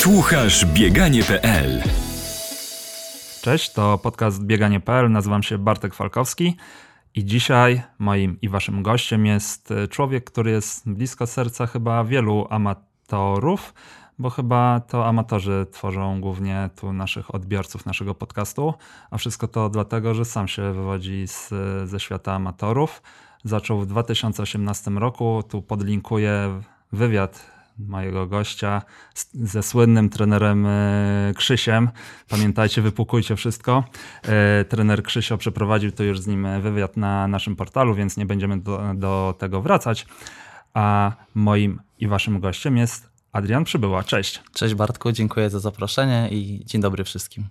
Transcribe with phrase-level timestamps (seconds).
[0.00, 1.82] Słuchasz bieganie.pl
[3.42, 5.10] Cześć, to podcast bieganie.pl.
[5.10, 6.56] Nazywam się Bartek Falkowski
[7.14, 12.46] i dzisiaj moim i waszym gościem jest e, człowiek, który jest blisko serca chyba wielu
[12.50, 13.74] amatorów,
[14.18, 18.74] bo chyba to amatorzy tworzą głównie tu naszych odbiorców naszego podcastu,
[19.10, 21.50] a wszystko to dlatego, że sam się wywodzi z,
[21.84, 23.02] ze świata amatorów.
[23.44, 26.60] Zaczął w 2018 roku, tu podlinkuję
[26.92, 28.82] wywiad mojego gościa
[29.34, 31.88] ze słynnym trenerem e, Krzysiem.
[32.28, 33.84] Pamiętajcie, wypukujcie wszystko.
[34.22, 38.60] E, trener Krzysio przeprowadził tu już z nim wywiad na naszym portalu, więc nie będziemy
[38.60, 40.06] do, do tego wracać.
[40.74, 44.04] A moim i waszym gościem jest Adrian Przybyła.
[44.04, 44.42] Cześć.
[44.52, 47.44] Cześć Bartku, dziękuję za zaproszenie i dzień dobry wszystkim.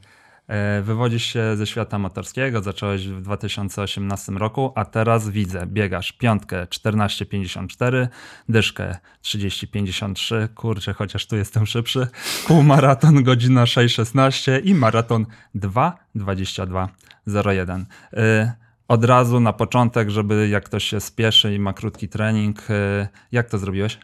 [0.50, 6.66] E, Wywodzisz się ze świata amatorskiego, zacząłeś w 2018 roku, a teraz widzę, biegasz piątkę
[6.66, 8.08] 14,54,
[8.50, 12.08] dyszkę 30,53, kurczę, chociaż tu jestem szybszy,
[12.48, 17.86] półmaraton godzina 6,16 i maraton 2,22,01.
[18.14, 18.54] E,
[18.88, 23.50] Od razu na początek, żeby jak ktoś się spieszy i ma krótki trening, e, jak
[23.50, 24.00] to zrobiłeś?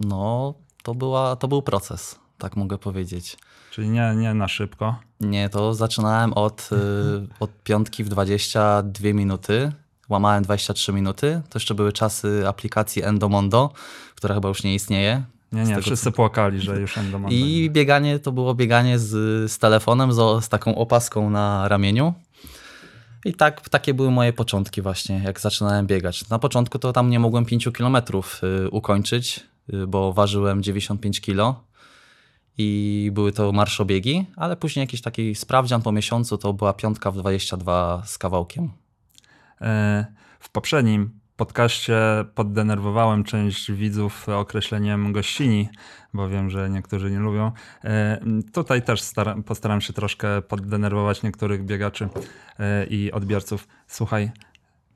[0.00, 3.36] No, to, była, to był proces, tak mogę powiedzieć.
[3.72, 4.94] Czyli nie, nie na szybko.
[5.20, 6.76] Nie, to zaczynałem od, y,
[7.44, 9.72] od piątki w 22 minuty,
[10.08, 11.42] łamałem 23 minuty.
[11.50, 13.72] To jeszcze były czasy aplikacji Endomondo,
[14.14, 15.22] która chyba już nie istnieje.
[15.52, 19.10] Nie, nie, tego, wszyscy płakali, że już Endomondo I bieganie to było bieganie z,
[19.52, 22.14] z telefonem, z, z taką opaską na ramieniu.
[23.24, 26.28] I tak, takie były moje początki właśnie, jak zaczynałem biegać.
[26.28, 29.40] Na początku to tam nie mogłem 5 kilometrów y, ukończyć,
[29.74, 31.71] y, bo ważyłem 95 kilo
[32.58, 37.16] i były to marszobiegi, ale później jakiś taki sprawdzian po miesiącu to była piątka w
[37.16, 38.70] 22 z kawałkiem.
[39.60, 40.06] E,
[40.40, 41.96] W poprzednim podcaście
[42.34, 45.68] poddenerwowałem część widzów określeniem gościni,
[46.14, 47.52] bo wiem, że niektórzy nie lubią.
[47.84, 48.20] E,
[48.52, 52.08] Tutaj też staram, postaram się troszkę poddenerwować niektórych biegaczy
[52.58, 53.68] e, i odbiorców.
[53.86, 54.30] Słuchaj,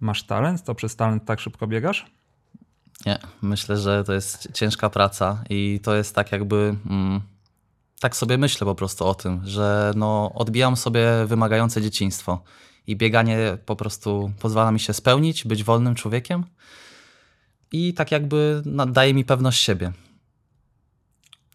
[0.00, 0.64] masz talent?
[0.64, 2.06] To przez talent tak szybko biegasz?
[3.06, 6.76] Nie, myślę, że to jest ciężka praca i to jest tak jakby.
[6.90, 7.20] Mm,
[8.00, 12.42] tak sobie myślę po prostu o tym, że no, odbijam sobie wymagające dzieciństwo
[12.86, 16.44] i bieganie po prostu pozwala mi się spełnić, być wolnym człowiekiem
[17.72, 19.92] i tak jakby no, daje mi pewność siebie.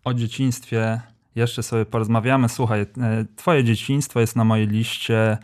[0.03, 1.01] O dzieciństwie
[1.35, 2.49] jeszcze sobie porozmawiamy.
[2.49, 2.87] Słuchaj, e,
[3.35, 5.37] twoje dzieciństwo jest na mojej liście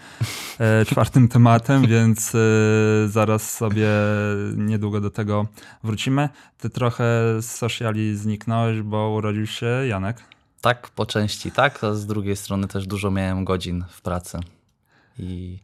[0.60, 2.40] e, czwartym tematem, więc e,
[3.08, 3.88] zaraz sobie
[4.56, 5.48] niedługo do tego
[5.84, 6.30] wrócimy.
[6.58, 7.04] Ty trochę
[7.42, 10.37] z sociali zniknąłeś, bo urodził się Janek.
[10.62, 14.40] Tak, po części tak, a z drugiej strony też dużo miałem godzin w pracy.
[15.20, 15.60] I,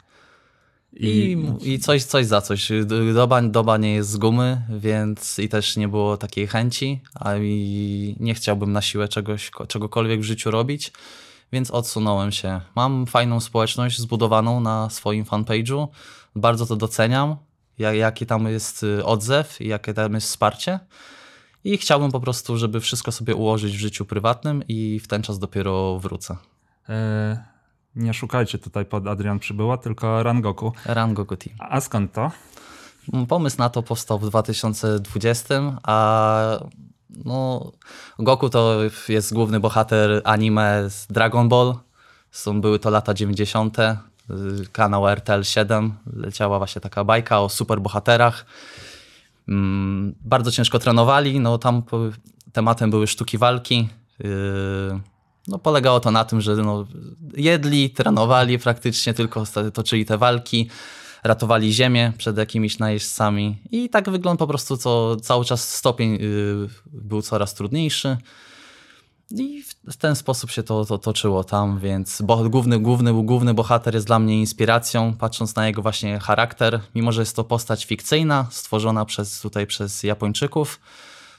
[0.93, 2.71] i, i coś, coś za coś.
[3.13, 8.15] Doba, doba nie jest z gumy, więc i też nie było takiej chęci, a i
[8.19, 10.91] nie chciałbym na siłę czegoś, czegokolwiek w życiu robić,
[11.51, 12.61] więc odsunąłem się.
[12.75, 15.87] Mam fajną społeczność zbudowaną na swoim fanpage'u.
[16.35, 17.35] Bardzo to doceniam,
[17.79, 20.79] jak, jaki tam jest y, odzew i jakie tam jest wsparcie.
[21.63, 25.39] I chciałbym po prostu, żeby wszystko sobie ułożyć w życiu prywatnym i w ten czas
[25.39, 26.37] dopiero wrócę.
[26.89, 27.43] E,
[27.95, 30.73] nie szukajcie tutaj pod Adrian Przybyła, tylko Rangoku.
[30.85, 31.55] Rangoku Team.
[31.59, 32.31] A skąd to?
[33.27, 36.59] Pomysł na to powstał w 2020, a
[37.25, 37.71] no,
[38.19, 41.75] Goku to jest główny bohater anime z Dragon Ball.
[42.31, 43.79] Są, były to lata 90.
[43.79, 43.93] y,
[44.71, 45.93] Kanał RTL 7.
[46.13, 48.45] Leciała właśnie taka bajka o superbohaterach.
[49.47, 51.39] Mm, bardzo ciężko trenowali.
[51.39, 51.83] No, tam
[52.53, 53.89] tematem były sztuki walki.
[54.19, 54.29] Yy,
[55.47, 56.87] no, polegało to na tym, że no,
[57.37, 59.43] jedli, trenowali praktycznie, tylko
[59.73, 60.69] toczyli te walki,
[61.23, 66.69] ratowali ziemię przed jakimiś najeźdźcami i tak wygląd po prostu co, cały czas stopień yy,
[66.87, 68.17] był coraz trudniejszy.
[69.31, 73.93] I w- ten sposób się to, to toczyło tam, więc bo, główny, główny, główny bohater
[73.93, 76.79] jest dla mnie inspiracją, patrząc na jego właśnie charakter.
[76.95, 80.79] Mimo, że jest to postać fikcyjna, stworzona przez, tutaj przez Japończyków,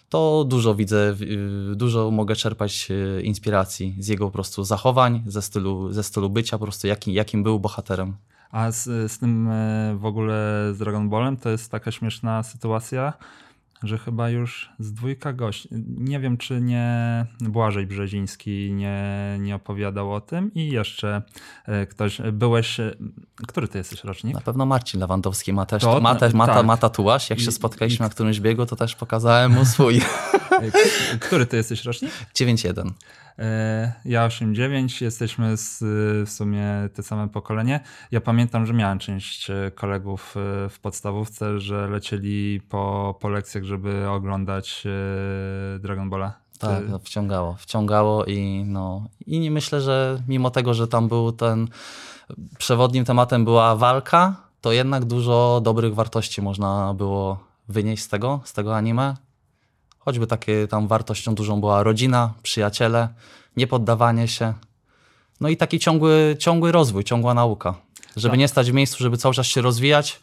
[0.08, 5.42] to dużo widzę, yy, dużo mogę czerpać yy, inspiracji z jego po prostu zachowań, ze
[5.42, 8.16] stylu, ze stylu bycia, po prostu jakim, jakim był bohaterem.
[8.50, 10.34] A z, z tym e, w ogóle
[10.74, 13.12] z Dragon Ballem to jest taka śmieszna sytuacja,
[13.84, 15.68] że chyba już z dwójka gości.
[15.98, 19.02] Nie wiem, czy nie Błażej Brzeziński nie,
[19.40, 21.22] nie opowiadał o tym i jeszcze
[21.66, 22.20] e, ktoś.
[22.32, 22.80] Byłeś.
[22.80, 22.94] e,
[23.48, 24.34] Który ty jesteś rocznik?
[24.34, 26.66] Na pewno Marcin Lewandowski ma też To- ma, też, ma, ta- tak.
[26.66, 27.30] ma tatuaż.
[27.30, 30.00] Jak się spotkaliśmy na którymś biegu, to też pokazałem mu swój.
[31.20, 32.10] Który ty jesteś rocznik?
[32.38, 32.90] 9-1.
[33.38, 35.78] E, Ja 8-9, jesteśmy z,
[36.28, 37.80] w sumie te same pokolenie.
[38.10, 43.64] Ja pamiętam, że miałem część e, kolegów e, w podstawówce, że lecieli po, po lekcjach,
[43.64, 44.84] żeby oglądać
[45.80, 46.44] Dragon Balla.
[46.58, 51.32] Tak, no, wciągało, wciągało i no i nie myślę, że mimo tego, że tam był
[51.32, 51.68] ten
[52.58, 57.38] przewodnim tematem była walka, to jednak dużo dobrych wartości można było
[57.68, 59.16] wynieść z tego, z tego anime.
[60.04, 63.08] Choćby takie tam wartością dużą była rodzina, przyjaciele,
[63.56, 64.54] niepoddawanie się.
[65.40, 67.74] No i taki ciągły, ciągły rozwój, ciągła nauka.
[68.16, 68.38] Żeby Tak.
[68.38, 70.20] nie stać w miejscu, żeby cały czas się rozwijać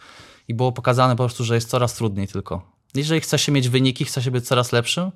[0.48, 2.62] i było pokazane po prostu, że jest coraz trudniej tylko.
[2.96, 5.12] Jeżeli chce się mieć wyniki, chce się być coraz lepszym,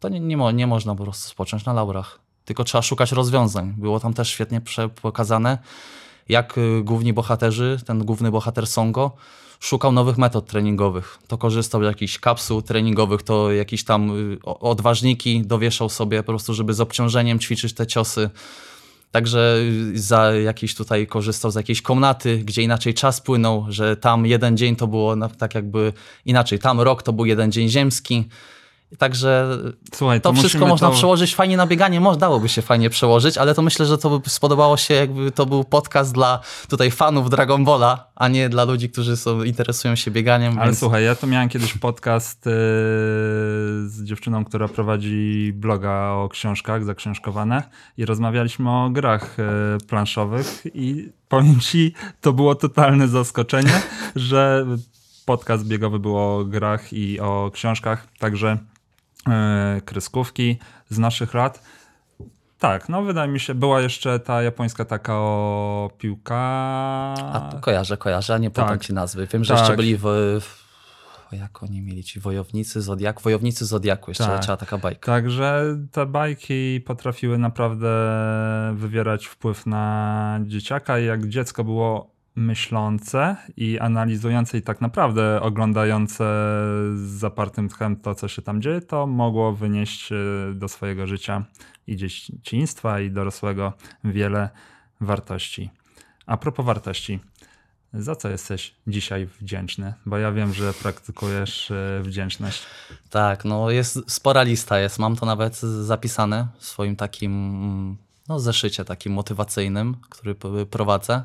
[0.00, 2.20] to nie, nie, mo, nie można po prostu spocząć na laurach.
[2.44, 3.74] Tylko trzeba szukać rozwiązań.
[3.78, 4.60] Było tam też świetnie
[5.02, 5.58] pokazane,
[6.28, 9.16] jak y, główni bohaterzy, ten główny bohater Songo,
[9.60, 11.18] szukał nowych metod treningowych.
[11.28, 16.54] To korzystał z jakichś kapsuł treningowych, to jakieś tam y, odważniki dowieszał sobie po prostu,
[16.54, 18.30] żeby z obciążeniem ćwiczyć te ciosy.
[19.10, 19.56] Także
[19.94, 24.56] y, za jakiś tutaj korzystał z jakiejś komnaty, gdzie inaczej czas płynął, że tam jeden
[24.56, 25.92] dzień to było tak jakby
[26.24, 28.28] inaczej, tam rok to był jeden dzień ziemski.
[28.98, 29.58] Także
[29.94, 30.94] Słuchaj, to to wszystko można to...
[30.94, 34.76] przełożyć fajnie na bieganie, dałoby się fajnie przełożyć, ale to myślę, że to by spodobało
[34.76, 39.16] się, jakby to był podcast dla tutaj fanów Dragon Balla, a nie dla ludzi, którzy
[39.16, 40.58] są, interesują się bieganiem.
[40.58, 40.78] Ale więc...
[40.78, 42.52] słuchaj, ja to miałem kiedyś podcast yy,
[43.88, 47.62] z dziewczyną, która prowadzi bloga o książkach, zaksiążkowane
[47.96, 53.82] i rozmawialiśmy o grach yy, planszowych i powiem ci, to było totalne zaskoczenie,
[54.16, 54.66] że
[55.24, 58.58] podcast biegowy był o grach i o książkach, także
[59.84, 60.58] kreskówki
[60.88, 61.62] z naszych lat.
[62.58, 66.36] Tak, no wydaje mi się, była jeszcze ta japońska taka o piłka...
[67.32, 68.86] A, kojarzę, kojarzę, a nie pamiętam Tak.
[68.86, 69.26] ci nazwy.
[69.26, 69.60] Wiem, że Tak.
[69.60, 70.02] jeszcze byli w...
[70.40, 70.60] w
[71.32, 73.22] jak oni mieli ci wojownicy Zodiaku?
[73.22, 74.40] Wojownicy Zodiaku, jeszcze Tak.
[74.40, 75.06] trzeba taka bajka.
[75.06, 77.88] Także te bajki potrafiły naprawdę
[78.74, 86.24] wywierać wpływ na dzieciaka i jak dziecko było myślące i analizujące i tak naprawdę oglądające
[86.94, 90.16] z zapartym tchem to, co się tam dzieje, to mogło wynieść e,
[90.54, 91.44] do swojego życia
[91.86, 93.72] i dzieciństwa i dorosłego
[94.04, 94.50] wiele
[95.00, 95.70] wartości.
[96.26, 97.20] A propos wartości,
[97.94, 99.94] za co jesteś dzisiaj wdzięczny?
[100.06, 102.62] Bo ja wiem, że praktykujesz e, wdzięczność.
[103.10, 104.98] Tak, no jest spora lista jest.
[104.98, 107.96] Mam to nawet zapisane w swoim takim mm,
[108.28, 110.34] no, zeszycie takim motywacyjnym, który
[110.70, 111.22] prowadzę.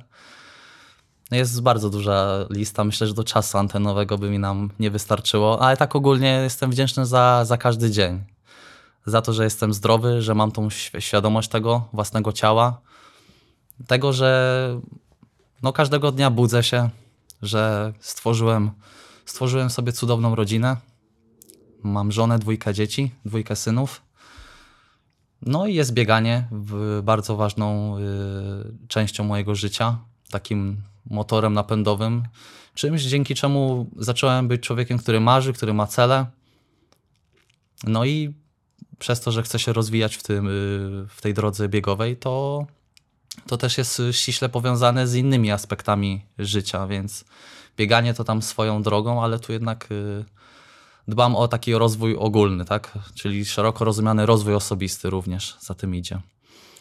[1.36, 2.84] Jest bardzo duża lista.
[2.84, 7.06] Myślę, że do czasu antenowego by mi nam nie wystarczyło, ale tak ogólnie jestem wdzięczny
[7.06, 8.24] za, za każdy dzień.
[9.06, 12.82] Za to, że jestem zdrowy, że mam tą świ- świadomość tego własnego ciała.
[13.88, 14.80] Tego, że
[15.64, 16.90] no, każdego dnia budzę się,
[17.42, 18.72] że stworzyłem,
[19.26, 20.78] stworzyłem sobie cudowną rodzinę.
[21.84, 24.02] Mam żonę, dwójkę dzieci, dwójkę synów.
[25.42, 26.48] No i jest bieganie
[27.04, 28.02] bardzo ważną y,
[28.88, 29.98] częścią mojego życia,
[30.30, 32.24] takim motorem napędowym,
[32.74, 36.26] czymś dzięki czemu zacząłem być człowiekiem, który marzy, który ma cele.
[37.84, 38.34] No i
[39.00, 42.66] przez to, że chcę się rozwijać w, tym, y, w tej drodze biegowej, to,
[43.48, 47.26] to też jest ściśle powiązane z innymi aspektami życia, więc
[47.78, 50.26] bieganie to tam swoją drogą, ale tu jednak y,
[51.08, 53.00] dbam o taki rozwój ogólny, tak?
[53.16, 56.22] Czyli szeroko rozumiany rozwój osobisty również za tym idzie.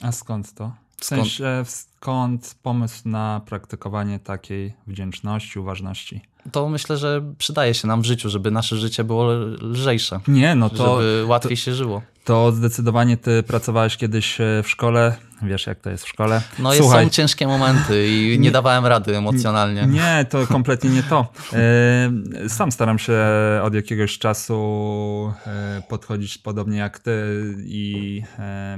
[0.01, 0.84] A skąd to?
[1.05, 6.21] W sensie, skąd pomysł na praktykowanie takiej wdzięczności, uważności?
[6.53, 10.71] To myślę, że przydaje się nam w życiu, żeby nasze życie było lżejsze, Nie, no
[10.71, 12.03] to, żeby łatwiej się żyło.
[12.25, 16.43] to zdecydowanie ty pracowałeś kiedyś e, w szkole, wiesz jak to jest w szkole.
[16.59, 19.87] No Słuchaj, są ciężkie momenty i nie, dawałem rady emocjonalnie.
[20.01, 21.27] Nie, to kompletnie nie to.
[21.53, 23.19] E, Sam staram się
[23.63, 28.23] od jakiegoś czasu e, podchodzić podobnie jak ty i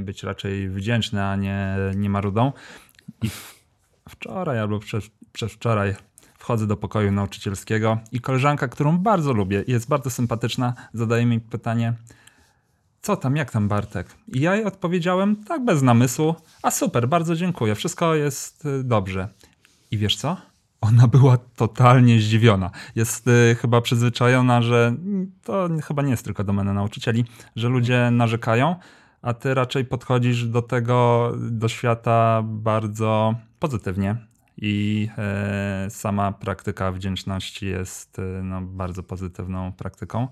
[0.00, 2.52] być raczej wdzięczny, a nie, nie marudą.
[3.23, 3.31] I
[4.09, 4.99] wczoraj albo prze,
[5.33, 5.95] przedwczoraj
[6.38, 11.95] wchodzę do pokoju nauczycielskiego i koleżanka, którą bardzo lubię jest bardzo sympatyczna, zadaje mi pytanie,
[13.02, 14.07] co tam, jak tam Bartek?
[14.28, 19.28] I ja jej odpowiedziałem tak bez namysłu, a super, bardzo dziękuję, wszystko jest y, dobrze.
[19.90, 20.37] I wiesz co?
[20.81, 22.71] Ona była totalnie zdziwiona.
[22.95, 24.95] Jest y, chyba przyzwyczajona, że
[25.45, 27.25] to chyba nie jest tylko domena nauczycieli,
[27.57, 28.76] że ludzie narzekają,
[29.23, 34.16] a ty raczej podchodzisz do tego, do świata bardzo pozytywnie.
[34.59, 40.29] I e, sama praktyka wdzięczności jest e, no, bardzo pozytywną praktyką,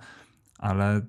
[0.58, 1.00] ale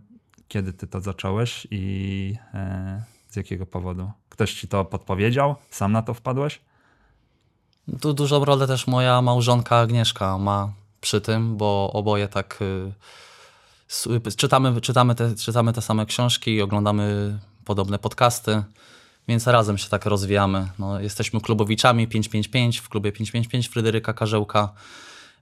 [0.48, 4.12] kiedy ty to zacząłeś i e, z jakiego powodu?
[4.30, 5.56] Ktoś ci to podpowiedział?
[5.70, 6.62] Sam na to wpadłeś?
[8.02, 12.60] Tu dużą rolę też moja małżonka Agnieszka ma przy tym, bo oboje tak
[14.28, 18.64] y, czytamy, czytamy, te, czytamy te same książki, oglądamy podobne podcasty,
[19.28, 20.68] więc razem się tak rozwijamy.
[20.80, 24.74] No, jesteśmy klubowiczami 555 w klubie 555 Fryderyka Karzełka,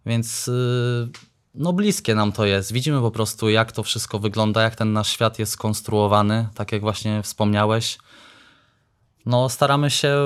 [0.06, 1.10] więc y,
[1.56, 2.74] no bliskie nam to jest.
[2.74, 6.82] Widzimy po prostu, jak to wszystko wygląda, jak ten nasz świat jest skonstruowany, tak jak
[6.82, 7.98] właśnie wspomniałeś.
[9.26, 10.18] No, staramy się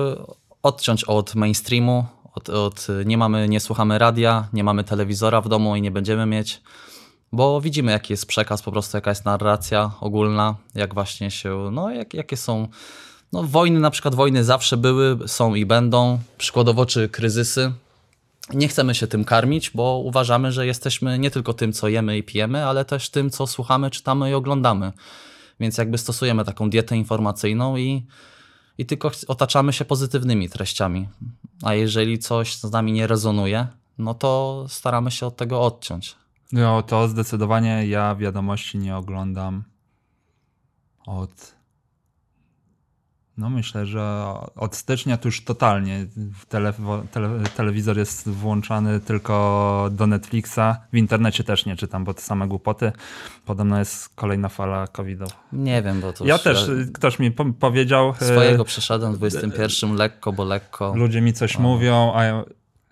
[0.63, 5.75] odciąć od mainstreamu, od, od, nie mamy, nie słuchamy radia, nie mamy telewizora w domu
[5.75, 6.61] i nie będziemy mieć,
[7.31, 11.91] bo widzimy, jaki jest przekaz, po prostu jaka jest narracja ogólna, jak właśnie się, no,
[11.91, 12.67] jak, jakie są,
[13.33, 17.73] no, wojny, na przykład wojny zawsze były, są i będą, przykładowo, czy kryzysy,
[18.53, 22.23] nie chcemy się tym karmić, bo uważamy, że jesteśmy nie tylko tym, co jemy i
[22.23, 24.91] pijemy, ale też tym, co słuchamy, czytamy i oglądamy.
[25.59, 28.05] Więc jakby stosujemy taką dietę informacyjną i,
[28.77, 31.07] i tylko otaczamy się pozytywnymi treściami.
[31.63, 33.67] A jeżeli coś z nami nie rezonuje,
[33.97, 36.15] no to staramy się od tego odciąć.
[36.51, 39.63] No to zdecydowanie ja wiadomości nie oglądam
[41.05, 41.56] od
[43.37, 46.05] no myślę, że od stycznia to już totalnie
[46.49, 46.73] tele,
[47.11, 50.59] tele, telewizor jest włączany tylko do Netflixa.
[50.93, 52.91] W internecie też nie czytam, bo to same głupoty.
[53.45, 55.35] Podobno jest kolejna fala covidowa.
[55.53, 58.09] Nie wiem, bo to Ja też, ktoś mi po powiedział...
[58.21, 60.93] e, Swojego przeszedłem w 21 lekko, bo lekko.
[60.95, 61.61] Ludzie mi coś o.
[61.61, 62.43] mówią, a ja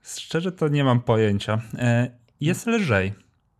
[0.03, 1.61] szczerze to nie mam pojęcia.
[1.77, 2.11] E,
[2.41, 3.13] jest lżej,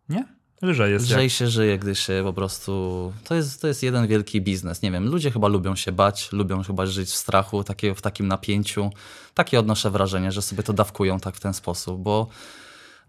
[0.10, 0.35] nie?
[0.66, 1.06] Lżej jest.
[1.06, 1.32] Lżej jak...
[1.32, 3.14] się żyje, gdy się po prostu.
[3.24, 4.82] To jest, to jest jeden wielki biznes.
[4.82, 8.28] Nie wiem, ludzie chyba lubią się bać, lubią chyba żyć w strachu, takie, w takim
[8.28, 8.90] napięciu.
[9.34, 12.28] Takie odnoszę wrażenie, że sobie to dawkują tak w ten sposób, bo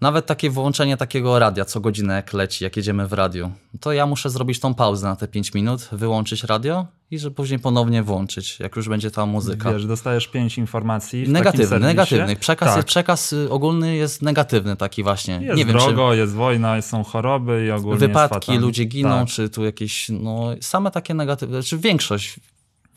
[0.00, 3.50] nawet takie wyłączenie takiego radia co godzinę jak leci, jak jedziemy w radiu,
[3.80, 7.58] to ja muszę zrobić tą pauzę na te 5 minut, wyłączyć radio i że później
[7.58, 9.72] ponownie włączyć, jak już będzie ta muzyka.
[9.72, 11.28] Wiesz, dostajesz pięć informacji.
[11.28, 12.36] Negatywny, negatywny.
[12.36, 12.76] Przekaz, tak.
[12.76, 15.34] jest, przekaz y, ogólny jest negatywny taki właśnie.
[15.42, 19.28] Jest Nie drogo, wiem, jest wojna, są choroby i ogólnie Wypadki, ludzie giną, tak.
[19.28, 22.40] czy tu jakieś, no same takie negatywne, czy większość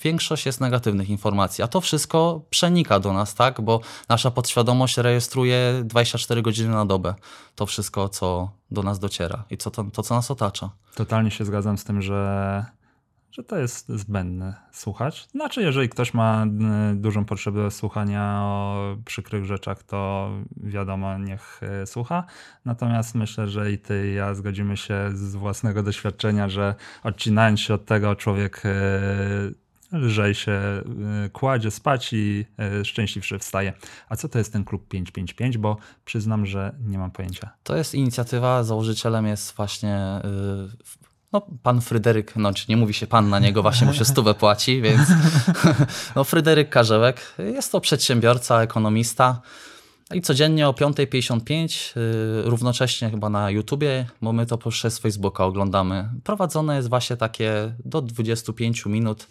[0.02, 3.62] większość jest negatywnych informacji, a to wszystko przenika do nas, tak?
[3.62, 7.16] Bo nasza podświadomość rejestruje 24 godziny na dobę
[7.56, 10.70] to wszystko, co do nas dociera i co to, to co nas otacza.
[10.96, 12.66] Totalnie się zgadzam z tym, że
[13.32, 15.28] że to jest zbędne słuchać.
[15.32, 16.46] Znaczy, jeżeli ktoś ma
[16.92, 22.24] y, dużą potrzebę słuchania o przykrych rzeczach, to wiadomo, niech y, słucha.
[22.66, 27.74] Natomiast myślę, że i ty i ja zgodzimy się z własnego doświadczenia, że odcinając się
[27.74, 28.70] od tego, człowiek y,
[29.92, 30.62] lżej się
[31.34, 32.46] kładzie spać i
[32.84, 33.74] szczęśliwszy wstaje.
[34.10, 35.58] A co to jest ten klub 555?
[35.58, 37.50] Bo przyznam, że nie mam pojęcia.
[37.64, 40.22] To jest inicjatywa, założycielem jest właśnie
[41.34, 44.82] no, pan Fryderyk, no nie mówi się pan na niego, właśnie mu się stówę płaci,
[44.82, 45.02] więc
[46.16, 49.42] no, Fryderyk Karzełek jest to przedsiębiorca, ekonomista
[50.14, 56.10] i codziennie o 5.55, yy, równocześnie chyba na YouTubie, bo my to przez Facebooka oglądamy,
[56.24, 59.28] prowadzone jest właśnie takie do 25 minut,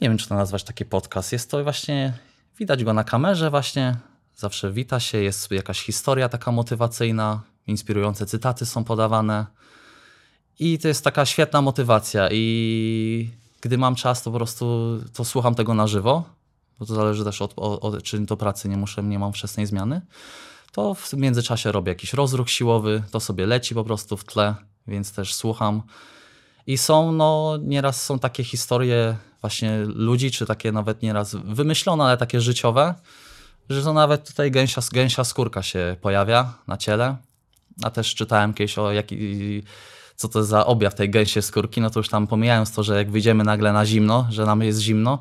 [0.00, 2.12] nie wiem czy to nazwać taki podcast, jest to właśnie,
[2.58, 3.96] widać go na kamerze właśnie,
[4.36, 9.46] zawsze wita się, jest jakaś historia taka motywacyjna, inspirujące cytaty są podawane,
[10.58, 12.28] i to jest taka świetna motywacja.
[12.32, 16.24] I gdy mam czas, to po prostu to słucham tego na żywo,
[16.78, 19.66] bo to zależy też od, od, od czy do pracy nie muszę, nie mam wczesnej
[19.66, 20.00] zmiany.
[20.72, 24.54] To w międzyczasie robię jakiś rozruch siłowy, to sobie leci po prostu w tle,
[24.86, 25.82] więc też słucham.
[26.66, 32.16] I są, no, nieraz są takie historie właśnie ludzi, czy takie nawet nieraz wymyślone, ale
[32.16, 32.94] takie życiowe,
[33.70, 37.16] że to nawet tutaj gęsia, gęsia skórka się pojawia na ciele.
[37.82, 39.64] A też czytałem kiedyś o jakiej
[40.16, 43.10] co to za objaw tej gęsiej skórki, no to już tam pomijając to, że jak
[43.10, 45.18] wyjdziemy nagle na zimno, że nam jest zimno,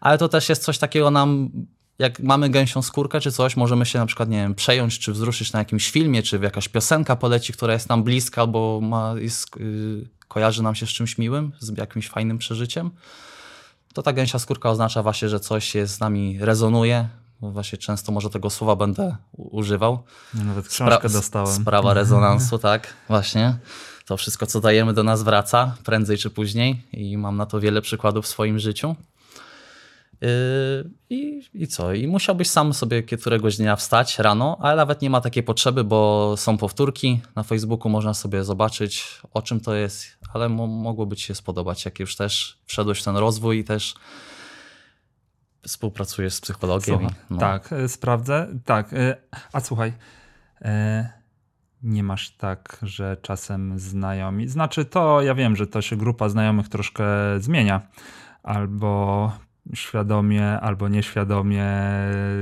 [0.00, 1.50] ale to też jest coś takiego nam,
[1.98, 5.52] jak mamy gęsią skórkę czy coś, możemy się na przykład, nie wiem, przejąć czy wzruszyć
[5.52, 10.08] na jakimś filmie, czy jakaś piosenka poleci, która jest nam bliska, albo ma, jest, yy,
[10.28, 12.90] kojarzy nam się z czymś miłym, z jakimś fajnym przeżyciem,
[13.96, 17.08] to ta gęsia skórka oznacza właśnie, że coś jest z nami rezonuje,
[17.40, 20.02] właśnie często może tego słowa będę używał.
[20.34, 21.54] Nawet książkę Spra dostałem.
[21.54, 23.56] Sprawa rezonansu, tak, właśnie
[24.06, 27.82] to wszystko, co dajemy, do nas wraca prędzej czy później i mam na to wiele
[27.82, 28.96] przykładów w swoim życiu.
[30.20, 30.28] Yy,
[31.10, 31.92] I, I co?
[31.92, 36.34] I musiałbyś sam sobie któregoś dnia wstać rano, ale nawet nie ma takiej potrzeby, bo
[36.36, 37.20] są powtórki.
[37.34, 41.84] Na Facebooku można sobie zobaczyć, o czym to jest, ale mo mogłoby Ci się spodobać,
[41.84, 43.94] jak już też wszedłeś w ten rozwój i też
[45.66, 47.06] współpracujesz z psychologiem.
[47.30, 47.38] No.
[47.38, 48.48] Tak, y, sprawdzę.
[48.64, 49.14] Tak, y,
[49.52, 49.92] a słuchaj.
[50.62, 50.66] Y,
[51.82, 54.48] nie masz tak, że czasem znajomi.
[54.48, 57.04] Znaczy to, ja wiem, że to się grupa znajomych troszkę
[57.38, 57.88] zmienia.
[58.42, 59.32] Albo
[59.74, 61.66] świadomie, albo nieświadomie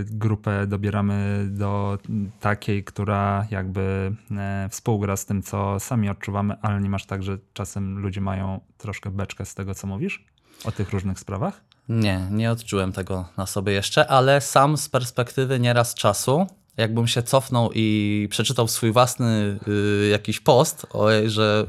[0.04, 1.98] grupę dobieramy do
[2.40, 7.38] takiej, która jakby e, współgra z tym, co sami odczuwamy, ale nie masz tak, że
[7.52, 10.24] czasem ludzie mają troszkę beczkę z tego, co mówisz
[10.64, 11.60] o tych różnych sprawach?
[11.88, 17.22] Nie, nie odczułem tego na sobie jeszcze, ale sam z perspektywy nieraz czasu jakbym się
[17.22, 21.66] cofnął i przeczytał swój własny y, jakiś post, o, że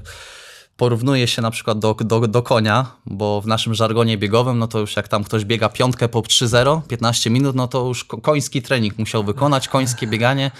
[0.77, 4.79] porównuje się na przykład do, do, do konia, bo w naszym żargonie biegowym, no to
[4.79, 8.61] już jak tam ktoś biega piątkę po 3-0, 15 minut, no to już ko- koński
[8.61, 10.51] trening musiał wykonać, końskie bieganie.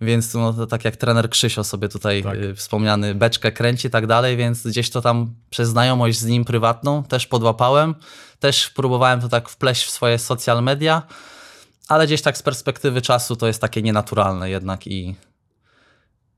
[0.00, 2.36] Więc no, to tak jak trener Krzysio sobie tutaj Tak.
[2.36, 6.44] y, wspomniany beczkę kręci i tak dalej, więc gdzieś to tam przez znajomość z nim
[6.44, 7.94] prywatną też podłapałem.
[8.38, 11.02] Też próbowałem to tak wpleść w swoje social media,
[11.88, 15.14] ale gdzieś tak z perspektywy czasu to jest takie nienaturalne jednak i,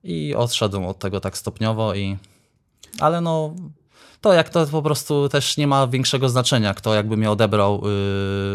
[0.04, 2.16] i odszedłem od tego tak stopniowo i
[3.00, 3.54] ale no
[4.20, 7.80] to jak to po prostu też nie ma większego znaczenia, kto jakby mnie odebrał yy,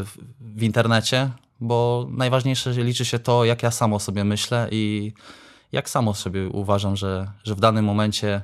[0.04, 0.18] w-
[0.60, 1.30] internecie,
[1.60, 5.14] bo najważniejsze, liczy się to, jak ja sam o sobie myślę i
[5.72, 8.42] jak samo sobie uważam, że, że w danym momencie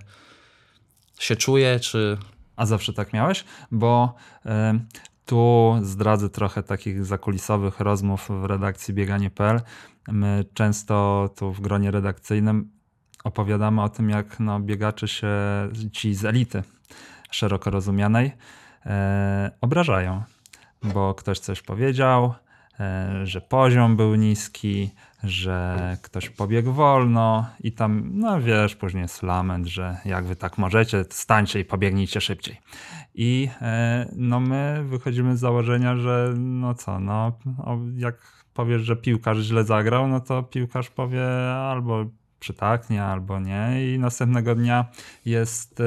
[1.20, 2.18] się czuję, czy
[2.56, 3.44] A zawsze tak miałeś?
[3.72, 4.80] Bo e,
[5.26, 9.62] tu zdradzę trochę takich zakulisowych rozmów w redakcji bieganie.pl.
[10.08, 12.72] My często tu w gronie redakcyjnym
[13.24, 15.28] opowiadamy o tym, jak no, biegacze się,
[15.92, 16.64] ci z elity
[17.32, 18.32] szeroko rozumianej,
[18.86, 20.24] e, obrażają,
[20.84, 22.34] bo ktoś coś powiedział,
[22.80, 24.92] e, że poziom był niski,
[25.24, 30.58] że ktoś pobiegł wolno i tam, no wiesz, później jest lament, że jak wy tak
[30.58, 32.62] możecie, stańcie i pobiegnijcie szybciej.
[33.16, 37.32] I e, no my wychodzimy z założenia, że no co, no
[37.96, 42.06] jak powiesz, że piłkarz źle zagrał, no to piłkarz powie albo
[42.44, 44.86] przytaknie, albo nie i następnego dnia
[45.26, 45.84] jest, y,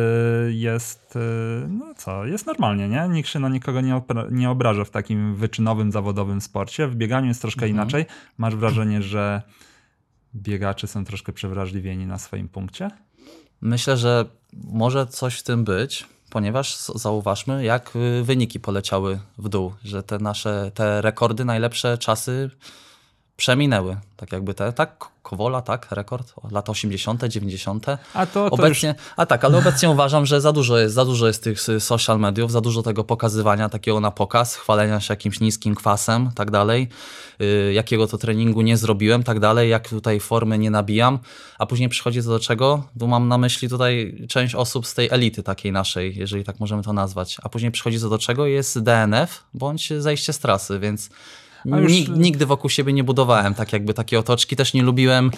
[0.53, 1.21] jest y,
[1.69, 3.09] no co, jest normalnie, nie?
[3.09, 6.87] Nikt się na nikogo nie, nie obraża w takim wyczynowym, zawodowym sporcie.
[6.87, 8.07] W bieganiu jest troszkę inaczej.
[8.39, 9.43] Masz wrażenie, że
[10.35, 12.91] biegacze są troszkę przewrażliwieni na swoim punkcie?
[13.61, 14.25] Myślę, że
[14.65, 20.19] może coś w tym być, ponieważ zauważmy, jak y, wyniki poleciały w dół, że te
[20.19, 22.51] nasze te rekordy, najlepsze czasy
[23.37, 23.97] przeminęły.
[24.17, 27.87] Tak jakby te, tak, Kowola, tak, rekord, lata 80., 90.
[28.15, 31.05] A to, to już Obecnie, a tak, ale obecnie uważam, że za dużo jest, za
[31.05, 35.41] dużo jest tych social mediów, za dużo tego pokazywania takiego na pokaz, chwalenia się jakimś
[35.41, 36.89] niskim kwasem, tak dalej,
[37.41, 41.19] y, jakiego to treningu nie zrobiłem, tak dalej, jak tutaj formy nie nabijam,
[41.59, 42.83] a później przychodzi to do czego?
[42.99, 46.83] Tu mam na myśli tutaj część osób z tej elity takiej naszej, jeżeli tak możemy
[46.83, 48.47] to nazwać, a później przychodzi to do czego?
[48.47, 51.11] Jest DNF bądź zejście z trasy, więc
[51.67, 55.31] już- nig- nigdy wokół siebie nie budowałem tak jakby takiej otoczki, też nie lubiłem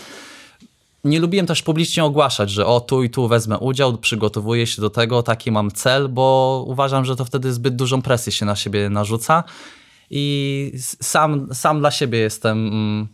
[1.05, 4.91] nie lubiłem też publicznie ogłaszać, że o tu i tu wezmę udział, przygotowuję się do
[4.91, 8.91] tego, taki mam cel, bo uważam, że to wtedy zbyt dużą presję się na siebie
[8.91, 9.45] narzuca
[10.11, 13.09] i sam, sam dla siebie jestem mm,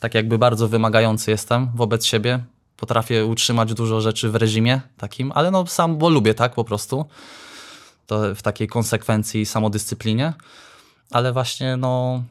[0.00, 2.44] tak jakby bardzo wymagający jestem wobec siebie.
[2.76, 7.04] Potrafię utrzymać dużo rzeczy w reżimie takim, ale no sam, bo lubię tak po prostu.
[8.06, 10.32] To w takiej konsekwencji i samodyscyplinie.
[11.10, 12.22] Ale właśnie no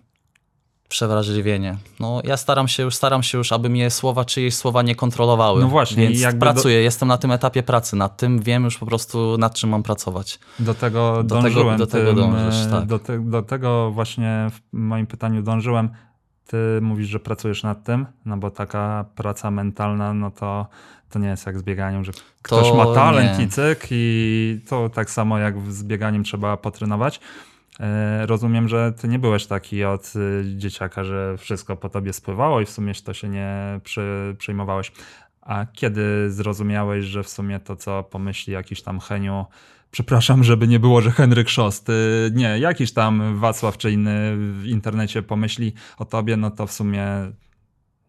[0.90, 1.78] przewrażliwienie.
[2.00, 5.62] No, ja staram się już, staram się już, aby mnie słowa czyjeś słowa nie kontrolowały.
[5.62, 9.38] No właśnie, Więc pracuję, jestem na tym etapie pracy nad tym, wiem już po prostu
[9.38, 10.40] nad czym mam pracować.
[10.60, 11.78] Do tego Do tego- dążyłem.
[11.78, 12.86] do tego tym, dążysz, e, tak.
[12.86, 15.90] do, te, do tego właśnie w moim pytaniu dążyłem.
[16.48, 20.68] Ty mówisz, że pracujesz nad tym, no bo taka praca mentalna, no to,
[21.10, 23.46] to nie jest jak z bieganiem, że ktoś ma talent nie.
[23.46, 27.20] i cyk i to tak samo jak z bieganiem trzeba potrenować.
[27.80, 32.62] E, Rozumiem, że ty nie byłeś taki od y, dzieciaka, że wszystko po tobie spływało
[32.62, 34.92] i w sumie to się nie przy, przejmowałeś.
[35.42, 39.46] A kiedy zrozumiałeś, że w sumie to, co pomyśli jakiś tam Heniu,
[39.92, 41.88] przepraszam, żeby nie było, że Henryk Szost,
[42.32, 47.08] nie, jakiś tam Wacław czy inny w internecie pomyśli o tobie, no to w sumie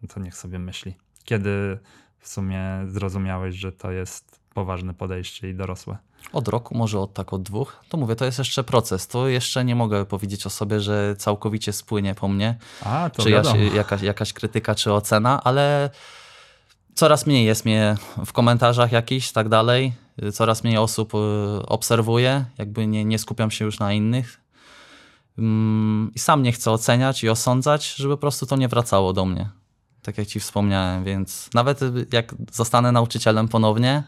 [0.09, 0.95] to niech sobie myśli.
[1.25, 1.79] Kiedy
[2.19, 5.99] w sumie zrozumiałeś, że to jest poważne podejście i dorosłe?
[6.33, 7.85] Od roku, może od tak od dwóch.
[7.89, 9.07] To mówię, to jest jeszcze proces.
[9.09, 12.59] To jeszcze nie mogę powiedzieć o sobie, że całkowicie spłynie po mnie.
[12.85, 13.57] A, to czy wiadomo.
[13.57, 15.91] jakaś, jakaś krytyka, czy ocena, ale
[16.95, 19.93] coraz mniej jest mnie w komentarzach jakichś, tak dalej.
[20.33, 21.19] Coraz mniej osób y,
[21.67, 24.41] obserwuję, jakby nie, nie skupiam się już na innych.
[25.39, 29.25] Mm, I sam nie chcę oceniać i osądzać, żeby po prostu to nie wracało do
[29.25, 29.49] mnie.
[30.03, 31.81] Tak jak ci wspomniałem, więc nawet
[32.13, 34.03] jak zostanę nauczycielem ponownie,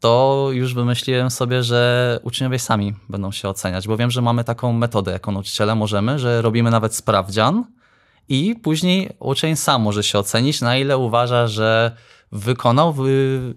[0.00, 4.72] to już wymyśliłem sobie, że uczniowie sami będą się oceniać, bo wiem, że mamy taką
[4.72, 7.64] metodę jako nauczyciele, możemy, że robimy nawet sprawdzian
[8.28, 11.96] i później uczeń sam może się ocenić, na ile uważa, że
[12.32, 13.54] wykonał, wy,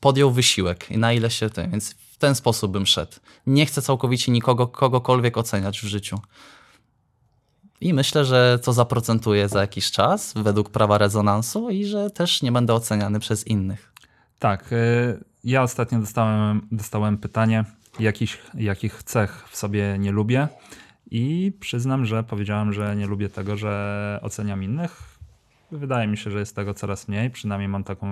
[0.00, 3.12] podjął wysiłek i na ile się tym, więc w ten sposób bym szedł.
[3.46, 6.20] Nie chcę całkowicie nikogo, kogokolwiek oceniać w życiu.
[7.80, 12.52] I myślę, że to zaprocentuje za jakiś czas według prawa rezonansu i że też nie
[12.52, 13.92] będę oceniany przez innych.
[14.38, 17.64] Tak, y, ja ostatnio dostałem, dostałem pytanie,
[18.00, 20.48] jakich, jakich cech w sobie nie lubię
[21.10, 25.18] i przyznam, że powiedziałem, że nie lubię tego, że oceniam innych.
[25.72, 27.30] wydaje mi się, że jest tego coraz mniej.
[27.30, 28.06] Przynajmniej mam taką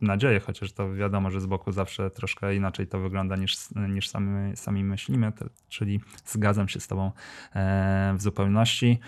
[0.00, 3.56] nadzieję, chociaż to wiadomo, że z boku zawsze troszkę inaczej to wygląda niż,
[3.88, 5.32] niż sami, sami myślimy.
[5.68, 7.12] Czyli zgadzam się z Tobą
[7.54, 8.98] e, w zupełności.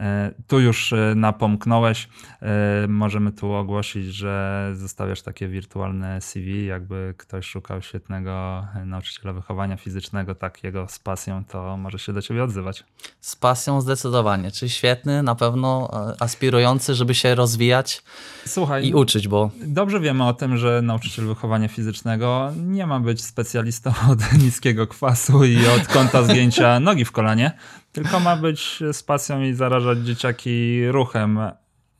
[0.00, 2.08] E, tu już e, napomknąłeś.
[2.42, 6.66] E, możemy tu ogłosić, że zostawiasz takie wirtualne CV.
[6.66, 12.44] Jakby ktoś szukał świetnego nauczyciela wychowania fizycznego, takiego z pasją, to może się do ciebie
[12.44, 12.84] odzywać.
[13.20, 14.50] Z pasją zdecydowanie.
[14.50, 18.02] Czyli świetny, na pewno aspirujący, żeby się rozwijać
[18.46, 23.24] Słuchaj, i uczyć, bo Dobrze wiemy o tym, że nauczyciel wychowania fizycznego nie ma być
[23.24, 27.52] specjalistą od niskiego kwasu i od kąta zgięcia nogi w kolanie,
[27.92, 31.38] tylko ma być z pasją i zarażać dzieciaki ruchem.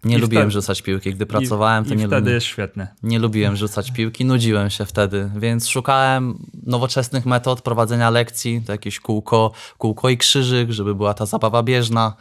[0.05, 1.14] nie I lubiłem wtedy- rzucać piłki.
[1.14, 2.87] Gdy pracowałem, to I nie, wtedy lubiłem, jest świetny.
[3.03, 9.00] nie lubiłem rzucać piłki, nudziłem się wtedy, więc szukałem nowoczesnych metod prowadzenia lekcji, to jakieś
[9.00, 12.14] kółko, kółko i krzyżyk, żeby była ta zabawa bieżna,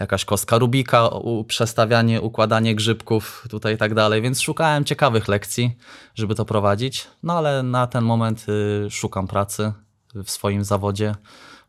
[0.00, 1.10] jakaś kostka Rubika,
[1.46, 5.76] przestawianie, układanie grzybków tutaj i tak dalej, więc szukałem ciekawych lekcji,
[6.14, 8.46] żeby to prowadzić, no ale na ten moment
[8.86, 9.72] y, szukam pracy
[10.14, 11.14] w swoim zawodzie,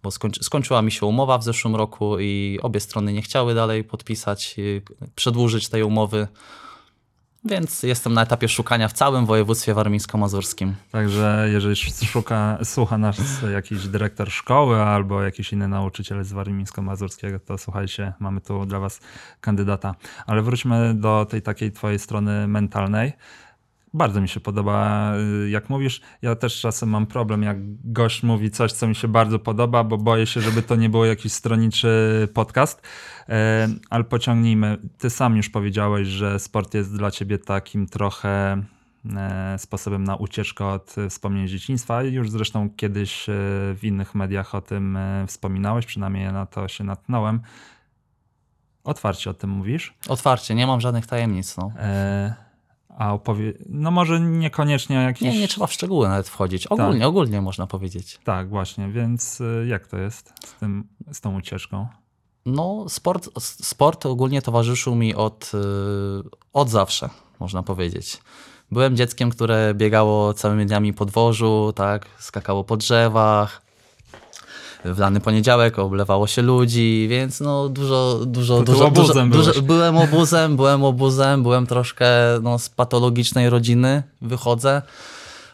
[0.04, 3.84] bo skończy, skończyła mi się umowa w zeszłym roku i obie strony nie chciały dalej
[3.84, 4.82] podpisać, y,
[5.16, 6.28] przedłużyć tej umowy,
[7.46, 10.74] więc jestem na etapie szukania w całym województwie warmińsko-mazurskim.
[10.92, 13.18] Także jeżeli szuka, słucha nas
[13.54, 19.00] jakiś dyrektor szkoły albo jakiś inny nauczyciel z warmińsko-mazurskiego, to słuchajcie, mamy tu dla was
[19.40, 19.96] kandydata.
[20.26, 23.14] Ale wróćmy do tej takiej twojej strony mentalnej.
[23.94, 25.12] Bardzo mi się podoba,
[25.46, 26.02] y, jak mówisz.
[26.22, 27.58] Ja też czasem mam problem, jak
[27.92, 31.06] gość mówi coś, co mi się bardzo podoba, bo boję się, żeby to nie było
[31.06, 32.82] jakiś stronniczy podcast.
[33.30, 34.78] E, Ale pociągnijmy.
[34.98, 38.64] Ty sam już powiedziałeś, że sport jest dla ciebie takim trochę
[39.16, 42.04] e, sposobem na ucieczkę od wspomnień dzieciństwa.
[42.04, 43.34] Już zresztą kiedyś e,
[43.76, 47.42] w innych mediach o tym wspominałeś, przynajmniej ja na to się natknąłem.
[48.84, 49.94] Otwarcie o tym mówisz.
[50.08, 51.58] Otwarcie, nie mam żadnych tajemnic.
[51.58, 51.72] No.
[51.80, 52.51] E,
[53.02, 53.54] a opowie...
[53.70, 55.22] No może niekoniecznie o jakiś...
[55.22, 56.68] Nie, nie trzeba w szczegóły nawet wchodzić.
[56.68, 58.20] Ogólnie, ogólnie można powiedzieć.
[58.24, 61.88] Tak, właśnie, więc e, jak to jest z, tym, z tą ucieczką?
[62.46, 65.58] No, sport, sport ogólnie towarzyszył mi od, y,
[66.54, 67.10] od zawsze,
[67.40, 68.22] można powiedzieć.
[68.72, 73.62] Byłem dzieckiem, które biegało całymi dniami po dworzu, tak, skakało po drzewach.
[74.86, 79.62] W lany poniedziałek oblewało się ludzi, więc no dużo, dużo, To dużo, obuzem dużo, dużo
[79.62, 82.06] Byłem obuzem, byłem obuzem, byłem troszkę
[82.42, 84.82] no, z patologicznej rodziny, wychodzę.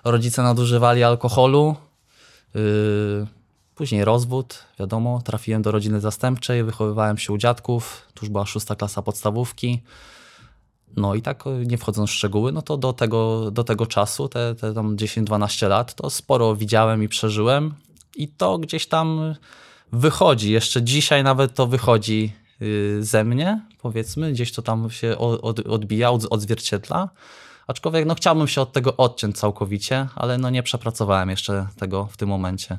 [0.04, 1.76] Rodzice nadużywali alkoholu.
[2.56, 3.28] Yy,
[3.78, 8.76] Później rozwód, wiadomo, trafiłem do rodziny zastępczej, wychowywałem się u dziadków, tu już była szósta
[8.76, 9.82] klasa podstawówki.
[10.96, 14.56] No i tak, nie wchodząc w szczegóły, no to do tego, do tego czasu, te,
[14.56, 17.74] te tam 10-12 lat, to sporo widziałem i przeżyłem
[18.18, 19.36] i to gdzieś tam
[19.92, 25.18] wychodzi, jeszcze dzisiaj nawet to wychodzi y, ze mnie, powiedzmy, gdzieś to tam się
[25.70, 27.10] odbija, od- odzwierciedla.
[27.68, 32.18] Aczkolwiek no, chciałbym się od tego odciąć całkowicie, ale no, nie przepracowałem jeszcze tego w
[32.18, 32.78] tym momencie.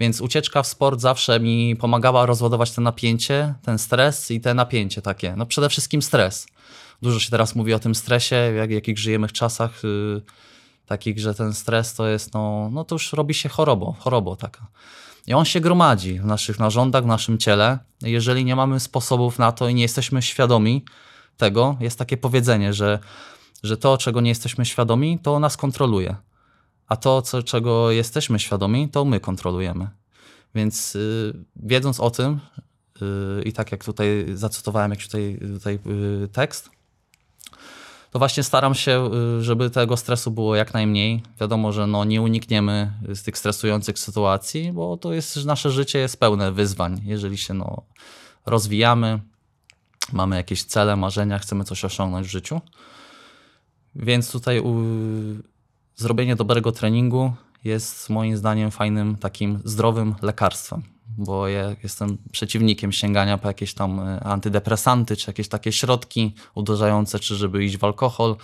[0.00, 5.02] Więc ucieczka w sport zawsze mi pomagała rozładować to napięcie, ten stres i te napięcie
[5.02, 5.34] takie.
[5.36, 6.46] No przede wszystkim stres.
[7.02, 10.22] Dużo się teraz mówi o tym stresie, jak, jakich żyjemy w czasach yy,
[10.88, 14.66] takich, że ten stres to jest, no, no to już robi się chorobą, chorobą taka.
[15.26, 17.78] I on się gromadzi w naszych narządach, w naszym ciele.
[18.02, 20.84] Jeżeli nie mamy sposobów na to i nie jesteśmy świadomi
[21.36, 22.98] tego, jest takie powiedzenie, że,
[23.62, 26.16] że to, czego nie jesteśmy świadomi, to nas kontroluje.
[26.86, 29.88] A to, co, czego jesteśmy świadomi, to my kontrolujemy.
[30.54, 32.40] Więc y, wiedząc o tym,
[33.02, 35.78] y, i tak jak tutaj zacytowałem jakiś tutaj, tutaj
[36.24, 36.70] y, tekst,
[38.10, 41.22] to właśnie staram się, y, żeby tego stresu było jak najmniej.
[41.40, 46.20] Wiadomo, że no, nie unikniemy z tych stresujących sytuacji, bo to jest, nasze życie jest
[46.20, 47.00] pełne wyzwań.
[47.04, 47.82] Jeżeli się no,
[48.46, 49.20] rozwijamy,
[50.12, 52.60] mamy jakieś cele, marzenia, chcemy coś osiągnąć w życiu.
[53.94, 54.84] Więc tutaj u,
[55.96, 57.32] zrobienie dobrego treningu
[57.64, 64.00] jest moim zdaniem fajnym, takim zdrowym lekarstwem, bo ja jestem przeciwnikiem sięgania po jakieś tam
[64.00, 68.36] e, antydepresanty, czy jakieś takie środki uderzające, czy żeby iść w alkohol.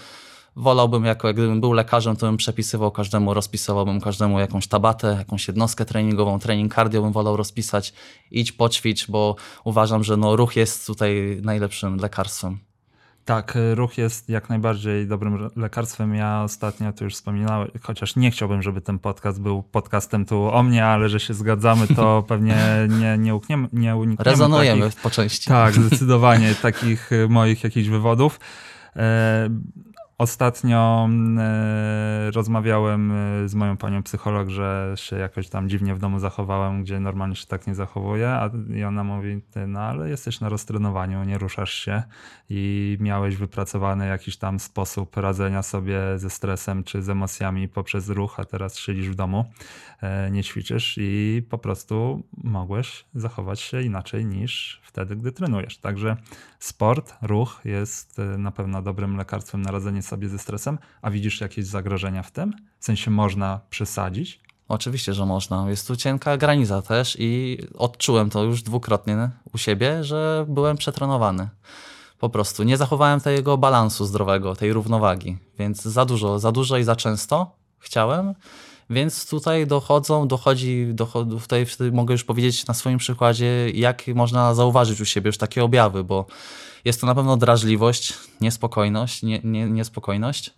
[0.56, 5.48] Wolałbym, jako jak gdybym był lekarzem, to bym przepisywał każdemu, rozpisywałbym każdemu jakąś tabatę, jakąś
[5.48, 7.92] jednostkę treningową, trening cardio bym wolał rozpisać,
[8.30, 12.58] idź poćwicz, bo uważam, że no, ruch jest tutaj najlepszym lekarstwem.
[13.24, 16.14] Tak, y, ruch jest jak najbardziej dobrym lekarstwem.
[16.14, 20.62] Ja ostatnio to już wspominałem, chociaż nie chciałbym, żeby ten podcast był podcastem tu o
[20.62, 22.56] mnie, ale że się zgadzamy, to pewnie
[22.88, 25.48] nie, nie, ukniemy, nie unikniemy Rezonujemy takich, po części.
[25.48, 28.40] Tak, zdecydowanie takich y, moich jakichś wywodów.
[30.18, 35.98] Ostatnio mm, e, rozmawiałem e, z moją panią psycholog, że się jakoś tam dziwnie w
[35.98, 40.08] domu zachowałem, gdzie normalnie się tak nie zachowuję, a i ona mówi, ty, no ale
[40.08, 42.02] jesteś na roztrenowaniu, nie ruszasz się
[42.48, 48.40] i miałeś wypracowany jakiś tam sposób radzenia sobie ze stresem czy z emocjami poprzez ruch,
[48.40, 49.44] a teraz siedzisz w domu,
[50.00, 55.78] e, nie ćwiczysz i po prostu mogłeś zachować się inaczej niż wtedy, gdy trenujesz.
[55.78, 56.16] Także
[56.64, 60.78] sport, ruch jest e, na pewno dobrym lekarstwem na radzenie sobie ze stresem.
[61.02, 62.52] A widzisz jakieś zagrożenia w tym?
[62.78, 64.40] W sensie można przesadzić?
[64.68, 65.70] Oczywiście, że można.
[65.70, 71.48] Jest tu cienka granica też i odczułem to już dwukrotnie u siebie, że byłem przetrenowany.
[72.18, 76.84] Po prostu nie zachowałem tego balansu zdrowego, tej równowagi, więc za dużo, za dużo i
[76.84, 78.34] za często chciałem.
[78.90, 85.00] Więc tutaj dochodzą, dochodzi, dochodzi tutaj mogę już powiedzieć na swoim przykładzie, jak można zauważyć
[85.00, 86.26] u siebie już takie objawy, bo
[86.84, 90.54] jest to na pewno drażliwość, niespokojność, nie, nie, niespokojność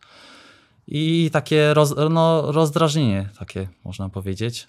[0.88, 4.66] i takie roz, no, rozdrażnienie, takie można powiedzieć.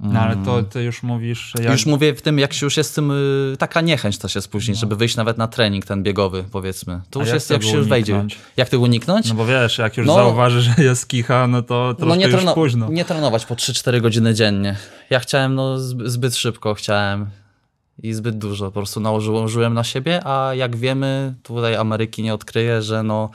[0.00, 1.52] No ale to ty już mówisz.
[1.58, 1.72] Jak...
[1.72, 4.74] Już mówię w tym, jak się już jest tym, y, taka niechęć też jest później,
[4.74, 4.80] no.
[4.80, 7.00] żeby wyjść nawet na trening ten biegowy, powiedzmy.
[7.10, 8.24] To już jak jest, jak się już wejdzie.
[8.56, 9.28] Jak tego uniknąć?
[9.28, 12.26] No bo wiesz, jak już no, zauważysz, że jest kicha, no to troszkę no nie
[12.26, 12.88] już późno.
[12.90, 14.76] Nie trenować po 3-4 godziny dziennie.
[15.10, 17.26] Ja chciałem, no zbyt szybko chciałem
[18.02, 18.64] i zbyt dużo.
[18.64, 23.30] Po prostu nałożyłem na siebie, a jak wiemy, tutaj Ameryki nie odkryje, że no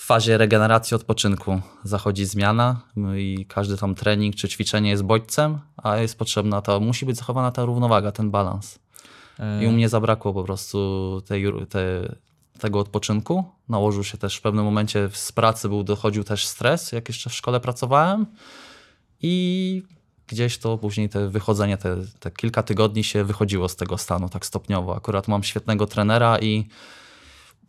[0.00, 2.80] w fazie regeneracji odpoczynku zachodzi zmiana
[3.16, 7.52] i każdy tam trening czy ćwiczenie jest bodźcem, a jest potrzebna to, musi być zachowana
[7.52, 8.78] ta równowaga, ten balans.
[9.62, 12.14] I u mnie zabrakło po prostu tej, te,
[12.58, 13.44] tego odpoczynku.
[13.68, 17.34] Nałożył się też w pewnym momencie z pracy, był, dochodził też stres, jak jeszcze w
[17.34, 18.26] szkole pracowałem.
[19.22, 19.82] I
[20.26, 24.46] gdzieś to później te wychodzenie, te, te kilka tygodni się wychodziło z tego stanu tak
[24.46, 24.96] stopniowo.
[24.96, 26.68] Akurat mam świetnego trenera i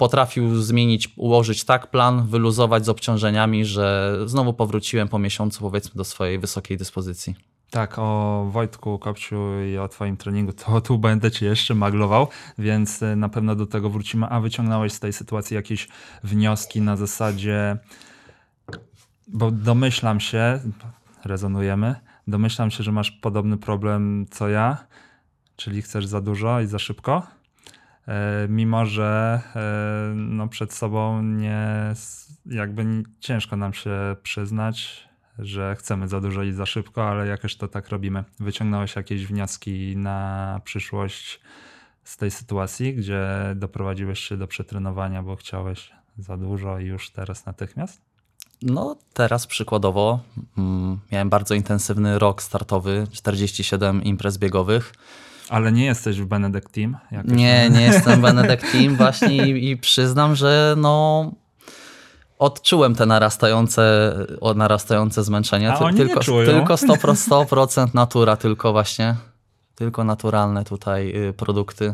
[0.02, 6.04] potrafił zmienić, ułożyć tak plan, wyluzować z obciążeniami, że znowu powróciłem po miesiącu powiedzmy do
[6.04, 7.36] swojej wysokiej dyspozycji.
[7.70, 9.36] Tak, o Wojtku Kopciu
[9.74, 13.66] i o Twoim treningu to tu będę Cię jeszcze maglował, więc y, na pewno do
[13.66, 14.26] tego wrócimy.
[14.26, 15.88] A wyciągnąłeś z tej sytuacji jakieś
[16.24, 17.78] wnioski na zasadzie,
[19.28, 20.60] bo domyślam się,
[21.26, 21.96] rezonujemy,
[22.28, 24.78] domyślam się, że masz podobny problem co ja,
[25.56, 27.41] czyli chcesz za dużo i za szybko
[28.50, 31.94] mimo że e, no przed sobą nie,
[32.46, 35.08] jakby ciężko nam się przyznać,
[35.40, 38.24] że chcemy za dużo i za szybko, ale jakoś to tak robimy.
[38.40, 41.42] Wyciągnąłeś jakieś wnioski na przyszłość
[42.04, 47.46] z tej sytuacji, gdzie doprowadziłeś się do przetrenowania, bo chciałeś za dużo i już teraz
[47.46, 48.02] natychmiast?
[48.62, 50.20] No, teraz przykładowo
[50.58, 54.94] mm, miałem bardzo intensywny rok startowy, 47 imprez biegowych.
[55.52, 56.98] Ale nie jesteś w Benedect Team?
[57.26, 61.32] Nie, nie jestem Benedect Team właśnie i, i przyznam, że no
[62.40, 64.16] odczułem te narastające,
[64.56, 65.74] narastające zmęczenie.
[65.74, 69.16] Oni tylko, tylko 100%, 100% natura, tylko właśnie,
[69.76, 71.94] tylko naturalne tutaj y, produkty.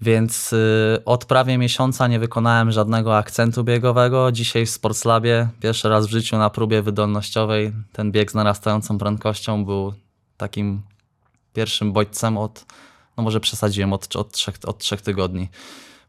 [0.00, 4.32] Więc y, od prawie miesiąca nie wykonałem żadnego akcentu biegowego.
[4.32, 9.64] Dzisiaj w Sportslabie pierwszy raz w życiu na próbie wydolnościowej ten bieg z narastającą prędkością
[9.64, 9.92] był
[10.36, 10.82] takim
[11.52, 12.64] pierwszym bodźcem od,
[13.16, 15.48] no może przesadziłem, od, od, trzech, od trzech tygodni.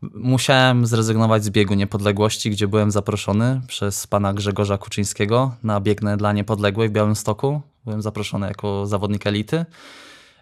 [0.01, 6.33] Musiałem zrezygnować z biegu niepodległości, gdzie byłem zaproszony przez pana Grzegorza Kuczyńskiego na biegnę dla
[6.33, 7.61] niepodległej w Białymstoku.
[7.85, 9.65] Byłem zaproszony jako zawodnik elity.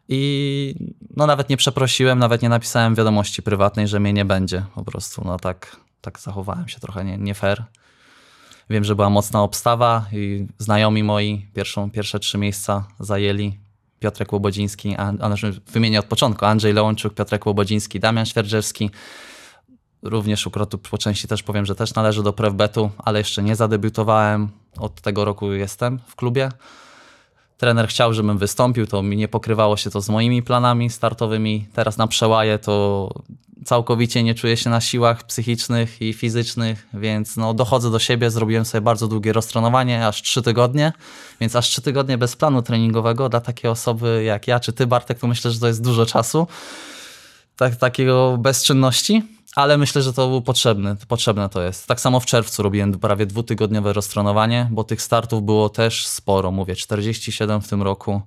[0.09, 0.75] I
[1.15, 4.65] no nawet nie przeprosiłem, nawet nie napisałem wiadomości prywatnej, że mnie nie będzie.
[4.75, 7.63] Po prostu no tak, tak zachowałem się trochę nie, nie fair.
[8.69, 13.59] Wiem, że była mocna obstawa i znajomi moi pierwszą, pierwsze trzy miejsca zajęli.
[13.99, 18.89] Piotrek Łobodziński, a, a znaczy wymienię od początku, Andrzej Lełączuk, Piotrek Łobodziński, Damian Świerczewski.
[20.03, 23.55] Również u Krotu po części też powiem, że też należy do Prewbetu, ale jeszcze nie
[23.55, 24.49] zadebiutowałem.
[24.77, 26.49] Od tego roku jestem w klubie.
[27.57, 31.67] Trener chciał, żebym wystąpił, to mi nie pokrywało się to z moimi planami startowymi.
[31.73, 33.09] Teraz na przełaje to
[33.65, 38.31] całkowicie nie czuję się na siłach psychicznych i fizycznych, więc no, dochodzę do siebie.
[38.31, 40.93] Zrobiłem sobie bardzo długie roztrenowanie, aż trzy tygodnie,
[41.41, 45.19] więc aż trzy tygodnie bez planu treningowego dla takiej osoby jak ja czy ty, Bartek,
[45.19, 46.47] to myślę, że to jest dużo czasu.
[47.57, 49.23] Tak, takiego bezczynności,
[49.55, 51.87] ale myślę, że to był potrzebny, potrzebne to jest.
[51.87, 56.75] Tak samo w czerwcu robiłem prawie dwutygodniowe roztrenowanie, bo tych startów było też sporo, mówię,
[56.75, 58.21] 47 w tym roku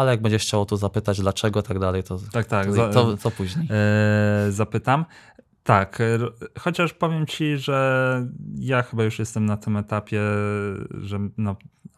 [0.00, 3.30] ale jak będziesz chciał tu zapytać dlaczego, tak dalej, to, tak, tak, to, to, to
[3.30, 3.68] później.
[4.46, 5.04] Yy, zapytam.
[5.62, 5.98] Tak,
[6.58, 10.20] chociaż powiem ci, że ja chyba już jestem na tym etapie,
[11.00, 11.56] że no,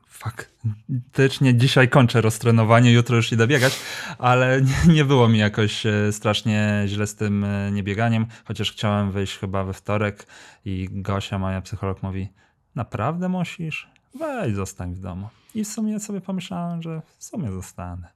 [0.09, 3.81] faktycznie dzisiaj kończę roztrenowanie, jutro już idę biegać,
[4.19, 9.13] ale nie, nie było mi jakoś e, strasznie źle z tym e, niebieganiem, chociaż chciałem
[9.13, 10.27] wyjść chyba we wtorek
[10.65, 12.29] i Gosia, moja psycholog mówi,
[12.75, 13.92] naprawdę musisz?
[14.15, 15.29] Weź, zostań w domu.
[15.55, 18.09] I w sumie sobie pomyślałem, że w sumie zostanę.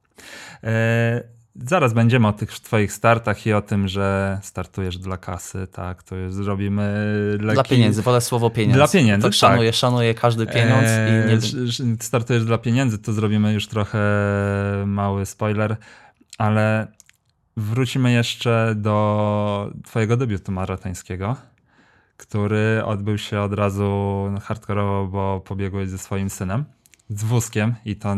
[0.63, 1.23] E,
[1.55, 6.15] zaraz będziemy o tych twoich startach i o tym, że startujesz dla kasy, tak, to
[6.15, 6.93] jest, zrobimy
[7.31, 7.53] leki.
[7.53, 8.75] Dla pieniędzy, wolę słowo pieniądz.
[8.75, 9.31] Dla pieniędzy, tak.
[9.31, 9.39] tak.
[9.39, 11.33] Szanuję, szanuję każdy pieniądz i nie...
[11.33, 13.99] Sz- sz- startujesz dla pieniędzy, to zrobimy już trochę
[14.85, 15.77] mały spoiler,
[16.37, 16.87] ale
[17.57, 21.35] wrócimy jeszcze do twojego debiutu maratońskiego,
[22.17, 26.65] który odbył się od razu hardkorowo, bo pobiegłeś ze swoim synem,
[27.09, 28.15] z wózkiem i to...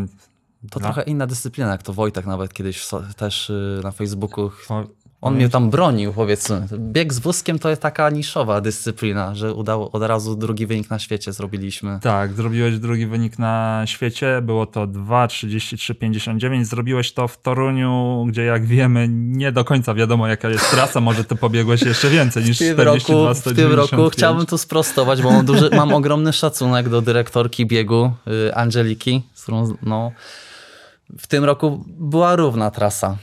[0.72, 4.52] To no, trochę inna dyscyplina, jak to Wojtek nawet kiedyś też y, na Facebooku.
[4.68, 4.88] po-
[5.22, 6.68] On mnie tam bronił, powiedzmy.
[6.78, 11.00] Bieg z wózkiem to jest taka niszowa dyscyplina, że udało od razu drugi wynik na
[11.00, 12.00] świecie zrobiliśmy.
[12.02, 18.66] Tak, zrobiłeś drugi wynik na świecie, było to 2.33.59, zrobiłeś to w Toruniu, gdzie jak
[18.66, 22.60] wiemy nie do końca wiadomo jaka jest trasa, może ty pobiegłeś jeszcze więcej niż W
[22.60, 26.90] tym, roku, 42, w tym roku chciałbym tu sprostować, bo mam, duży, mam ogromny szacunek
[26.90, 28.12] do dyrektorki biegu
[28.48, 30.12] y, Angeliki, z którą no,
[31.18, 33.18] w tym roku była równa trasa.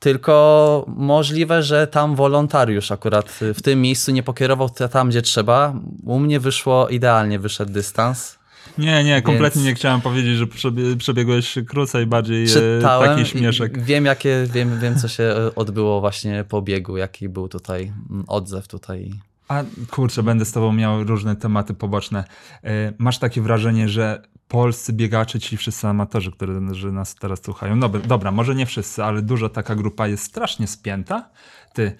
[0.00, 5.74] Tylko możliwe, że tam wolontariusz akurat y, w tym miejscu nie pokierował tam, gdzie trzeba.
[6.04, 8.38] U mnie wyszło idealnie, wyszedł dystans.
[8.78, 13.30] Nie, nie, kompletnie Więc- nie chciałem powiedzieć, że przebie- przebiegłeś krócej, bardziej e, Czytałem taki
[13.30, 13.82] śmieszek.
[13.84, 18.24] wiem, jakie, wiem, wiem, co się e, odbyło właśnie po biegu, jaki był tutaj mm,
[18.28, 19.10] odzew tutaj.
[19.50, 22.24] A kurczę, będę z tobą miał różne tematy poboczne.
[22.64, 28.00] E, Masz takie wrażenie, że polscy biegacze, ci wszyscy amatorzy, którzy nas teraz słuchają, dobra,
[28.00, 31.30] dobra, może nie wszyscy, ale duża taka grupa jest strasznie spięta.
[31.72, 31.96] Ty,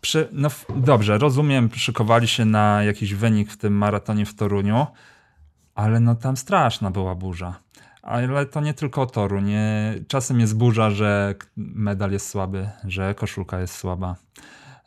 [0.00, 4.86] przy, no dobrze, rozumiem, szykowali się na jakiś wynik w tym maratonie w Toruniu,
[5.74, 7.60] ale no tam straszna była burza.
[8.02, 13.60] Ale to nie tylko Toru, nie, czasem jest burza, że medal jest słaby, że koszulka
[13.60, 14.16] jest słaba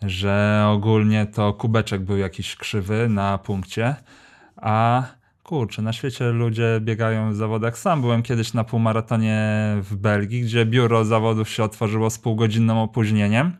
[0.05, 3.95] że ogólnie to kubeczek był jakiś krzywy na punkcie,
[4.55, 5.03] a
[5.43, 7.77] kurczę, na świecie ludzie biegają w zawodach.
[7.77, 9.37] Sam byłem kiedyś na półmaratonie
[9.81, 13.57] w Belgii, gdzie biuro zawodów się otworzyło z półgodzinnym opóźnieniem.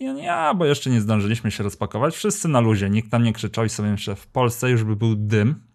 [0.00, 2.14] I oni, a, bo jeszcze nie zdążyliśmy się rozpakować.
[2.14, 5.14] Wszyscy na luzie, nikt tam nie krzyczał i sobie myślę, w Polsce już by był
[5.16, 5.69] dym.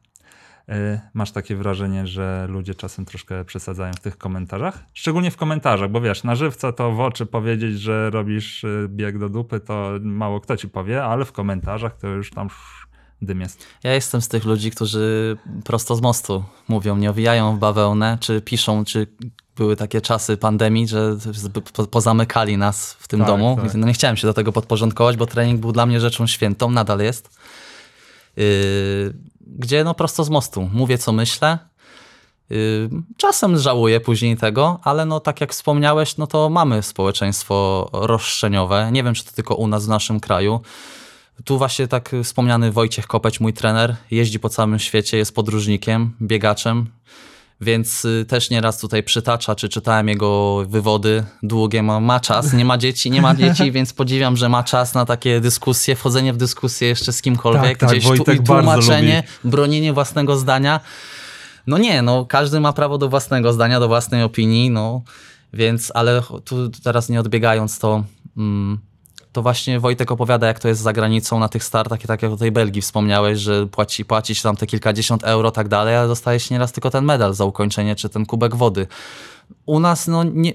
[0.70, 4.84] Y, Masz takie wrażenie, że ludzie czasem troszkę przesadzają w tych komentarzach?
[4.94, 9.18] Szczególnie w komentarzach, bo wiesz, na żywca to w oczy powiedzieć, że robisz y, bieg
[9.18, 12.50] do dupy, to mało kto ci powie, ale w komentarzach to już tam
[13.22, 13.68] dym jest.
[13.84, 18.42] Ja jestem z tych ludzi, którzy prosto z mostu mówią, nie owijają w bawełnę, czy
[18.42, 19.08] piszą, czy
[19.56, 21.18] były takie czasy pandemii, że
[21.92, 23.58] pozamykali nas w tym Tak, domu.
[23.64, 23.74] tak.
[23.76, 27.00] No nie chciałem się do tego podporządkować, bo trening był dla mnie rzeczą świętą, nadal
[27.00, 27.40] jest.
[28.38, 28.44] Yy,
[29.56, 31.60] gdzie no prosto z mostu mówię, co myślę.
[32.50, 38.90] Yy, Czasem żałuję później tego, ale no tak jak wspomniałeś, no to mamy społeczeństwo roszczeniowe.
[38.92, 40.62] Nie wiem, czy to tylko u nas w naszym kraju.
[41.46, 46.86] Tu właśnie tak wspomniany Wojciech Kopeć, mój trener, jeździ po całym świecie, jest podróżnikiem, biegaczem,
[47.62, 51.24] więc y, też nieraz tutaj przytacza, czy czytałem jego wywody.
[51.44, 54.94] Długie, ma, ma czas, nie ma dzieci, nie ma dzieci, więc podziwiam, że ma czas
[54.94, 59.94] na takie dyskusje, wchodzenie w dyskusję jeszcze z kimkolwiek, Tak, tak, gdzieś tu, tłumaczenie, bronienie
[59.94, 60.80] własnego zdania.
[61.68, 65.02] No nie, no każdy ma prawo do własnego zdania, do własnej opinii, no.
[65.54, 68.04] Więc, ale tu teraz nie odbiegając to,
[68.38, 68.80] mm,
[69.36, 72.32] to właśnie Wojtek opowiada, jak to jest za granicą na tych startach i tak jak
[72.32, 76.08] o tej Belgii wspomniałeś, że płaci, płaci się tam te kilkadziesiąt euro tak dalej, ale
[76.08, 78.88] dostaje się nieraz tylko ten medal za ukończenie, czy ten kubek wody.
[79.66, 80.54] U nas, no nie...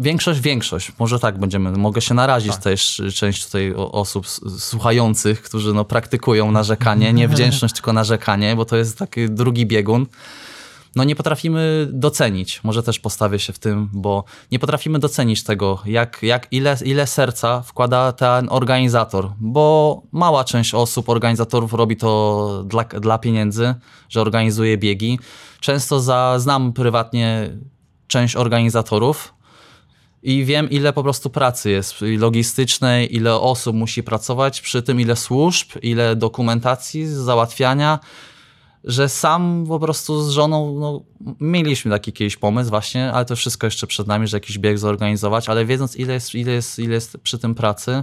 [0.00, 5.84] Większość, większość, może tak będziemy, mogę się narazić też część tutaj osób słuchających, którzy no
[5.84, 10.06] praktykują narzekanie, nie wdzięczność, tylko narzekanie, bo to jest taki drugi biegun
[10.96, 15.82] no nie potrafimy docenić, może też postawię się w tym, bo nie potrafimy docenić tego,
[15.86, 22.64] jak, jak ile, ile serca wkłada ten organizator, bo mała część osób, organizatorów robi to
[22.66, 23.74] dla, dla pieniędzy,
[24.08, 25.18] że organizuje biegi.
[25.60, 27.50] Często za, znam prywatnie
[28.06, 29.34] część organizatorów,
[30.22, 35.16] i wiem, ile po prostu pracy jest logistycznej, ile osób musi pracować przy tym, ile
[35.16, 37.98] służb, ile dokumentacji, załatwiania,
[38.88, 41.00] że sam po prostu z żoną, no,
[41.40, 45.48] mieliśmy taki kiedyś pomysł właśnie, ale to wszystko jeszcze przed nami, że jakiś bieg zorganizować,
[45.48, 48.02] ale wiedząc, ile jest, ile jest, ile jest przy tym pracy,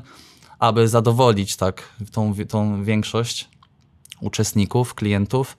[0.59, 3.49] aby zadowolić tak tą, tą większość
[4.21, 5.57] uczestników, klientów,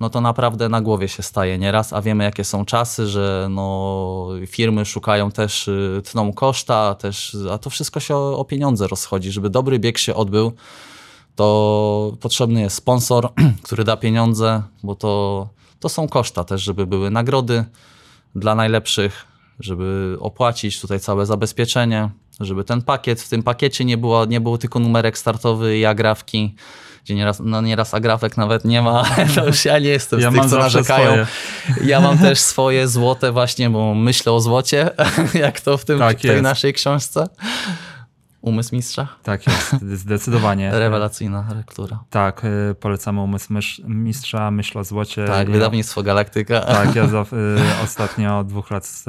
[0.00, 4.28] no to naprawdę na głowie się staje nieraz, a wiemy jakie są czasy, że no,
[4.46, 9.32] firmy szukają też, y, tną koszta, też, a to wszystko się o, o pieniądze rozchodzi.
[9.32, 10.52] Żeby dobry bieg się odbył,
[11.36, 13.28] to potrzebny jest sponsor,
[13.64, 15.48] który da pieniądze, bo to,
[15.80, 17.64] to są koszta też, żeby były nagrody
[18.34, 19.26] dla najlepszych,
[19.60, 22.10] żeby opłacić tutaj całe zabezpieczenie,
[22.40, 26.54] żeby ten pakiet, w tym pakiecie nie było, nie było tylko numerek startowy i agrafki,
[27.04, 30.34] gdzie nieraz, no nieraz agrafek nawet nie ma, to już ja nie jestem Ja z
[30.34, 31.26] tych, co narzekają.
[31.84, 34.90] Ja mam też swoje złote właśnie, bo myślę o złocie,
[35.34, 37.28] jak to w, tym, Tak tej naszej książce.
[38.46, 39.08] Umysł mistrza.
[39.22, 40.70] Tak jest, zdecydowanie.
[40.70, 42.04] Rewelacyjna lektura.
[42.10, 45.26] Tak, y, polecamy umysł mistrza, myśl o złocie.
[45.26, 46.60] Tak, wydawnictwo Galaktyka.
[46.60, 47.24] Tak, ja za, y,
[47.84, 49.04] ostatnio od dwóch lat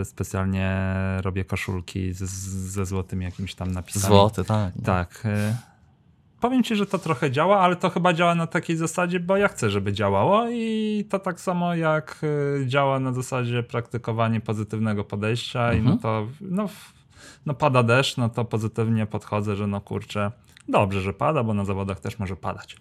[0.00, 0.76] y, specjalnie
[1.22, 4.06] robię koszulki z, z, ze złotymi jakimiś tam napisami.
[4.06, 4.72] Złoty, tak.
[4.84, 5.22] Tak.
[6.40, 9.48] Powiem ci, że to trochę działa, ale to chyba działa na takiej zasadzie, bo ja
[9.48, 12.20] chcę, żeby działało i to tak samo jak
[12.66, 16.68] działa na zasadzie praktykowanie pozytywnego podejścia i no to no,
[17.46, 20.32] no pada deszcz, no to pozytywnie podchodzę, że no kurczę,
[20.68, 22.76] dobrze, że pada, bo na zawodach też może padać.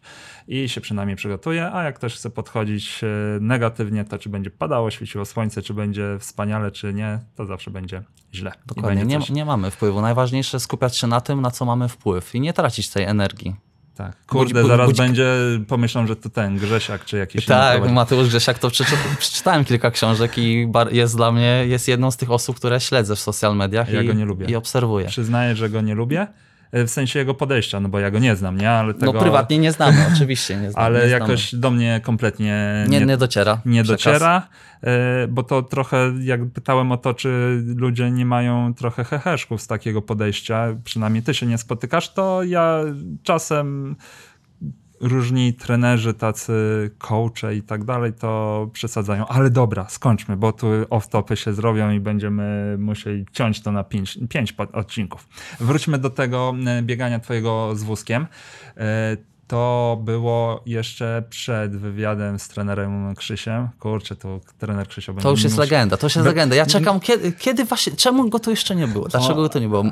[0.48, 3.08] I się przynajmniej przygotuję, a jak ktoś chce podchodzić y,
[3.42, 8.04] negatywnie, to czy będzie padało, świeciło słońce, czy będzie wspaniale, czy nie, to zawsze będzie
[8.34, 8.52] źle.
[8.66, 10.02] Dokładnie, będzie nie, nie mamy wpływu.
[10.02, 13.56] Najważniejsze skupiać się na tym, na co mamy wpływ i nie tracić tej energii.
[13.96, 14.26] Tak.
[14.28, 15.26] Kurde, Budzi- zaraz budzi- będzie,
[15.68, 17.94] pomyślą, że to ten Grzesiak czy jakiś inny Tak, prowadzi.
[17.94, 22.32] Mateusz Grzesiak to przeczy, przeczytałem kilka książek i jest dla mnie, jest jedną z tych
[22.32, 24.46] osób, które śledzę w social mediach Ja i, go nie lubię.
[24.46, 25.08] i obserwuję.
[25.08, 26.28] Przyznaję, że go nie lubię,
[26.74, 28.70] w sensie jego podejścia, no bo ja go nie znam, nie?
[28.72, 30.86] Ale tego, No prywatnie nie znamy, oczywiście nie znamy.
[30.86, 31.22] ale nie znamy.
[31.22, 33.62] jakoś do mnie kompletnie nie, nie, nie dociera.
[33.66, 34.04] nie przekaz.
[34.04, 34.48] dociera,
[34.84, 39.68] e, bo to trochę, jak pytałem o to, czy ludzie nie mają trochę heheszków z
[39.68, 42.80] takiego podejścia, przynajmniej ty się nie spotykasz, to ja
[43.24, 43.96] czasem
[45.08, 46.54] różni trenerzy, tacy
[46.98, 49.28] coache i tak dalej, to przesadzają.
[49.28, 54.18] Ale dobra, skończmy, bo tu off-topy się zrobią i będziemy musieli ciąć to na pięć,
[54.74, 55.28] odcinków.
[55.60, 58.28] Wróćmy do tego e, biegania twojego z wózkiem.
[59.46, 63.70] E, To było jeszcze przed wywiadem z trenerem Krzysiem.
[63.80, 66.56] Kurczę, to trener Krzysio będzie To już jest legenda, to już jest Be- legenda.
[66.56, 69.08] Ja czekam, kiedy, kiedy właśnie, czemu go to jeszcze nie było?
[69.08, 69.84] Dlaczego go to nie było?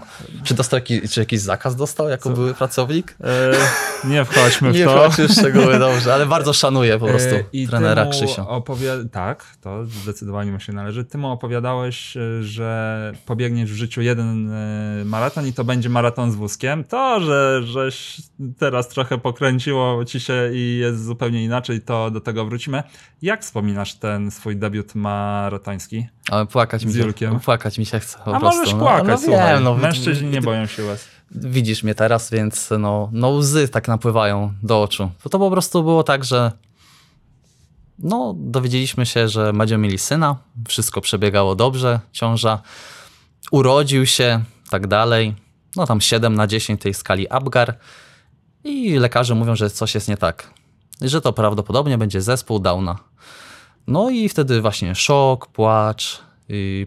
[0.43, 3.15] Czy dostał jakiś, czy jakiś zakaz dostał jako były pracownik?
[3.23, 5.11] E, nie wchodźmy w Nie to.
[5.11, 8.43] wchodź w szczegóły, dobrze, ale bardzo szanuję po prostu E, I trenera Krzysio.
[8.43, 11.05] Opowi- tak, to zdecydowanie mu się należy.
[11.05, 16.31] Ty mu opowiadałeś, e, że pobiegniesz w życiu jeden e, maraton i to będzie maraton
[16.31, 16.83] z wózkiem.
[16.83, 18.21] To, że żeś
[18.57, 22.83] teraz trochę pokręciło ci się i jest zupełnie inaczej, to do tego wrócimy.
[23.21, 26.07] Jak wspominasz ten swój debiut maratoński?
[26.31, 27.39] Ale płakać mi się, Julkiem.
[27.39, 28.59] płakać mi się chce po A prostu.
[28.59, 29.53] możesz no, płakać, no, słuchaj.
[29.53, 31.07] wiem, no, Mężczyźni nie boją się łez.
[31.31, 35.09] Widzisz mnie teraz, więc no, no łzy tak napływają do oczu.
[35.23, 36.51] Bo to po prostu było tak, że
[37.99, 40.35] no, dowiedzieliśmy się, że będziemy mieli syna,
[40.67, 42.61] wszystko przebiegało dobrze, ciąża
[43.51, 45.35] urodził się, tak dalej.
[45.75, 47.77] No tam 7 na 10 tej skali Apgar
[48.63, 50.53] i lekarze mówią, że coś jest nie tak.
[51.01, 52.99] Że to prawdopodobnie będzie zespół Downa.
[53.87, 56.21] No i wtedy właśnie szok, płacz,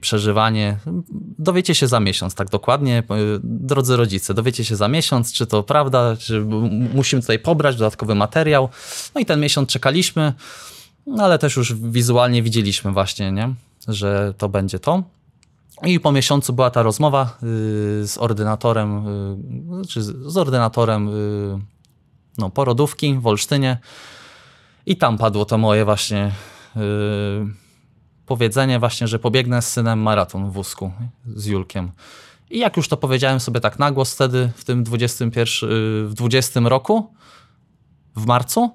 [0.00, 0.78] przeżywanie.
[1.38, 3.02] Dowiecie się za miesiąc, tak dokładnie.
[3.10, 6.40] Yy, Drodzy rodzice, dowiecie się za miesiąc, czy to prawda, czy
[6.94, 8.68] musimy tutaj pobrać dodatkowy materiał.
[9.14, 10.32] No i ten miesiąc czekaliśmy,
[11.06, 13.54] no ale też już wizualnie widzieliśmy właśnie, nie?
[13.88, 15.02] że to będzie to.
[15.82, 17.48] I po miesiącu była ta rozmowa yy,
[18.08, 19.04] z ordynatorem,
[19.70, 21.58] yy, czy z, ordynatorem yy,
[22.38, 23.78] no, porodówki w Olsztynie.
[24.86, 26.32] I tam padło to moje właśnie
[28.26, 30.92] powiedzenie właśnie, że pobiegnę z synem maraton w wózku
[31.26, 31.90] z Julkiem.
[32.50, 36.14] I jak już to powiedziałem sobie tak na głos wtedy, w tym 21, yy, w
[36.14, 37.14] 20 roku,
[38.16, 38.74] w marcu,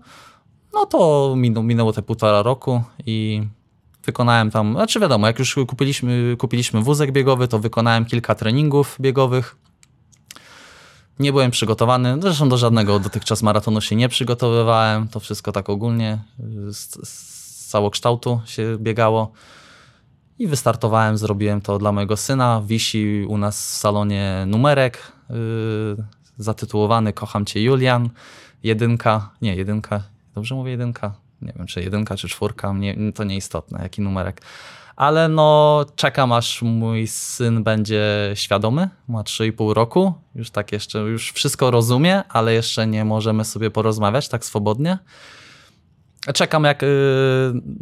[0.73, 1.33] no to
[1.63, 3.43] minęło te półtora roku i
[4.05, 9.55] wykonałem tam, znaczy wiadomo, jak już kupiliśmy, kupiliśmy wózek biegowy, to wykonałem kilka treningów biegowych.
[11.19, 16.19] Nie byłem przygotowany, zresztą do żadnego dotychczas maratonu się nie przygotowywałem, to wszystko tak ogólnie
[16.71, 19.31] z, z całokształtu się biegało.
[20.39, 22.61] I wystartowałem, zrobiłem to dla mojego syna.
[22.65, 25.35] Wisi u nas w salonie numerek yy,
[26.37, 28.09] zatytułowany Kocham Cię Julian.
[28.63, 30.03] Jedynka, nie jedynka,
[30.35, 31.13] dobrze mówię jedynka?
[31.41, 34.41] Nie wiem, czy jedynka, czy czwórka, nie, to nieistotne, jaki numerek.
[34.95, 41.31] Ale no, czekam aż mój syn będzie świadomy, ma 3,5 roku, już tak jeszcze, już
[41.31, 44.97] wszystko rozumie, ale jeszcze nie możemy sobie porozmawiać tak swobodnie.
[46.34, 46.88] Czekam jak, y,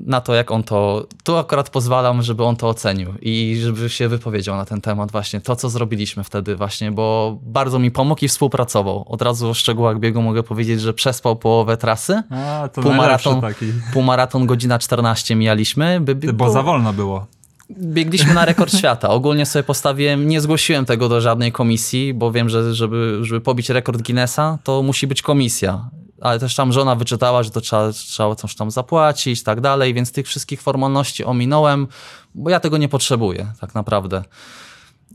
[0.05, 1.07] na to, jak on to.
[1.23, 5.41] Tu akurat pozwalam, żeby on to ocenił i żeby się wypowiedział na ten temat, właśnie
[5.41, 9.05] to, co zrobiliśmy wtedy, właśnie, bo bardzo mi pomógł i współpracował.
[9.07, 12.23] Od razu o szczegółach biegu mogę powiedzieć, że przespał połowę trasy.
[12.29, 13.65] A, to Półmaraton, taki.
[13.93, 15.99] półmaraton godzina 14 mijaliśmy.
[16.01, 17.25] By, by, Bo za wolno było.
[17.71, 19.09] Biegliśmy na rekord świata.
[19.09, 23.69] Ogólnie sobie postawiłem, nie zgłosiłem tego do żadnej komisji, bo wiem, że żeby, żeby pobić
[23.69, 25.89] rekord Guinnessa, to musi być komisja.
[26.21, 29.93] Ale też tam żona wyczytała, że to trzeba, trzeba coś tam zapłacić i tak dalej,
[29.93, 31.87] więc tych wszystkich formalności ominąłem,
[32.35, 34.23] bo ja tego nie potrzebuję tak naprawdę.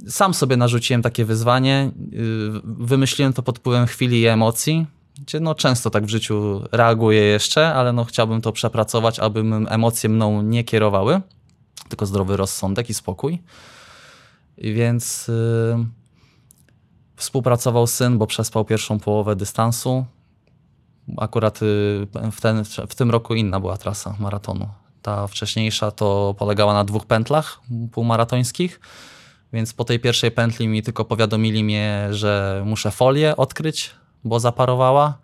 [0.08, 4.86] Sam sobie narzuciłem takie wyzwanie, yy, wymyśliłem to pod wpływem chwili i emocji,
[5.20, 10.10] gdzie no często tak w życiu reaguję jeszcze, ale no chciałbym to przepracować, aby emocje
[10.10, 11.20] mną nie kierowały,
[11.88, 13.42] tylko zdrowy rozsądek i spokój.
[14.58, 15.86] Więc yy,
[17.16, 20.04] współpracował syn, bo przespał pierwszą połowę dystansu.
[21.16, 24.68] Akurat yy, w, ten, w tym roku inna była trasa maratonu.
[25.02, 27.60] Ta wcześniejsza to polegała na dwóch pętlach
[27.92, 28.80] półmaratońskich,
[29.52, 33.90] więc po tej pierwszej pętli mi tylko powiadomili mnie, że muszę folię odkryć,
[34.24, 35.18] bo zaparowała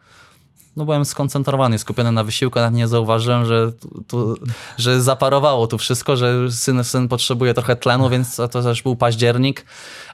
[0.76, 3.72] no byłem skoncentrowany, skupiony na wysiłku, nawet nie zauważyłem, że,
[4.06, 4.36] tu,
[4.78, 9.64] że zaparowało tu wszystko, że syn, syn potrzebuje trochę tlenu, więc to też był październik,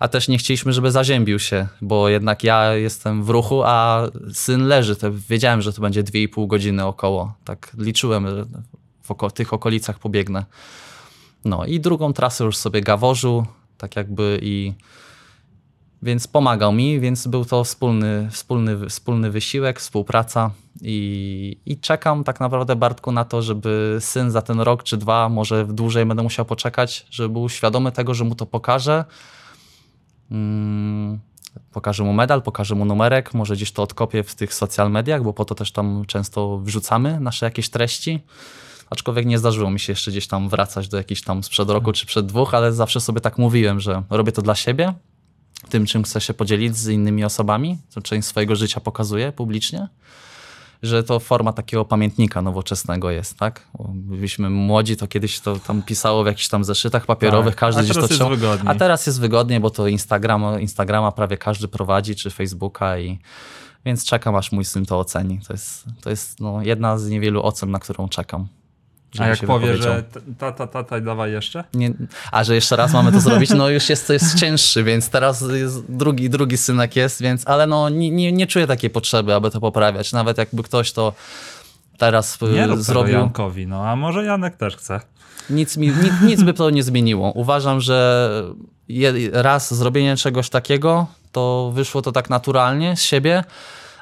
[0.01, 4.03] a też nie chcieliśmy, żeby zaziębił się, bo jednak ja jestem w ruchu, a
[4.33, 4.97] syn leży.
[4.97, 7.35] To wiedziałem, że to będzie 2,5 godziny około.
[7.45, 8.45] Tak liczyłem, że
[9.03, 10.45] w oko tych okolicach pobiegnę.
[11.45, 13.47] No i drugą trasę już sobie gaworzył,
[13.79, 14.73] tak jakby i
[16.03, 20.51] więc pomagał mi, więc był to wspólny, wspólny, wspólny wysiłek, współpraca
[20.83, 25.29] i, i czekam tak naprawdę Bartku na to, żeby syn za ten rok czy dwa,
[25.29, 29.05] może dłużej będę musiał poczekać, żeby był świadomy tego, że mu to pokażę.
[30.29, 31.19] Hmm,
[31.73, 35.33] pokażę mu medal, pokażę mu numerek, może gdzieś to odkopię w tych social mediach, bo
[35.33, 38.21] po to też tam często wrzucamy nasze jakieś treści.
[38.91, 42.07] Aczkolwiek nie zdarzyło mi się jeszcze gdzieś tam wracać do jakichś tam sprzed roku czy
[42.07, 44.95] przed dwóch, ale zawsze sobie tak mówiłem, że robię to dla siebie,
[45.69, 49.89] tym, czym chcę się podzielić z innymi osobami, co część swojego życia pokazuje publicznie,
[50.83, 53.69] że to forma takiego pamiętnika nowoczesnego jest, tak?
[53.89, 57.61] Byliśmy młodzi, to kiedyś to tam pisało w jakichś tam zeszytach papierowych, tak.
[57.61, 58.31] każdy gdzieś to trzeba.
[58.65, 63.19] A teraz jest wygodnie, bo to Instagram, Instagrama prawie każdy prowadzi, czy Facebooka i
[63.85, 65.41] więc czekam, aż mój syn to oceni.
[65.47, 68.49] To jest, to jest no, jedna z niewielu ocen, na którą czekam.
[69.21, 70.05] A jak powie, że
[70.39, 71.65] tata, tata, dawaj jeszcze?
[71.75, 71.93] Nie,
[72.33, 75.45] a że jeszcze raz mamy to zrobić, no już jest to jest cięższy, więc teraz
[75.89, 79.61] drugi, drugi synek jest, więc, ale no nie, nie, nie czuję takiej potrzeby, aby to
[79.61, 80.13] poprawiać.
[80.13, 81.13] Nawet jakby ktoś to
[81.99, 83.15] teraz y, nie zrobił.
[83.15, 85.01] Jankowi, no a może Janek też chce.
[85.51, 87.33] Nic, mi, nic, nic by to nie zmieniło.
[87.33, 88.31] Uważam, że
[89.33, 93.45] raz zrobienie czegoś takiego, to wyszło to tak naturalnie z siebie,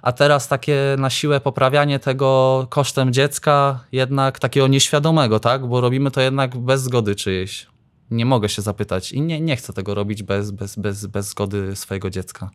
[0.05, 5.67] a teraz takie na siłę poprawianie tego kosztem dziecka, jednak takiego nieświadomego, tak?
[5.67, 7.67] Bo robimy to jednak bez zgody czyjejś.
[8.11, 11.77] Nie mogę się zapytać i nie, nie chcę tego robić bez, bez, bez, bez zgody
[11.77, 12.51] swojego dziecka.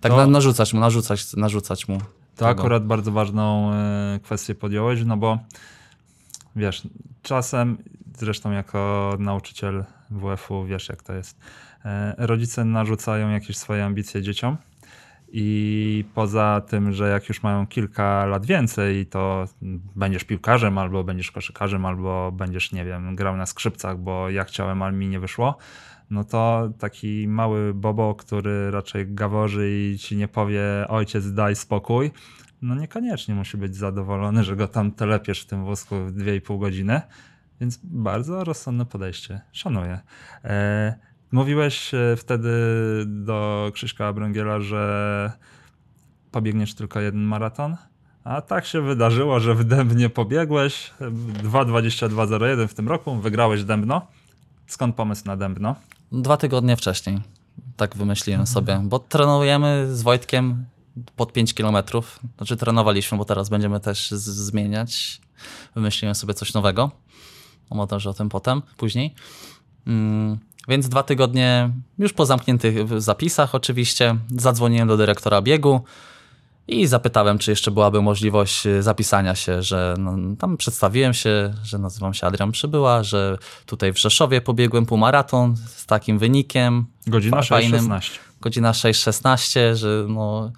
[0.00, 1.98] Tak to, narzucać mu, narzucać, narzucać mu.
[1.98, 2.48] To tego.
[2.48, 5.38] akurat bardzo ważną e, kwestię podjąłeś, no bo
[6.56, 6.82] wiesz,
[7.22, 7.78] czasem,
[8.18, 11.38] zresztą jako nauczyciel WF-u wiesz jak to jest,
[11.84, 14.56] e, rodzice narzucają jakieś swoje ambicje dzieciom,
[15.32, 19.44] i poza tym, że jak już mają kilka lat więcej, to
[19.96, 24.82] będziesz piłkarzem, albo będziesz koszykarzem, albo będziesz, nie wiem, grał na skrzypcach, bo ja chciałem,
[24.82, 25.56] ale mi nie wyszło.
[26.10, 32.10] No to taki mały bobo, który raczej gaworzy i ci nie powie, ojciec, daj spokój,
[32.62, 37.00] no niekoniecznie musi być zadowolony, że go tam telepiesz w tym wózku w 2,5 godziny.
[37.60, 39.40] Więc bardzo rozsądne podejście.
[39.52, 40.00] Szanuję.
[40.44, 40.94] E,
[41.32, 42.50] Mówiłeś e, wtedy
[43.06, 45.32] do Krzyśka Brągiela, że
[46.30, 47.76] pobiegniesz tylko jeden maraton,
[48.24, 54.06] a tak się wydarzyło, że w Dębnie pobiegłeś 2.22.01 w tym roku, wygrałeś Dębno.
[54.66, 55.76] Skąd pomysł na Dębno?
[56.12, 57.20] Dwa tygodnie wcześniej.
[57.76, 58.54] Tak wymyśliłem mhm.
[58.54, 60.64] sobie, bo trenujemy z Wojtkiem
[61.16, 62.20] pod 5 kilometrów.
[62.36, 65.20] Znaczy trenowaliśmy, bo teraz będziemy też zmieniać.
[65.74, 66.90] Wymyśliłem sobie coś nowego.
[67.70, 69.14] Może o tym potem, później.
[69.86, 70.38] Mm.
[70.68, 75.84] Więc dwa tygodnie już po zamkniętych zapisach oczywiście zadzwoniłem do dyrektora biegu
[76.68, 81.78] i zapytałem, czy jeszcze byłaby możliwość y, zapisania się, że no, tam przedstawiłem się, że
[81.78, 86.86] nazywam się Adrian Przybyła, że tutaj w Rzeszowie pobiegłem półmaraton z takim wynikiem.
[87.06, 88.18] Godzina 6.16.
[88.40, 90.52] Godzina 6.16, że no,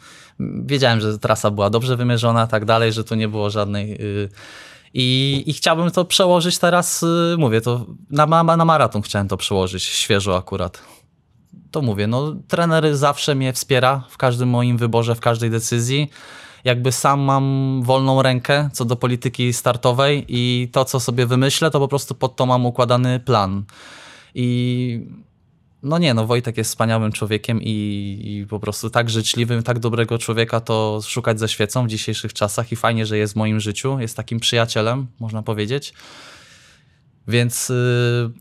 [0.65, 3.91] wiedziałem, że trasa była dobrze wymierzona, tak dalej, że tu nie było żadnej...
[3.91, 4.29] Yy,
[4.95, 9.83] i, I chciałbym to przełożyć teraz, y, mówię, to na, na maraton chciałem to przełożyć,
[9.83, 10.83] świeżo akurat.
[11.71, 16.11] To mówię, no trener zawsze mnie wspiera w każdym moim wyborze, w każdej decyzji.
[16.65, 21.81] Jakby sam mam wolną rękę co do polityki startowej i to, co sobie wymyślę, to
[21.81, 23.65] po prostu pod to mam układany plan.
[24.35, 25.07] I
[25.83, 27.69] no nie, no Wojtek jest wspaniałym człowiekiem i,
[28.25, 32.73] i, po prostu tak życzliwym, tak dobrego człowieka to szukać ze świecą w dzisiejszych czasach
[32.73, 35.95] i fajnie, że jest w moim życiu, jest takim przyjacielem, można powiedzieć.
[37.29, 38.33] Więc yy,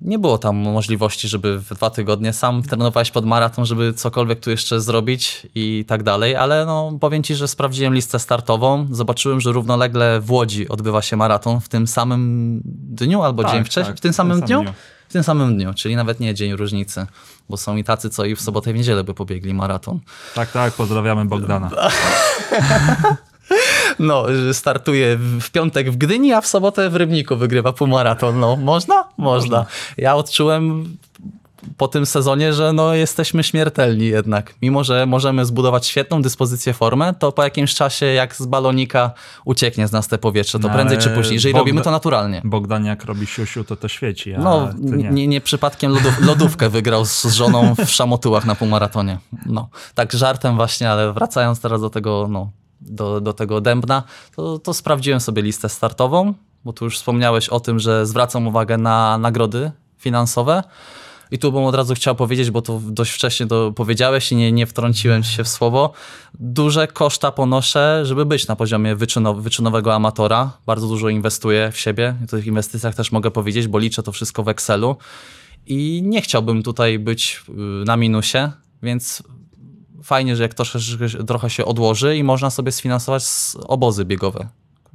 [0.00, 4.50] nie było tam możliwości, żeby w dwa tygodnie sam trenowałeś pod maraton, żeby cokolwiek tu
[4.50, 9.52] jeszcze zrobić i tak dalej, ale no, powiem ci, że sprawdziłem listę startową, zobaczyłem, że
[9.52, 13.96] równolegle w Łodzi odbywa się maraton w tym samym dniu albo Tak, dzień wcześniej, tak,
[13.96, 14.62] w tym samym dniu?
[14.62, 14.72] dniu.
[15.10, 17.06] W tym samym dniu, czyli nawet nie dzień różnicy,
[17.48, 20.00] bo są i tacy, co i w sobotę i w niedzielę by pobiegli maraton.
[20.34, 21.70] Tak, tak, pozdrawiamy Bogdana.
[23.98, 28.40] No, startuje w piątek w Gdyni, a w sobotę w Rybniku wygrywa półmaraton.
[28.40, 29.04] No, można?
[29.18, 29.66] Można.
[29.96, 30.96] Ja odczułem
[31.76, 34.54] po tym sezonie, że no, jesteśmy śmiertelni jednak.
[34.62, 39.10] Mimo, że możemy zbudować świetną dyspozycję formę, to po jakimś czasie, jak z balonika
[39.44, 42.42] ucieknie z nas te powietrze, to No, prędzej czy później, jeżeli Bogda- robimy to naturalnie.
[42.44, 45.10] Bogdan jak robi siusiu, to to świeci, No, nie.
[45.10, 49.18] nie, nie przypadkiem lodów, lodówkę wygrał z żoną w szamotułach na półmaratonie.
[49.46, 52.50] No, tak żartem właśnie, ale wracając teraz do tego, no,
[52.80, 54.02] do, do tego dębna,
[54.36, 56.34] to, to sprawdziłem sobie listę startową,
[56.64, 60.62] bo tu już wspomniałeś o tym, że zwracam uwagę na nagrody finansowe.
[61.30, 64.52] I tu bym od razu chciał powiedzieć, bo to dość wcześnie to powiedziałeś i nie,
[64.52, 65.92] nie wtrąciłem ci się w słowo.
[66.34, 70.52] Duże koszta ponoszę, żeby być na poziomie wyczynow wyczynowego amatora.
[70.66, 72.14] Bardzo dużo inwestuję w siebie.
[72.24, 74.96] O tych inwestycjach też mogę powiedzieć, bo liczę to wszystko w Excelu.
[75.66, 77.52] I nie chciałbym tutaj być y,
[77.84, 78.50] na minusie,
[78.82, 79.22] więc
[80.02, 80.78] fajnie, że jak troszkę,
[81.26, 83.24] trochę się odłoży i można sobie sfinansować
[83.66, 84.48] obozy biegowe,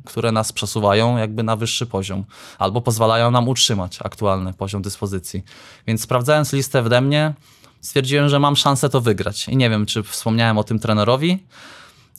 [0.05, 2.23] które nas przesuwają jakby na wyższy poziom,
[2.59, 5.43] albo pozwalają nam utrzymać aktualny poziom dyspozycji.
[5.87, 7.33] Więc sprawdzając listę wde mnie,
[7.81, 9.49] stwierdziłem, że mam szansę to wygrać.
[9.49, 11.39] I nie wiem, czy wspomniałem o tym trenerowi,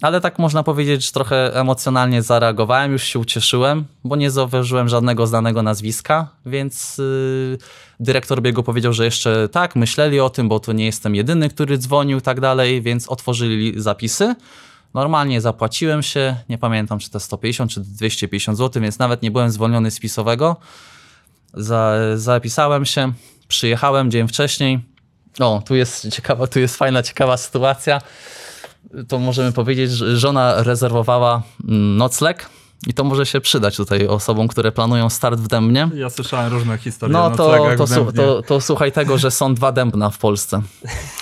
[0.02, 5.26] ale tak można powiedzieć, że trochę emocjonalnie zareagowałem, już się ucieszyłem, bo nie zauważyłem żadnego
[5.26, 7.58] znanego nazwiska, więc yy,
[8.00, 11.78] dyrektor biegu powiedział, że jeszcze tak, myśleli o tym, bo to nie jestem jedyny, który
[11.78, 14.34] dzwonił i tak dalej, więc otworzyli zapisy.
[14.94, 19.50] Normalnie zapłaciłem się, nie pamiętam czy to 150 czy 250 zł, więc nawet nie byłem
[19.50, 20.56] zwolniony z pisowego.
[21.54, 23.12] Za, zapisałem się,
[23.48, 24.80] przyjechałem dzień wcześniej.
[25.38, 28.00] O, tu jest ciekawa, tu jest fajna, ciekawa sytuacja
[29.08, 32.50] to możemy powiedzieć, że żona rezerwowała mm, nocleg
[32.86, 35.90] i to może się przydać tutaj osobom, które planują start w Dębnie.
[35.94, 39.72] Ja słyszałem różne historie No to, to, su- to, to słuchaj tego, że są dwa
[39.72, 40.62] Dębna w Polsce.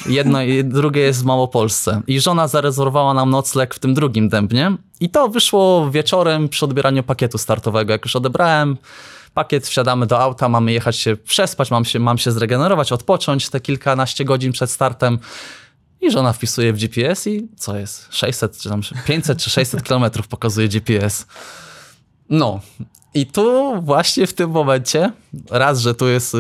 [0.07, 2.03] Jedno i drugie jest w Małopolsce.
[2.07, 7.03] I żona zarezerwowała nam nocleg w tym drugim Dębnie i to wyszło wieczorem przy odbieraniu
[7.03, 7.93] pakietu startowego.
[7.93, 8.77] Jak już odebrałem
[9.35, 13.61] pakiet, wsiadamy do auta, mamy jechać się przespać, mam się, mam się zregenerować, odpocząć te
[13.61, 15.19] kilkanaście godzin przed startem.
[16.05, 18.09] I żona wpisuje w GPS i co jest?
[18.11, 21.27] 600 czy tam 500 czy 600 kilometrów pokazuje GPS.
[22.31, 22.61] No.
[23.15, 25.13] I tu właśnie w tym momencie,
[25.51, 26.39] raz, że tu jest, y,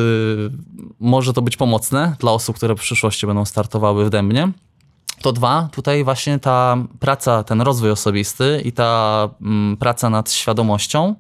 [1.01, 4.53] może to być pomocne dla osób, które w przyszłości będą startowały w Dębnie,
[5.23, 11.15] to dwa, tutaj właśnie ta praca, ten rozwój osobisty i ta mm, praca nad świadomością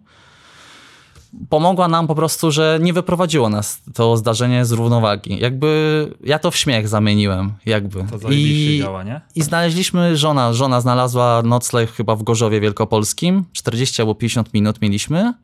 [1.48, 5.38] pomogła nam po prostu, że nie wyprowadziło nas to zdarzenie z równowagi.
[5.40, 8.04] Jakby ja to w śmiech zamieniłem, jakby.
[8.10, 9.20] To zajebiście działa, nie?
[9.34, 15.34] I znaleźliśmy, żona, żona znalazła nocleg chyba w Gorzowie Wielkopolskim, 40 albo 50 minut mieliśmy.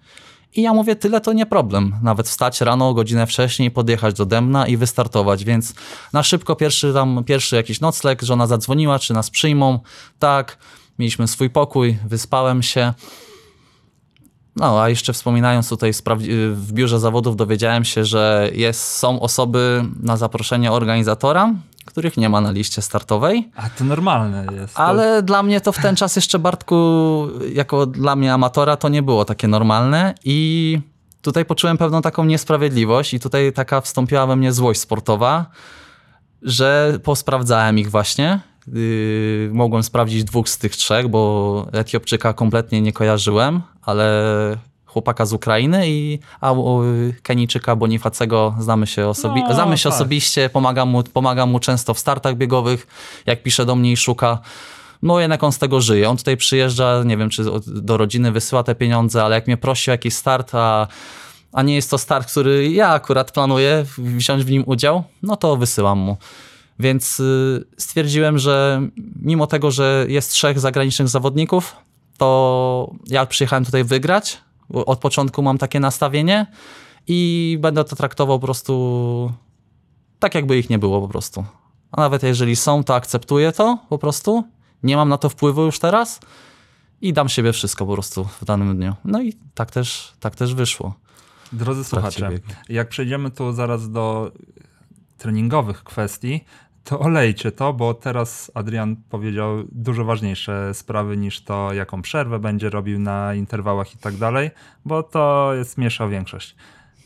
[0.54, 1.94] I ja mówię, tyle to nie problem.
[2.02, 5.44] Nawet wstać rano, godzinę wcześniej, podjechać do Demna i wystartować.
[5.44, 5.74] Więc
[6.12, 9.78] na szybko pierwszy tam, pierwszy jakiś nocleg, żona zadzwoniła, czy nas przyjmą.
[10.18, 10.58] Tak,
[10.98, 12.94] mieliśmy swój pokój, wyspałem się.
[14.56, 15.92] No, a jeszcze wspominając tutaj
[16.52, 22.40] w biurze zawodów dowiedziałem się, że jest, są osoby na zaproszenie organizatora, których nie ma
[22.40, 23.50] na liście startowej.
[23.56, 24.74] A to normalne jest.
[24.74, 26.76] To- Ale dla mnie to w ten czas jeszcze, Bartku,
[27.54, 30.78] jako dla mnie amatora, to nie było takie normalne i
[31.22, 35.46] tutaj poczułem pewną taką niesprawiedliwość i tutaj taka wstąpiła we mnie złość sportowa,
[36.42, 38.40] że posprawdzałem ich właśnie.
[38.72, 44.22] Yy, mogłem sprawdzić dwóch z tych trzech, bo Etiopczyka kompletnie nie kojarzyłem, ale
[44.86, 46.82] chłopaka z Ukrainy i a u
[47.22, 49.92] Kenijczyka Bonifacego znamy się, osobi- No, znamy się tak.
[49.98, 52.86] osobiście, pomagam mu, pomagam mu często w startach biegowych,
[53.26, 54.38] jak pisze do mnie i szuka.
[55.02, 56.10] No jednak on z tego żyje.
[56.10, 59.90] On tutaj przyjeżdża, nie wiem, czy do rodziny wysyła te pieniądze, ale jak mnie prosi
[59.90, 60.86] o jakiś start, a,
[61.52, 65.56] a nie jest to start, który ja akurat planuję wziąć w nim udział, no to
[65.56, 66.16] wysyłam mu.
[66.80, 68.82] Więc y, stwierdziłem, że
[69.22, 71.76] mimo tego, że jest trzech zagranicznych zawodników,
[72.18, 74.38] to ja przyjechałem tutaj wygrać.
[74.72, 76.46] Od początku mam takie nastawienie
[77.06, 79.32] i będę to traktował po prostu
[80.18, 81.44] tak, jakby ich nie było po prostu.
[81.92, 84.44] A nawet jeżeli są, to akceptuję to po prostu.
[84.82, 86.20] Nie mam na to wpływu już teraz
[87.00, 88.94] i dam siebie wszystko po prostu w danym dniu.
[89.04, 90.94] No i tak też, tak też wyszło.
[91.52, 92.48] Drodzy słuchacze, biegu.
[92.68, 94.32] jak przejdziemy tu zaraz do
[95.18, 96.44] treningowych kwestii,
[96.84, 102.70] to olejcie to, bo teraz Adrian powiedział dużo ważniejsze sprawy niż to, jaką przerwę będzie
[102.70, 104.50] robił na interwałach i tak dalej,
[104.84, 106.56] bo to jest miesza większość.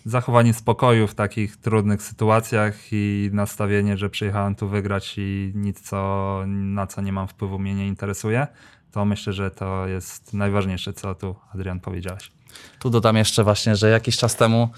[0.04, 6.40] zachowanie spokoju w takich trudnych sytuacjach i nastawienie, że przyjechałem tu wygrać i nic, co,
[6.46, 8.46] na co nie mam wpływu, mnie nie interesuje,
[8.92, 12.32] to myślę, że to jest najważniejsze, co tu, Adrian, powiedziałeś.
[12.78, 14.68] Tu dodam jeszcze właśnie, że jakiś czas temu,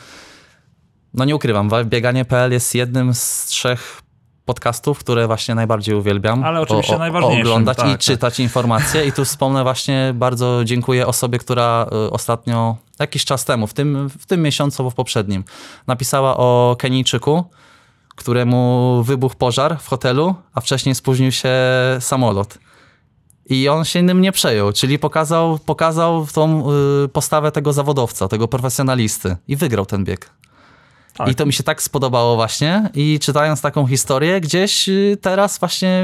[1.14, 4.02] no nie ukrywam, bieganie.pl jest jednym z trzech
[4.46, 6.44] podcastów, które właśnie najbardziej uwielbiam.
[6.44, 8.00] Ale oczywiście najważniejszym, Oglądać tak, i tak.
[8.00, 9.06] czytać informacje.
[9.06, 14.08] I tu wspomnę właśnie, bardzo dziękuję osobie, która y, ostatnio, jakiś czas temu, w tym,
[14.08, 15.44] w tym miesiącu albo w poprzednim,
[15.86, 17.44] napisała o Kenijczyku,
[18.16, 21.50] któremu wybuchł pożar w hotelu, a wcześniej spóźnił się
[22.00, 22.58] samolot.
[23.48, 26.64] I on się nim nie przejął, czyli pokazał, pokazał tą
[27.04, 30.30] y, postawę tego zawodowca, tego profesjonalisty i wygrał ten bieg.
[31.16, 31.28] Tak.
[31.28, 36.02] I to mi się tak spodobało właśnie i czytając taką historię gdzieś y, teraz właśnie,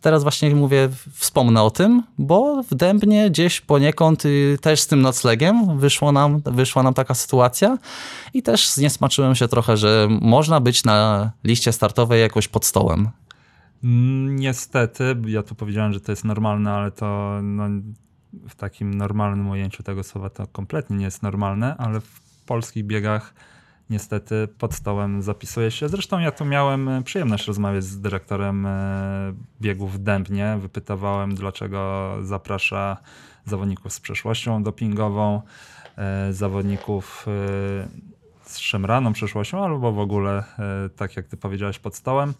[0.00, 5.02] teraz właśnie mówię, wspomnę o tym, bo w Dębnie gdzieś poniekąd y, też z tym
[5.02, 7.78] noclegiem wyszło nam, wyszła nam taka sytuacja
[8.34, 13.08] i też zniesmaczyłem się trochę, że można być na liście startowej jakoś pod stołem.
[13.84, 17.64] Mm, Niestety, ja tu powiedziałem, że to jest normalne, ale to no,
[18.48, 23.34] w takim normalnym ujęciu tego słowa to kompletnie nie jest normalne, ale w polskich biegach
[23.92, 25.88] niestety pod stołem zapisuje się.
[25.88, 30.58] Zresztą ja tu miałem e, przyjemność rozmawiać z dyrektorem e, biegów w Dębnie.
[30.60, 32.96] Wypytywałem, dlaczego zaprasza
[33.44, 35.42] zawodników z przeszłością dopingową,
[35.96, 37.26] e, zawodników
[38.42, 40.44] z szemraną przeszłością, albo w ogóle,
[40.96, 42.34] tak jak ty powiedziałeś, pod stołem.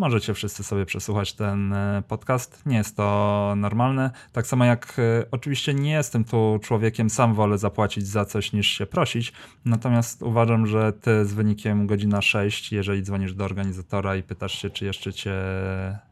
[0.00, 2.62] Możecie wszyscy sobie przesłuchać ten e, podcast.
[2.66, 4.10] Nie jest to normalne.
[4.32, 8.66] Tak samo jak e, oczywiście nie jestem tu człowiekiem, sam wolę zapłacić za coś niż
[8.66, 9.32] się prosić.
[9.64, 14.70] Natomiast uważam, że ty z wynikiem godzina 6, jeżeli dzwonisz do organizatora i pytasz się,
[14.70, 15.34] czy jeszcze cię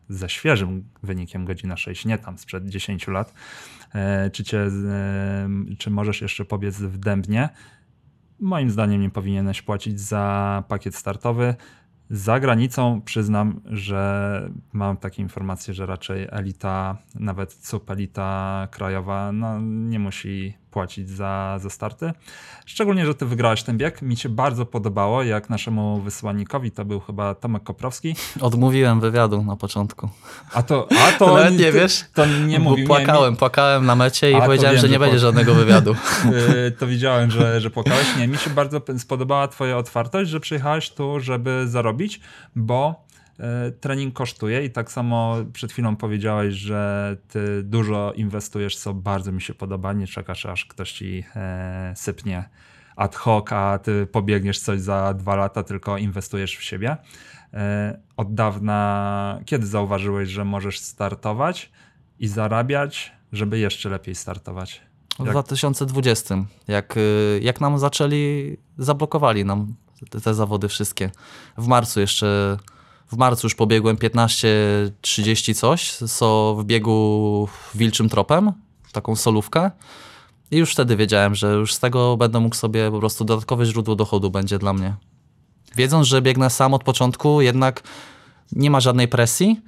[0.09, 3.35] ze świeżym wynikiem godzina 6, nie tam sprzed 10 lat,
[3.95, 4.71] e, czy, cię,
[5.79, 7.49] czy możesz jeszcze pobiec w dębnie,
[8.41, 11.55] moim zdaniem nie powinieneś płacić za pakiet startowy.
[12.11, 19.99] Za granicą przyznam, że mam takie informacje, że raczej elita, nawet subelita krajowa, no, nie
[19.99, 22.13] musi płacić za, za starty.
[22.67, 24.03] Szczególnie, że ty wygrałeś ten bieg.
[24.03, 29.57] Mi się bardzo podobało, jak naszemu wysłannikowi, to był chyba Tomek Koprowski, Odmówiłem wywiadu na
[29.57, 30.09] początku.
[30.53, 30.89] a to...
[31.09, 32.05] A to, nie to, wiesz?
[32.15, 32.79] To nie mówił.
[32.83, 35.55] nie, płakałem, płakałem na mecie i A, powiedziałem, wiem, że że nie będzie płak- żadnego
[35.55, 35.95] wywiadu.
[36.25, 38.17] Yy, to widziałem, że, że płakałeś.
[38.19, 42.21] Nie, mi się bardzo spodobała twoja otwartość, że przyjechałeś tu, żeby zarobić,
[42.57, 43.08] bo
[43.81, 49.43] trening kosztuje i tak samo przed chwilą powiedziałeś, że ty dużo inwestujesz, co bardzo mi
[49.43, 49.93] się podoba.
[49.93, 52.49] Nie czekasz, aż ktoś ci e, sypnie
[52.97, 56.97] ad hoc, a ty pobiegniesz coś za dwa lata, tylko inwestujesz w siebie.
[57.55, 61.71] E, od dawna, kiedy zauważyłeś, że możesz startować
[62.19, 64.83] i zarabiać, żeby jeszcze lepiej startować?
[65.19, 69.75] W Jak- 2020, jak, y, jak nam zaczęli, zablokowali nam
[70.11, 71.11] te, te zawody wszystkie.
[71.59, 72.57] W marcu jeszcze,
[73.13, 78.53] w marcu już pobiegłem 15-30 coś, co w biegu wilczym tropem,
[78.93, 79.71] taką solówkę.
[80.51, 83.97] I już wtedy wiedziałem, że już z tego będę mógł sobie po prostu dodatkowe źródło
[83.97, 84.95] dochodu będzie dla mnie.
[85.77, 87.83] Wiedząc, że biegnę sam od początku, jednak
[88.53, 89.61] nie ma żadnej presji,